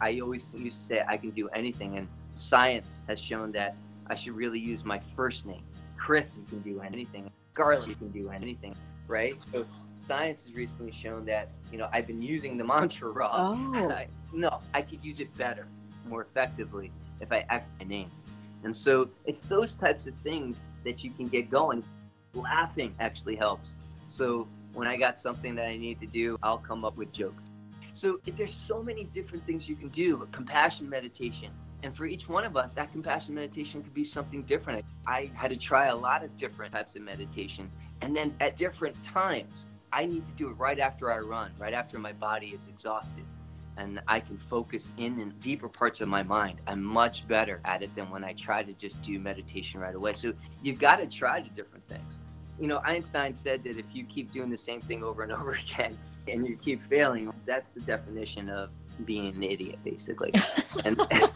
I 0.00 0.20
always 0.20 0.54
used 0.54 0.80
to 0.80 0.86
say 0.86 1.04
I 1.08 1.16
can 1.16 1.30
do 1.30 1.48
anything, 1.50 1.96
and 1.96 2.08
science 2.36 3.04
has 3.08 3.18
shown 3.18 3.52
that 3.52 3.76
I 4.08 4.16
should 4.16 4.34
really 4.34 4.58
use 4.58 4.84
my 4.84 5.00
first 5.16 5.46
name. 5.46 5.62
Chris, 5.96 6.36
you 6.36 6.44
can 6.48 6.60
do 6.60 6.80
anything. 6.80 7.30
Scarlett, 7.52 7.88
you 7.88 7.94
can 7.94 8.10
do 8.10 8.30
anything, 8.30 8.76
right? 9.06 9.40
So 9.52 9.64
science 9.98 10.44
has 10.44 10.54
recently 10.54 10.92
shown 10.92 11.24
that 11.26 11.50
you 11.70 11.78
know 11.78 11.88
I've 11.92 12.06
been 12.06 12.22
using 12.22 12.56
the 12.56 12.64
mantra 12.64 13.08
wrong. 13.16 13.76
Oh. 13.76 13.90
I, 13.90 14.06
no, 14.32 14.60
I 14.74 14.82
could 14.82 15.04
use 15.04 15.20
it 15.20 15.34
better, 15.36 15.66
more 16.06 16.22
effectively 16.22 16.92
if 17.20 17.32
I 17.32 17.44
act 17.48 17.68
my 17.78 17.86
name. 17.86 18.10
And 18.64 18.74
so 18.74 19.08
it's 19.24 19.42
those 19.42 19.76
types 19.76 20.06
of 20.06 20.14
things 20.22 20.64
that 20.84 21.04
you 21.04 21.10
can 21.10 21.26
get 21.26 21.50
going. 21.50 21.84
Laughing 22.34 22.94
actually 22.98 23.36
helps. 23.36 23.76
So 24.08 24.48
when 24.72 24.88
I 24.88 24.96
got 24.96 25.18
something 25.18 25.54
that 25.54 25.66
I 25.66 25.76
need 25.76 26.00
to 26.00 26.06
do, 26.06 26.38
I'll 26.42 26.58
come 26.58 26.84
up 26.84 26.96
with 26.96 27.12
jokes. 27.12 27.50
So 27.92 28.20
there's 28.36 28.54
so 28.54 28.82
many 28.82 29.04
different 29.04 29.44
things 29.46 29.68
you 29.68 29.76
can 29.76 29.88
do. 29.88 30.28
Compassion 30.32 30.88
meditation. 30.88 31.50
And 31.82 31.96
for 31.96 32.06
each 32.06 32.28
one 32.28 32.44
of 32.44 32.56
us, 32.56 32.72
that 32.74 32.90
compassion 32.92 33.34
meditation 33.34 33.82
could 33.82 33.94
be 33.94 34.04
something 34.04 34.42
different. 34.42 34.84
I 35.06 35.30
had 35.34 35.50
to 35.50 35.56
try 35.56 35.86
a 35.86 35.96
lot 35.96 36.24
of 36.24 36.36
different 36.36 36.72
types 36.72 36.96
of 36.96 37.02
meditation. 37.02 37.70
And 38.00 38.16
then 38.16 38.34
at 38.40 38.56
different 38.56 39.02
times, 39.04 39.66
I 39.92 40.04
need 40.04 40.26
to 40.26 40.32
do 40.32 40.48
it 40.50 40.54
right 40.54 40.78
after 40.78 41.12
I 41.12 41.18
run, 41.18 41.52
right 41.58 41.74
after 41.74 41.98
my 41.98 42.12
body 42.12 42.48
is 42.48 42.66
exhausted. 42.68 43.24
And 43.76 44.00
I 44.08 44.18
can 44.18 44.38
focus 44.38 44.90
in 44.96 45.20
in 45.20 45.30
deeper 45.38 45.68
parts 45.68 46.00
of 46.00 46.08
my 46.08 46.22
mind. 46.22 46.60
I'm 46.66 46.82
much 46.82 47.28
better 47.28 47.60
at 47.64 47.82
it 47.82 47.94
than 47.94 48.10
when 48.10 48.24
I 48.24 48.32
try 48.32 48.64
to 48.64 48.72
just 48.72 49.00
do 49.02 49.18
meditation 49.20 49.80
right 49.80 49.94
away. 49.94 50.14
So 50.14 50.32
you've 50.62 50.80
got 50.80 50.96
to 50.96 51.06
try 51.06 51.40
the 51.40 51.50
different 51.50 51.86
things. 51.88 52.18
You 52.60 52.66
know, 52.66 52.80
Einstein 52.84 53.34
said 53.34 53.62
that 53.64 53.78
if 53.78 53.86
you 53.92 54.04
keep 54.04 54.32
doing 54.32 54.50
the 54.50 54.58
same 54.58 54.80
thing 54.80 55.04
over 55.04 55.22
and 55.22 55.30
over 55.30 55.52
again 55.72 55.96
and 56.26 56.46
you 56.46 56.56
keep 56.56 56.88
failing, 56.88 57.32
that's 57.46 57.70
the 57.72 57.80
definition 57.80 58.48
of 58.48 58.70
being 59.04 59.34
an 59.34 59.42
idiot, 59.44 59.78
basically. 59.84 60.32
and 60.84 61.00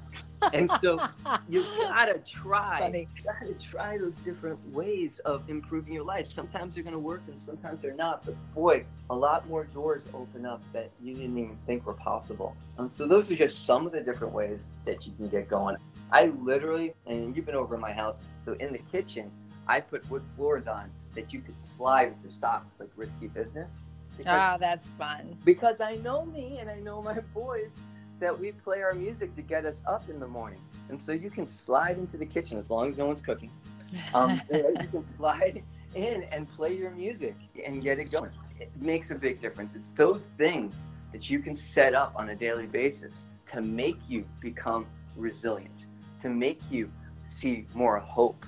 and 0.52 0.70
so 0.82 1.00
you 1.48 1.64
gotta 1.80 2.18
try. 2.18 3.06
gotta 3.24 3.54
try 3.54 3.98
those 3.98 4.14
different 4.24 4.58
ways 4.72 5.18
of 5.20 5.48
improving 5.48 5.92
your 5.94 6.04
life. 6.04 6.28
Sometimes 6.28 6.74
they're 6.74 6.84
gonna 6.84 6.98
work 6.98 7.22
and 7.28 7.38
sometimes 7.38 7.82
they're 7.82 7.94
not. 7.94 8.24
But 8.24 8.34
boy, 8.54 8.84
a 9.10 9.14
lot 9.14 9.48
more 9.48 9.64
doors 9.64 10.08
open 10.14 10.46
up 10.46 10.62
that 10.72 10.90
you 11.02 11.14
didn't 11.14 11.38
even 11.38 11.58
think 11.66 11.86
were 11.86 11.94
possible. 11.94 12.56
And 12.78 12.90
so 12.90 13.06
those 13.06 13.30
are 13.30 13.36
just 13.36 13.66
some 13.66 13.86
of 13.86 13.92
the 13.92 14.00
different 14.00 14.32
ways 14.32 14.66
that 14.84 15.06
you 15.06 15.12
can 15.16 15.28
get 15.28 15.48
going. 15.48 15.76
I 16.10 16.26
literally, 16.42 16.94
and 17.06 17.34
you've 17.34 17.46
been 17.46 17.54
over 17.54 17.74
in 17.74 17.80
my 17.80 17.92
house, 17.92 18.18
so 18.38 18.52
in 18.54 18.72
the 18.72 18.80
kitchen, 18.90 19.30
I 19.66 19.80
put 19.80 20.08
wood 20.10 20.22
floors 20.36 20.66
on 20.66 20.90
that 21.14 21.32
you 21.32 21.40
could 21.40 21.60
slide 21.60 22.10
with 22.14 22.22
your 22.24 22.32
socks, 22.32 22.66
like 22.78 22.90
risky 22.96 23.28
business. 23.28 23.82
Because 24.16 24.38
Ah, 24.38 24.56
that's 24.58 24.90
fun. 24.90 25.38
because 25.44 25.80
I 25.80 25.96
know 25.96 26.26
me 26.26 26.58
and 26.60 26.68
I 26.68 26.80
know 26.80 27.00
my 27.00 27.18
boys 27.34 27.80
that 28.22 28.38
we 28.38 28.52
play 28.52 28.82
our 28.82 28.94
music 28.94 29.34
to 29.34 29.42
get 29.42 29.66
us 29.66 29.82
up 29.84 30.08
in 30.08 30.20
the 30.20 30.26
morning. 30.26 30.60
And 30.88 30.98
so 30.98 31.10
you 31.10 31.28
can 31.28 31.44
slide 31.44 31.98
into 31.98 32.16
the 32.16 32.24
kitchen 32.24 32.56
as 32.56 32.70
long 32.70 32.88
as 32.88 32.96
no 32.96 33.06
one's 33.06 33.20
cooking. 33.20 33.50
Um, 34.14 34.40
you 34.52 34.88
can 34.92 35.02
slide 35.02 35.62
in 35.96 36.22
and 36.30 36.48
play 36.54 36.76
your 36.76 36.92
music 36.92 37.34
and 37.66 37.82
get 37.82 37.98
it 37.98 38.12
going. 38.12 38.30
It 38.60 38.70
makes 38.80 39.10
a 39.10 39.16
big 39.16 39.40
difference. 39.40 39.74
It's 39.74 39.88
those 39.90 40.30
things 40.38 40.86
that 41.10 41.30
you 41.30 41.40
can 41.40 41.56
set 41.56 41.94
up 41.94 42.12
on 42.14 42.30
a 42.30 42.36
daily 42.36 42.66
basis 42.66 43.26
to 43.50 43.60
make 43.60 43.98
you 44.08 44.24
become 44.40 44.86
resilient, 45.16 45.86
to 46.22 46.30
make 46.30 46.60
you 46.70 46.92
see 47.24 47.66
more 47.74 47.98
hope 47.98 48.46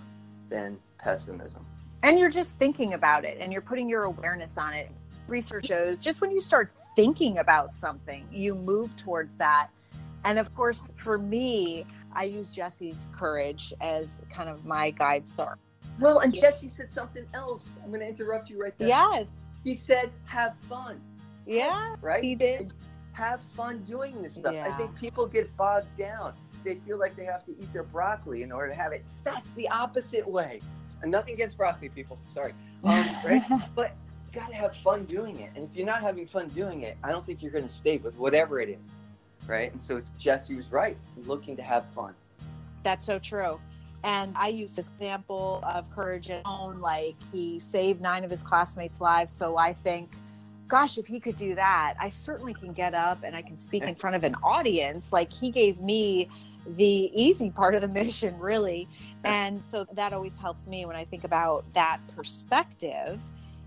than 0.51 0.79
pessimism. 0.99 1.67
And 2.05 2.19
you're 2.19 2.31
just 2.31 2.59
thinking 2.59 2.95
about 2.95 3.25
it 3.25 3.39
and 3.41 3.53
you're 3.53 3.63
putting 3.63 3.89
your 3.89 4.05
awareness 4.05 4.57
on 4.59 4.73
it 4.75 4.91
research 5.27 5.67
shows 5.67 6.03
just 6.05 6.21
when 6.21 6.31
you 6.31 6.39
start 6.41 6.73
thinking 6.95 7.39
about 7.39 7.71
something 7.71 8.29
you 8.31 8.55
move 8.55 8.95
towards 8.97 9.35
that 9.35 9.69
and 10.25 10.39
of 10.39 10.55
course 10.55 10.93
for 10.97 11.17
me 11.17 11.87
i 12.13 12.25
use 12.25 12.53
jesse's 12.55 13.09
courage 13.13 13.73
as 13.81 14.21
kind 14.31 14.49
of 14.51 14.65
my 14.67 14.91
guide 14.91 15.27
star 15.29 15.59
Well, 15.99 16.19
and 16.19 16.35
Jesse 16.35 16.69
said 16.69 16.91
something 16.91 17.25
else. 17.35 17.71
I'm 17.83 17.89
going 17.91 18.01
to 18.01 18.09
interrupt 18.09 18.51
you 18.51 18.61
right 18.61 18.77
there. 18.79 18.89
yes 18.89 19.29
He 19.63 19.75
said, 19.75 20.11
have 20.27 20.55
fun, 20.69 21.01
yeah 21.47 21.95
right? 22.03 22.23
he 22.23 22.35
did 22.35 22.73
Have 23.13 23.41
fun 23.57 23.79
doing 23.85 24.21
this 24.23 24.35
stuff. 24.35 24.57
I 24.57 24.73
think 24.77 24.95
people 24.97 25.25
get 25.27 25.57
bogged 25.57 25.97
down. 25.97 26.35
They 26.65 26.75
feel 26.87 26.99
like 26.99 27.15
they 27.15 27.25
have 27.25 27.45
to 27.45 27.53
eat 27.53 27.73
their 27.73 27.85
broccoli 27.85 28.43
in 28.43 28.51
order 28.51 28.71
to 28.73 28.75
have 28.75 28.93
it. 28.93 29.05
That's 29.23 29.51
the 29.53 29.69
opposite 29.69 30.27
way. 30.29 30.61
And 31.03 31.11
nothing 31.11 31.35
against 31.35 31.57
broccoli, 31.57 31.89
people. 31.89 32.19
Sorry. 32.27 32.55
Um, 32.85 33.07
right? 33.25 33.43
But 33.75 33.95
you 34.33 34.41
got 34.41 34.49
to 34.49 34.55
have 34.55 34.75
fun 34.83 35.05
doing 35.05 35.41
it. 35.41 35.51
And 35.55 35.65
if 35.65 35.77
you're 35.77 35.87
not 35.87 36.03
having 36.03 36.27
fun 36.27 36.49
doing 36.49 36.83
it, 36.83 36.97
I 37.03 37.11
don't 37.11 37.25
think 37.25 37.43
you're 37.43 37.53
going 37.53 37.69
to 37.69 37.75
stay 37.75 37.99
with 37.99 38.17
whatever 38.17 38.61
it 38.61 38.69
is. 38.69 38.93
Right? 39.47 39.71
And 39.71 39.81
so 39.81 39.97
it's 39.97 40.11
Jesse 40.19 40.55
was 40.55 40.73
right. 40.73 40.97
Looking 41.25 41.57
to 41.57 41.63
have 41.63 41.85
fun. 41.95 42.15
That's 42.83 43.05
so 43.05 43.19
true. 43.19 43.61
And 44.05 44.35
I 44.37 44.49
use 44.49 44.77
this 44.77 44.89
example 44.89 45.65
of 45.65 45.91
courage 45.91 46.29
at 46.29 46.43
own, 46.45 46.81
like 46.81 47.17
he 47.33 47.59
saved 47.59 48.03
nine 48.03 48.23
of 48.23 48.31
his 48.31 48.43
classmates' 48.43 49.01
lives. 49.01 49.33
So 49.33 49.57
I 49.57 49.73
think, 49.73 50.13
gosh, 50.69 50.99
if 50.99 51.07
he 51.07 51.19
could 51.19 51.37
do 51.37 51.55
that, 51.55 51.95
I 51.99 52.11
certainly 52.11 52.53
can 52.53 52.75
get 52.75 52.93
up 52.93 53.21
and 53.25 53.35
I 53.35 53.41
can 53.41 53.57
speak 53.57 53.83
in 53.83 53.95
front 54.03 54.15
of 54.15 54.23
an 54.23 54.35
audience. 54.43 55.11
Like 55.11 55.33
he 55.33 55.51
gave 55.51 55.81
me 55.81 56.29
the 56.67 57.11
easy 57.15 57.51
part 57.51 57.75
of 57.75 57.81
the 57.81 57.89
mission, 57.89 58.39
really. 58.39 58.89
And 59.25 59.65
so 59.65 59.87
that 59.93 60.13
always 60.13 60.39
helps 60.39 60.67
me 60.67 60.85
when 60.87 60.97
I 60.97 61.05
think 61.05 61.25
about 61.25 61.65
that 61.75 62.01
perspective. 62.15 63.23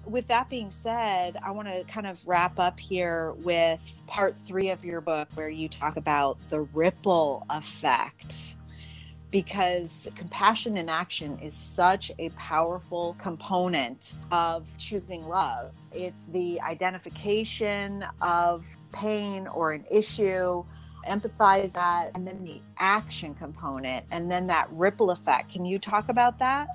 With 0.06 0.28
that 0.28 0.50
being 0.50 0.72
said, 0.72 1.38
I 1.44 1.52
want 1.52 1.68
to 1.68 1.84
kind 1.84 2.08
of 2.08 2.26
wrap 2.28 2.60
up 2.60 2.80
here 2.80 3.34
with 3.40 4.00
part 4.08 4.38
three 4.38 4.70
of 4.70 4.86
your 4.86 5.02
book, 5.02 5.28
where 5.34 5.50
you 5.50 5.68
talk 5.68 5.98
about 5.98 6.38
the 6.50 6.62
ripple 6.62 7.46
effect 7.50 8.56
because 9.30 10.08
compassion 10.16 10.78
in 10.78 10.88
action 10.88 11.38
is 11.40 11.54
such 11.54 12.12
a 12.18 12.30
powerful 12.30 13.16
component 13.20 14.14
of 14.32 14.66
choosing 14.78 15.28
love. 15.28 15.74
It's 15.92 16.28
the 16.28 16.62
identification 16.62 18.06
of 18.22 18.66
pain 18.94 19.48
or 19.48 19.74
an 19.74 19.86
issue, 19.92 20.64
empathize 21.08 21.72
that, 21.74 22.12
and 22.14 22.28
then 22.28 22.44
the 22.44 22.62
action 22.78 23.34
component, 23.34 24.06
and 24.12 24.30
then 24.30 24.48
that 24.48 24.70
ripple 24.72 25.12
effect. 25.12 25.52
Can 25.52 25.66
you 25.66 25.80
talk 25.80 26.10
about 26.10 26.38
that? 26.40 26.68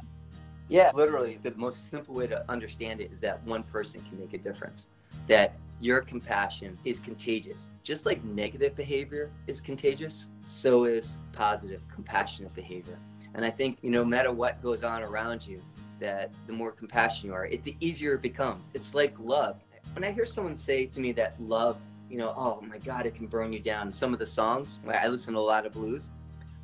Yeah, 0.68 0.90
literally, 0.94 1.38
the 1.42 1.52
most 1.56 1.90
simple 1.90 2.14
way 2.14 2.26
to 2.28 2.50
understand 2.50 3.00
it 3.00 3.12
is 3.12 3.20
that 3.20 3.44
one 3.44 3.62
person 3.62 4.00
can 4.08 4.18
make 4.18 4.32
a 4.32 4.38
difference. 4.38 4.88
That 5.28 5.54
your 5.80 6.00
compassion 6.00 6.78
is 6.84 7.00
contagious. 7.00 7.68
Just 7.82 8.06
like 8.06 8.22
negative 8.24 8.74
behavior 8.74 9.30
is 9.46 9.60
contagious, 9.60 10.28
so 10.44 10.84
is 10.84 11.18
positive, 11.32 11.82
compassionate 11.92 12.54
behavior. 12.54 12.98
And 13.34 13.44
I 13.44 13.50
think, 13.50 13.78
you 13.82 13.90
know, 13.90 14.02
no 14.02 14.08
matter 14.08 14.32
what 14.32 14.62
goes 14.62 14.84
on 14.84 15.02
around 15.02 15.46
you, 15.46 15.60
that 15.98 16.30
the 16.46 16.52
more 16.52 16.72
compassionate 16.72 17.24
you 17.26 17.34
are, 17.34 17.46
it, 17.46 17.62
the 17.62 17.76
easier 17.80 18.14
it 18.14 18.22
becomes. 18.22 18.70
It's 18.74 18.94
like 18.94 19.14
love. 19.18 19.56
When 19.94 20.04
I 20.04 20.12
hear 20.12 20.26
someone 20.26 20.56
say 20.56 20.86
to 20.86 21.00
me 21.00 21.12
that 21.12 21.40
love, 21.40 21.78
you 22.12 22.18
know, 22.18 22.34
oh 22.36 22.60
my 22.60 22.76
God, 22.76 23.06
it 23.06 23.14
can 23.14 23.26
burn 23.26 23.54
you 23.54 23.58
down. 23.58 23.90
Some 23.90 24.12
of 24.12 24.18
the 24.18 24.26
songs, 24.26 24.78
I 24.86 25.08
listen 25.08 25.32
to 25.32 25.40
a 25.40 25.40
lot 25.40 25.64
of 25.64 25.72
blues. 25.72 26.10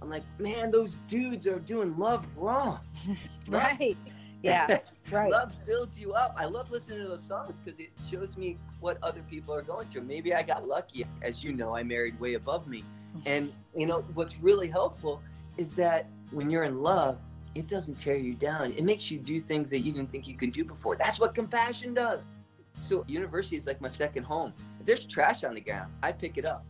I'm 0.03 0.11
like, 0.11 0.22
man, 0.38 0.70
those 0.70 0.99
dudes 1.09 1.46
are 1.46 1.59
doing 1.59 1.96
love 1.96 2.26
wrong. 2.36 2.80
Right. 3.49 3.96
Yeah. 4.42 4.80
Right. 5.11 5.30
love 5.30 5.55
builds 5.66 5.99
you 5.99 6.12
up. 6.12 6.34
I 6.36 6.44
love 6.44 6.70
listening 6.70 6.99
to 6.99 7.09
those 7.09 7.26
songs 7.26 7.62
because 7.64 7.80
it 7.80 7.88
shows 8.11 8.36
me 8.36 8.59
what 8.80 8.99
other 9.03 9.22
people 9.22 9.55
are 9.55 9.62
going 9.62 9.88
through. 9.88 10.03
Maybe 10.03 10.34
I 10.34 10.42
got 10.42 10.68
lucky. 10.68 11.07
As 11.22 11.42
you 11.42 11.55
know, 11.55 11.74
I 11.74 11.82
married 11.82 12.20
way 12.20 12.34
above 12.34 12.68
me. 12.68 12.84
And, 13.24 13.51
you 13.74 13.86
know, 13.86 14.05
what's 14.12 14.38
really 14.38 14.68
helpful 14.68 15.22
is 15.57 15.72
that 15.76 16.11
when 16.30 16.51
you're 16.51 16.64
in 16.64 16.82
love, 16.82 17.16
it 17.55 17.68
doesn't 17.68 17.99
tear 17.99 18.16
you 18.16 18.34
down. 18.34 18.72
It 18.72 18.84
makes 18.84 19.11
you 19.11 19.18
do 19.18 19.40
things 19.40 19.70
that 19.70 19.78
you 19.78 19.92
didn't 19.92 20.11
think 20.11 20.28
you 20.28 20.36
could 20.36 20.53
do 20.53 20.62
before. 20.62 20.94
That's 20.94 21.18
what 21.18 21.34
compassion 21.34 21.94
does. 21.94 22.26
So, 22.78 23.05
university 23.09 23.57
is 23.57 23.66
like 23.66 23.80
my 23.80 23.88
second 23.88 24.24
home. 24.24 24.53
There's 24.89 25.05
trash 25.05 25.45
on 25.45 25.53
the 25.53 25.61
ground, 25.61 25.93
I 26.03 26.12
pick 26.12 26.39
it 26.39 26.47
up. 26.47 26.64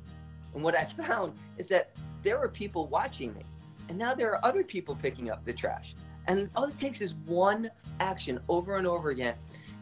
And 0.53 0.65
what 0.65 0.77
I 0.77 0.85
found 1.07 1.35
is 1.57 1.69
that 1.69 1.93
there 2.25 2.41
were 2.41 2.49
people 2.49 2.89
watching 2.89 3.33
me. 3.33 3.43
And 3.89 3.97
now 3.97 4.13
there 4.13 4.33
are 4.33 4.45
other 4.45 4.65
people 4.65 4.97
picking 4.97 5.31
up 5.31 5.45
the 5.45 5.53
trash. 5.53 5.95
And 6.27 6.51
all 6.57 6.65
it 6.65 6.77
takes 6.81 7.01
is 7.01 7.15
one 7.27 7.71
action 8.01 8.41
over 8.49 8.77
and 8.77 8.89
over 8.89 9.11
again. 9.11 9.37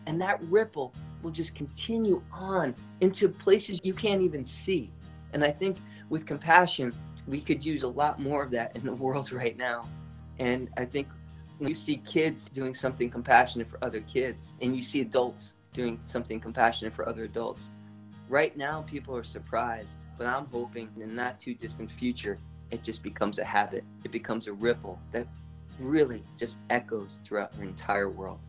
And 0.04 0.20
that 0.20 0.38
ripple 0.50 0.92
will 1.22 1.30
just 1.30 1.54
continue 1.54 2.22
on 2.30 2.74
into 3.00 3.26
places 3.26 3.80
you 3.82 3.94
can't 3.94 4.20
even 4.20 4.44
see. 4.44 4.92
And 5.32 5.42
I 5.42 5.50
think 5.50 5.78
with 6.10 6.26
compassion, 6.26 6.94
we 7.26 7.40
could 7.40 7.64
use 7.64 7.84
a 7.84 7.88
lot 7.88 8.20
more 8.20 8.42
of 8.42 8.50
that 8.50 8.76
in 8.76 8.84
the 8.84 8.94
world 9.04 9.32
right 9.32 9.56
now. 9.56 9.88
And 10.38 10.68
I 10.76 10.84
think 10.84 11.08
when 11.56 11.70
you 11.70 11.74
see 11.74 12.02
kids 12.04 12.50
doing 12.50 12.74
something 12.74 13.08
compassionate 13.08 13.70
for 13.70 13.82
other 13.82 14.02
kids, 14.02 14.52
and 14.60 14.76
you 14.76 14.82
see 14.82 15.00
adults 15.00 15.54
doing 15.72 15.98
something 16.02 16.38
compassionate 16.38 16.92
for 16.92 17.08
other 17.08 17.24
adults, 17.24 17.70
right 18.28 18.56
now 18.56 18.82
people 18.82 19.16
are 19.16 19.24
surprised. 19.24 19.96
But 20.18 20.26
I'm 20.26 20.46
hoping 20.46 20.88
in 20.96 21.00
the 21.00 21.06
not 21.14 21.38
too 21.38 21.54
distant 21.54 21.90
future 21.90 22.38
it 22.70 22.82
just 22.82 23.02
becomes 23.02 23.38
a 23.38 23.44
habit. 23.44 23.84
It 24.04 24.10
becomes 24.10 24.46
a 24.46 24.52
ripple 24.52 24.98
that 25.12 25.26
really 25.78 26.24
just 26.36 26.58
echoes 26.70 27.20
throughout 27.24 27.52
our 27.56 27.64
entire 27.64 28.10
world. 28.10 28.40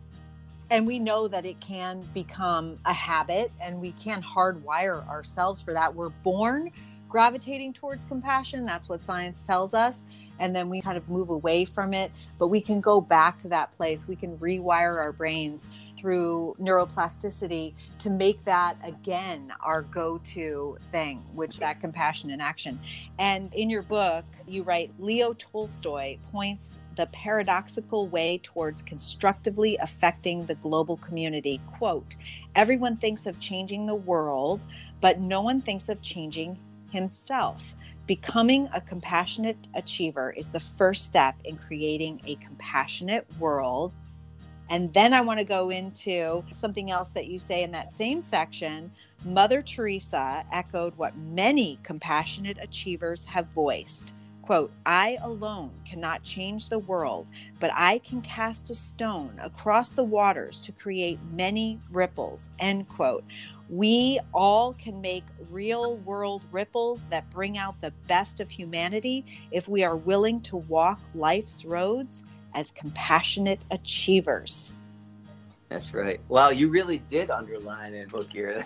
And 0.70 0.86
we 0.86 1.00
know 1.00 1.28
that 1.28 1.46
it 1.46 1.60
can 1.60 2.02
become 2.14 2.80
a 2.86 2.94
habit 2.94 3.52
and 3.62 3.80
we 3.80 3.94
can 3.94 4.22
hardwire 4.22 5.08
ourselves 5.08 5.62
for 5.62 5.74
that. 5.74 5.94
We're 5.96 6.10
born 6.10 6.72
gravitating 7.08 7.74
towards 7.74 8.06
compassion. 8.06 8.66
That's 8.66 8.90
what 8.90 9.04
science 9.04 9.42
tells 9.42 9.74
us. 9.74 10.06
And 10.40 10.56
then 10.56 10.70
we 10.70 10.82
kind 10.82 10.98
of 10.98 11.08
move 11.08 11.30
away 11.30 11.64
from 11.64 11.94
it. 11.94 12.12
But 12.38 12.48
we 12.48 12.60
can 12.60 12.82
go 12.82 13.00
back 13.00 13.38
to 13.40 13.48
that 13.50 13.76
place. 13.78 14.08
We 14.08 14.16
can 14.16 14.38
rewire 14.38 14.98
our 14.98 15.14
brains 15.14 15.70
through 15.98 16.56
neuroplasticity 16.60 17.74
to 17.98 18.10
make 18.10 18.44
that 18.46 18.78
again 18.84 19.52
our 19.62 19.82
go-to 19.82 20.78
thing 20.84 21.24
which 21.34 21.58
that 21.60 21.80
compassion 21.80 22.30
in 22.30 22.40
action 22.40 22.80
and 23.20 23.54
in 23.54 23.70
your 23.70 23.82
book 23.82 24.26
you 24.48 24.64
write 24.64 24.92
leo 25.00 25.34
tolstoy 25.34 26.18
points 26.32 26.80
the 26.96 27.06
paradoxical 27.08 28.08
way 28.08 28.40
towards 28.44 28.82
constructively 28.82 29.78
affecting 29.78 30.46
the 30.46 30.56
global 30.56 30.98
community 30.98 31.60
quote 31.78 32.16
everyone 32.56 32.96
thinks 32.98 33.26
of 33.26 33.40
changing 33.40 33.86
the 33.86 33.96
world 33.96 34.66
but 35.02 35.20
no 35.20 35.42
one 35.42 35.62
thinks 35.62 35.90
of 35.90 36.02
changing 36.02 36.58
himself. 36.92 37.76
Becoming 38.06 38.70
a 38.74 38.82
compassionate 38.82 39.58
achiever 39.76 40.32
is 40.32 40.50
the 40.50 40.60
first 40.60 41.04
step 41.04 41.36
in 41.44 41.58
creating 41.58 42.22
a 42.26 42.36
compassionate 42.36 43.28
world. 43.40 43.92
And 44.70 44.94
then 44.94 45.14
I 45.14 45.22
want 45.22 45.40
to 45.40 45.46
go 45.46 45.70
into 45.70 46.44
something 46.52 46.92
else 46.92 47.10
that 47.12 47.28
you 47.28 47.40
say 47.40 47.64
in 47.64 47.72
that 47.72 47.92
same 47.92 48.22
section. 48.22 48.92
Mother 49.24 49.62
Teresa 49.62 50.44
echoed 50.52 50.98
what 50.98 51.18
many 51.18 51.80
compassionate 51.84 52.58
achievers 52.62 53.26
have 53.26 53.48
voiced. 53.48 54.14
Quote, 54.42 54.72
I 54.86 55.18
alone 55.24 55.72
cannot 55.86 56.24
change 56.24 56.70
the 56.70 56.80
world, 56.80 57.30
but 57.60 57.70
I 57.74 58.00
can 58.00 58.22
cast 58.22 58.70
a 58.70 58.74
stone 58.74 59.38
across 59.44 59.90
the 59.92 60.06
waters 60.06 60.62
to 60.62 60.72
create 60.72 61.20
many 61.34 61.82
ripples. 61.92 62.50
End 62.60 62.88
quote. 62.88 63.26
We 63.70 64.22
all 64.34 64.74
can 64.74 65.02
make 65.02 65.26
real 65.50 65.98
world 65.98 66.46
ripples 66.54 67.02
that 67.10 67.30
bring 67.30 67.58
out 67.58 67.82
the 67.82 67.92
best 68.08 68.40
of 68.40 68.50
humanity 68.50 69.26
if 69.52 69.68
we 69.68 69.84
are 69.84 69.98
willing 69.98 70.40
to 70.42 70.56
walk 70.56 71.02
life's 71.14 71.66
roads 71.66 72.24
as 72.58 72.72
compassionate 72.72 73.60
achievers. 73.70 74.74
That's 75.70 75.94
right. 75.94 76.20
Wow, 76.28 76.50
you 76.50 76.70
really 76.70 76.98
did 76.98 77.30
underline 77.30 77.94
in 77.94 78.10
book 78.10 78.32
here. 78.32 78.66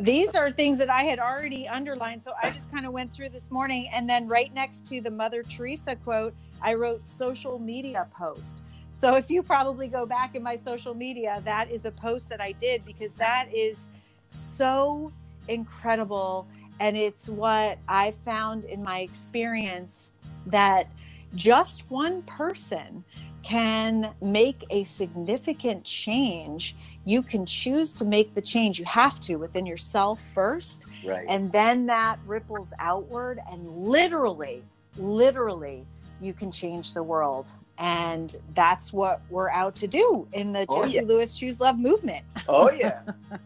These 0.00 0.34
are 0.34 0.48
things 0.50 0.78
that 0.78 0.88
I 0.88 1.02
had 1.02 1.18
already 1.18 1.68
underlined. 1.68 2.24
So 2.24 2.32
I 2.42 2.50
just 2.50 2.72
kind 2.72 2.86
of 2.86 2.92
went 2.92 3.12
through 3.12 3.28
this 3.28 3.50
morning. 3.50 3.90
And 3.92 4.08
then 4.08 4.26
right 4.26 4.54
next 4.54 4.86
to 4.86 5.02
the 5.02 5.10
Mother 5.10 5.42
Teresa 5.42 5.96
quote, 5.96 6.34
I 6.62 6.74
wrote 6.74 7.06
social 7.06 7.58
media 7.58 8.08
post. 8.10 8.62
So 8.90 9.16
if 9.16 9.28
you 9.28 9.42
probably 9.42 9.86
go 9.86 10.06
back 10.06 10.34
in 10.34 10.42
my 10.42 10.56
social 10.56 10.94
media, 10.94 11.42
that 11.44 11.70
is 11.70 11.84
a 11.84 11.90
post 11.90 12.30
that 12.30 12.40
I 12.40 12.52
did 12.52 12.86
because 12.86 13.12
that 13.16 13.48
is 13.52 13.90
so 14.28 15.12
incredible. 15.48 16.46
And 16.80 16.96
it's 16.96 17.28
what 17.28 17.78
I 17.86 18.12
found 18.12 18.64
in 18.64 18.82
my 18.82 19.00
experience 19.00 20.12
that 20.46 20.88
just 21.34 21.90
one 21.90 22.22
person 22.22 23.04
can 23.46 24.12
make 24.20 24.64
a 24.70 24.82
significant 24.82 25.84
change. 25.84 26.74
You 27.04 27.22
can 27.22 27.46
choose 27.46 27.92
to 27.94 28.04
make 28.04 28.34
the 28.34 28.42
change. 28.42 28.80
You 28.80 28.84
have 28.86 29.20
to 29.20 29.36
within 29.36 29.66
yourself 29.66 30.20
first. 30.20 30.86
Right. 31.04 31.24
And 31.28 31.52
then 31.52 31.86
that 31.86 32.18
ripples 32.26 32.72
outward. 32.80 33.40
And 33.50 33.68
literally, 33.86 34.64
literally, 34.96 35.86
you 36.20 36.34
can 36.34 36.50
change 36.50 36.92
the 36.92 37.04
world. 37.04 37.52
And 37.78 38.34
that's 38.54 38.92
what 38.92 39.20
we're 39.30 39.50
out 39.50 39.76
to 39.76 39.86
do 39.86 40.26
in 40.32 40.52
the 40.52 40.66
oh, 40.68 40.82
Jesse 40.82 40.94
yeah. 40.94 41.02
Lewis 41.02 41.38
Choose 41.38 41.60
Love 41.60 41.78
movement. 41.78 42.24
Oh, 42.48 42.72
yeah. 42.72 43.02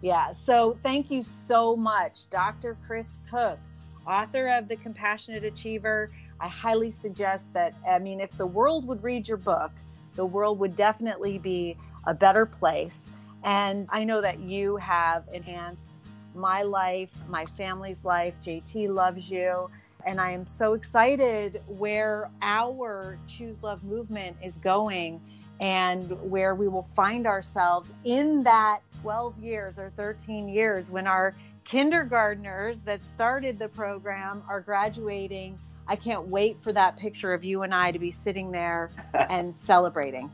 Yeah. 0.00 0.32
So 0.32 0.78
thank 0.82 1.10
you 1.10 1.22
so 1.22 1.76
much, 1.76 2.30
Dr. 2.30 2.76
Chris 2.86 3.18
Kukk, 3.30 3.58
author 4.06 4.48
of 4.48 4.68
The 4.68 4.76
Compassionate 4.76 5.44
Achiever. 5.44 6.10
I 6.40 6.48
highly 6.48 6.90
suggest 6.90 7.52
that, 7.54 7.74
I 7.88 7.98
mean, 7.98 8.20
if 8.20 8.30
the 8.36 8.46
world 8.46 8.86
would 8.86 9.02
read 9.02 9.28
your 9.28 9.36
book, 9.36 9.72
the 10.14 10.24
world 10.24 10.58
would 10.58 10.74
definitely 10.74 11.38
be 11.38 11.76
a 12.06 12.14
better 12.14 12.46
place. 12.46 13.10
And 13.44 13.88
I 13.90 14.04
know 14.04 14.20
that 14.20 14.40
you 14.40 14.76
have 14.76 15.24
enhanced 15.32 15.96
my 16.34 16.62
life, 16.62 17.12
my 17.28 17.46
family's 17.46 18.04
life. 18.04 18.34
JT 18.40 18.88
loves 18.88 19.30
you. 19.30 19.70
And 20.06 20.20
I 20.20 20.30
am 20.30 20.46
so 20.46 20.74
excited 20.74 21.60
where 21.66 22.30
our 22.40 23.18
Choose 23.26 23.62
Love 23.62 23.82
movement 23.84 24.36
is 24.42 24.58
going 24.58 25.20
and 25.60 26.10
where 26.30 26.54
we 26.54 26.68
will 26.68 26.84
find 26.84 27.26
ourselves 27.26 27.92
in 28.04 28.44
that 28.44 28.80
12 29.02 29.38
years 29.38 29.78
or 29.78 29.90
13 29.90 30.48
years 30.48 30.90
when 30.90 31.06
our 31.06 31.34
kindergartners 31.64 32.82
that 32.82 33.04
started 33.04 33.58
the 33.58 33.68
program 33.68 34.42
are 34.48 34.60
graduating. 34.60 35.58
I 35.88 35.96
can't 35.96 36.28
wait 36.28 36.60
for 36.60 36.72
that 36.74 36.98
picture 36.98 37.32
of 37.32 37.42
you 37.42 37.62
and 37.62 37.74
I 37.74 37.90
to 37.92 37.98
be 37.98 38.10
sitting 38.10 38.50
there 38.50 38.90
and 39.14 39.56
celebrating. 39.56 40.30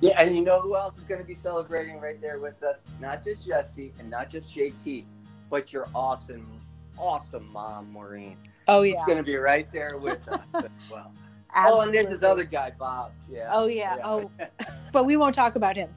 Yeah, 0.00 0.20
and 0.20 0.34
you 0.34 0.42
know 0.42 0.60
who 0.60 0.76
else 0.76 0.96
is 0.96 1.04
going 1.04 1.20
to 1.20 1.26
be 1.26 1.34
celebrating 1.34 2.00
right 2.00 2.20
there 2.20 2.40
with 2.40 2.62
us? 2.62 2.82
Not 3.00 3.22
just 3.22 3.46
Jesse 3.46 3.92
and 3.98 4.08
not 4.08 4.30
just 4.30 4.54
JT, 4.54 5.04
but 5.50 5.72
your 5.72 5.88
awesome, 5.94 6.60
awesome 6.98 7.52
mom, 7.52 7.92
Maureen. 7.92 8.38
Oh, 8.66 8.80
yeah. 8.80 8.94
It's 8.94 9.04
going 9.04 9.18
to 9.18 9.24
be 9.24 9.36
right 9.36 9.70
there 9.72 9.98
with 9.98 10.26
us 10.28 10.40
as 10.54 10.90
well. 10.90 11.12
Absolutely. 11.54 11.78
Oh, 11.78 11.86
and 11.86 11.94
there's 11.94 12.08
this 12.08 12.22
other 12.28 12.44
guy, 12.44 12.72
Bob. 12.76 13.12
Yeah. 13.30 13.48
Oh 13.52 13.66
yeah. 13.66 13.96
yeah. 13.98 14.02
Oh, 14.04 14.30
but 14.92 15.04
we 15.04 15.16
won't 15.16 15.36
talk 15.36 15.54
about 15.54 15.76
him. 15.76 15.88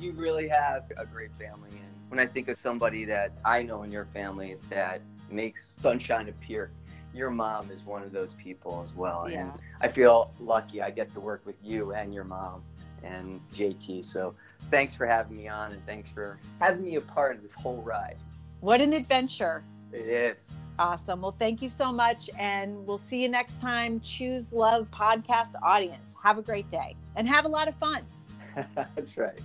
you 0.00 0.12
really 0.12 0.48
have 0.48 0.90
a 0.96 1.06
great 1.06 1.30
family, 1.38 1.70
and 1.70 1.88
when 2.08 2.18
I 2.18 2.26
think 2.26 2.48
of 2.48 2.56
somebody 2.56 3.04
that 3.04 3.30
I 3.44 3.62
know 3.62 3.84
in 3.84 3.92
your 3.92 4.06
family 4.06 4.56
that 4.68 5.00
makes 5.30 5.76
sunshine 5.80 6.28
appear, 6.28 6.72
your 7.14 7.30
mom 7.30 7.70
is 7.70 7.84
one 7.84 8.02
of 8.02 8.12
those 8.12 8.34
people 8.34 8.82
as 8.84 8.94
well. 8.94 9.28
Yeah. 9.28 9.42
And 9.42 9.52
I 9.80 9.88
feel 9.88 10.32
lucky 10.40 10.82
I 10.82 10.90
get 10.90 11.10
to 11.12 11.20
work 11.20 11.42
with 11.44 11.58
you 11.62 11.92
and 11.92 12.12
your 12.14 12.24
mom 12.24 12.62
and 13.02 13.40
JT. 13.54 14.04
So 14.04 14.34
thanks 14.70 14.94
for 14.94 15.06
having 15.06 15.36
me 15.36 15.48
on, 15.48 15.72
and 15.72 15.84
thanks 15.86 16.10
for 16.10 16.38
having 16.60 16.84
me 16.84 16.96
a 16.96 17.00
part 17.00 17.36
of 17.36 17.42
this 17.42 17.52
whole 17.52 17.82
ride. 17.82 18.16
What 18.60 18.80
an 18.80 18.92
adventure! 18.92 19.62
It 19.92 20.06
is. 20.06 20.50
Awesome. 20.78 21.22
Well, 21.22 21.32
thank 21.32 21.60
you 21.60 21.68
so 21.68 21.90
much. 21.90 22.30
And 22.38 22.86
we'll 22.86 22.98
see 22.98 23.22
you 23.22 23.28
next 23.28 23.60
time. 23.60 24.00
Choose 24.00 24.52
Love 24.52 24.90
podcast 24.90 25.54
audience. 25.62 26.14
Have 26.22 26.38
a 26.38 26.42
great 26.42 26.68
day 26.68 26.94
and 27.16 27.28
have 27.28 27.44
a 27.44 27.48
lot 27.48 27.68
of 27.68 27.74
fun. 27.74 28.02
That's 28.74 29.16
right. 29.16 29.40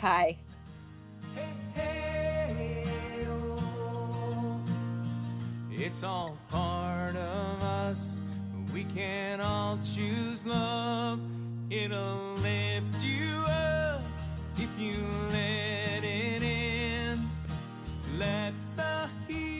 Bye. 0.00 0.36
It's 5.82 6.02
all 6.02 6.36
part 6.50 7.16
of 7.16 7.62
us. 7.62 8.20
We 8.74 8.84
can 8.84 9.40
all 9.40 9.78
choose 9.78 10.44
love. 10.44 11.18
It'll 11.70 12.34
lift 12.42 13.02
you 13.02 13.32
up 13.48 14.02
if 14.58 14.68
you 14.78 15.02
let 15.32 16.04
it 16.04 16.42
in. 16.42 17.30
Let 18.18 18.52
the 18.76 19.08
heat. 19.26 19.59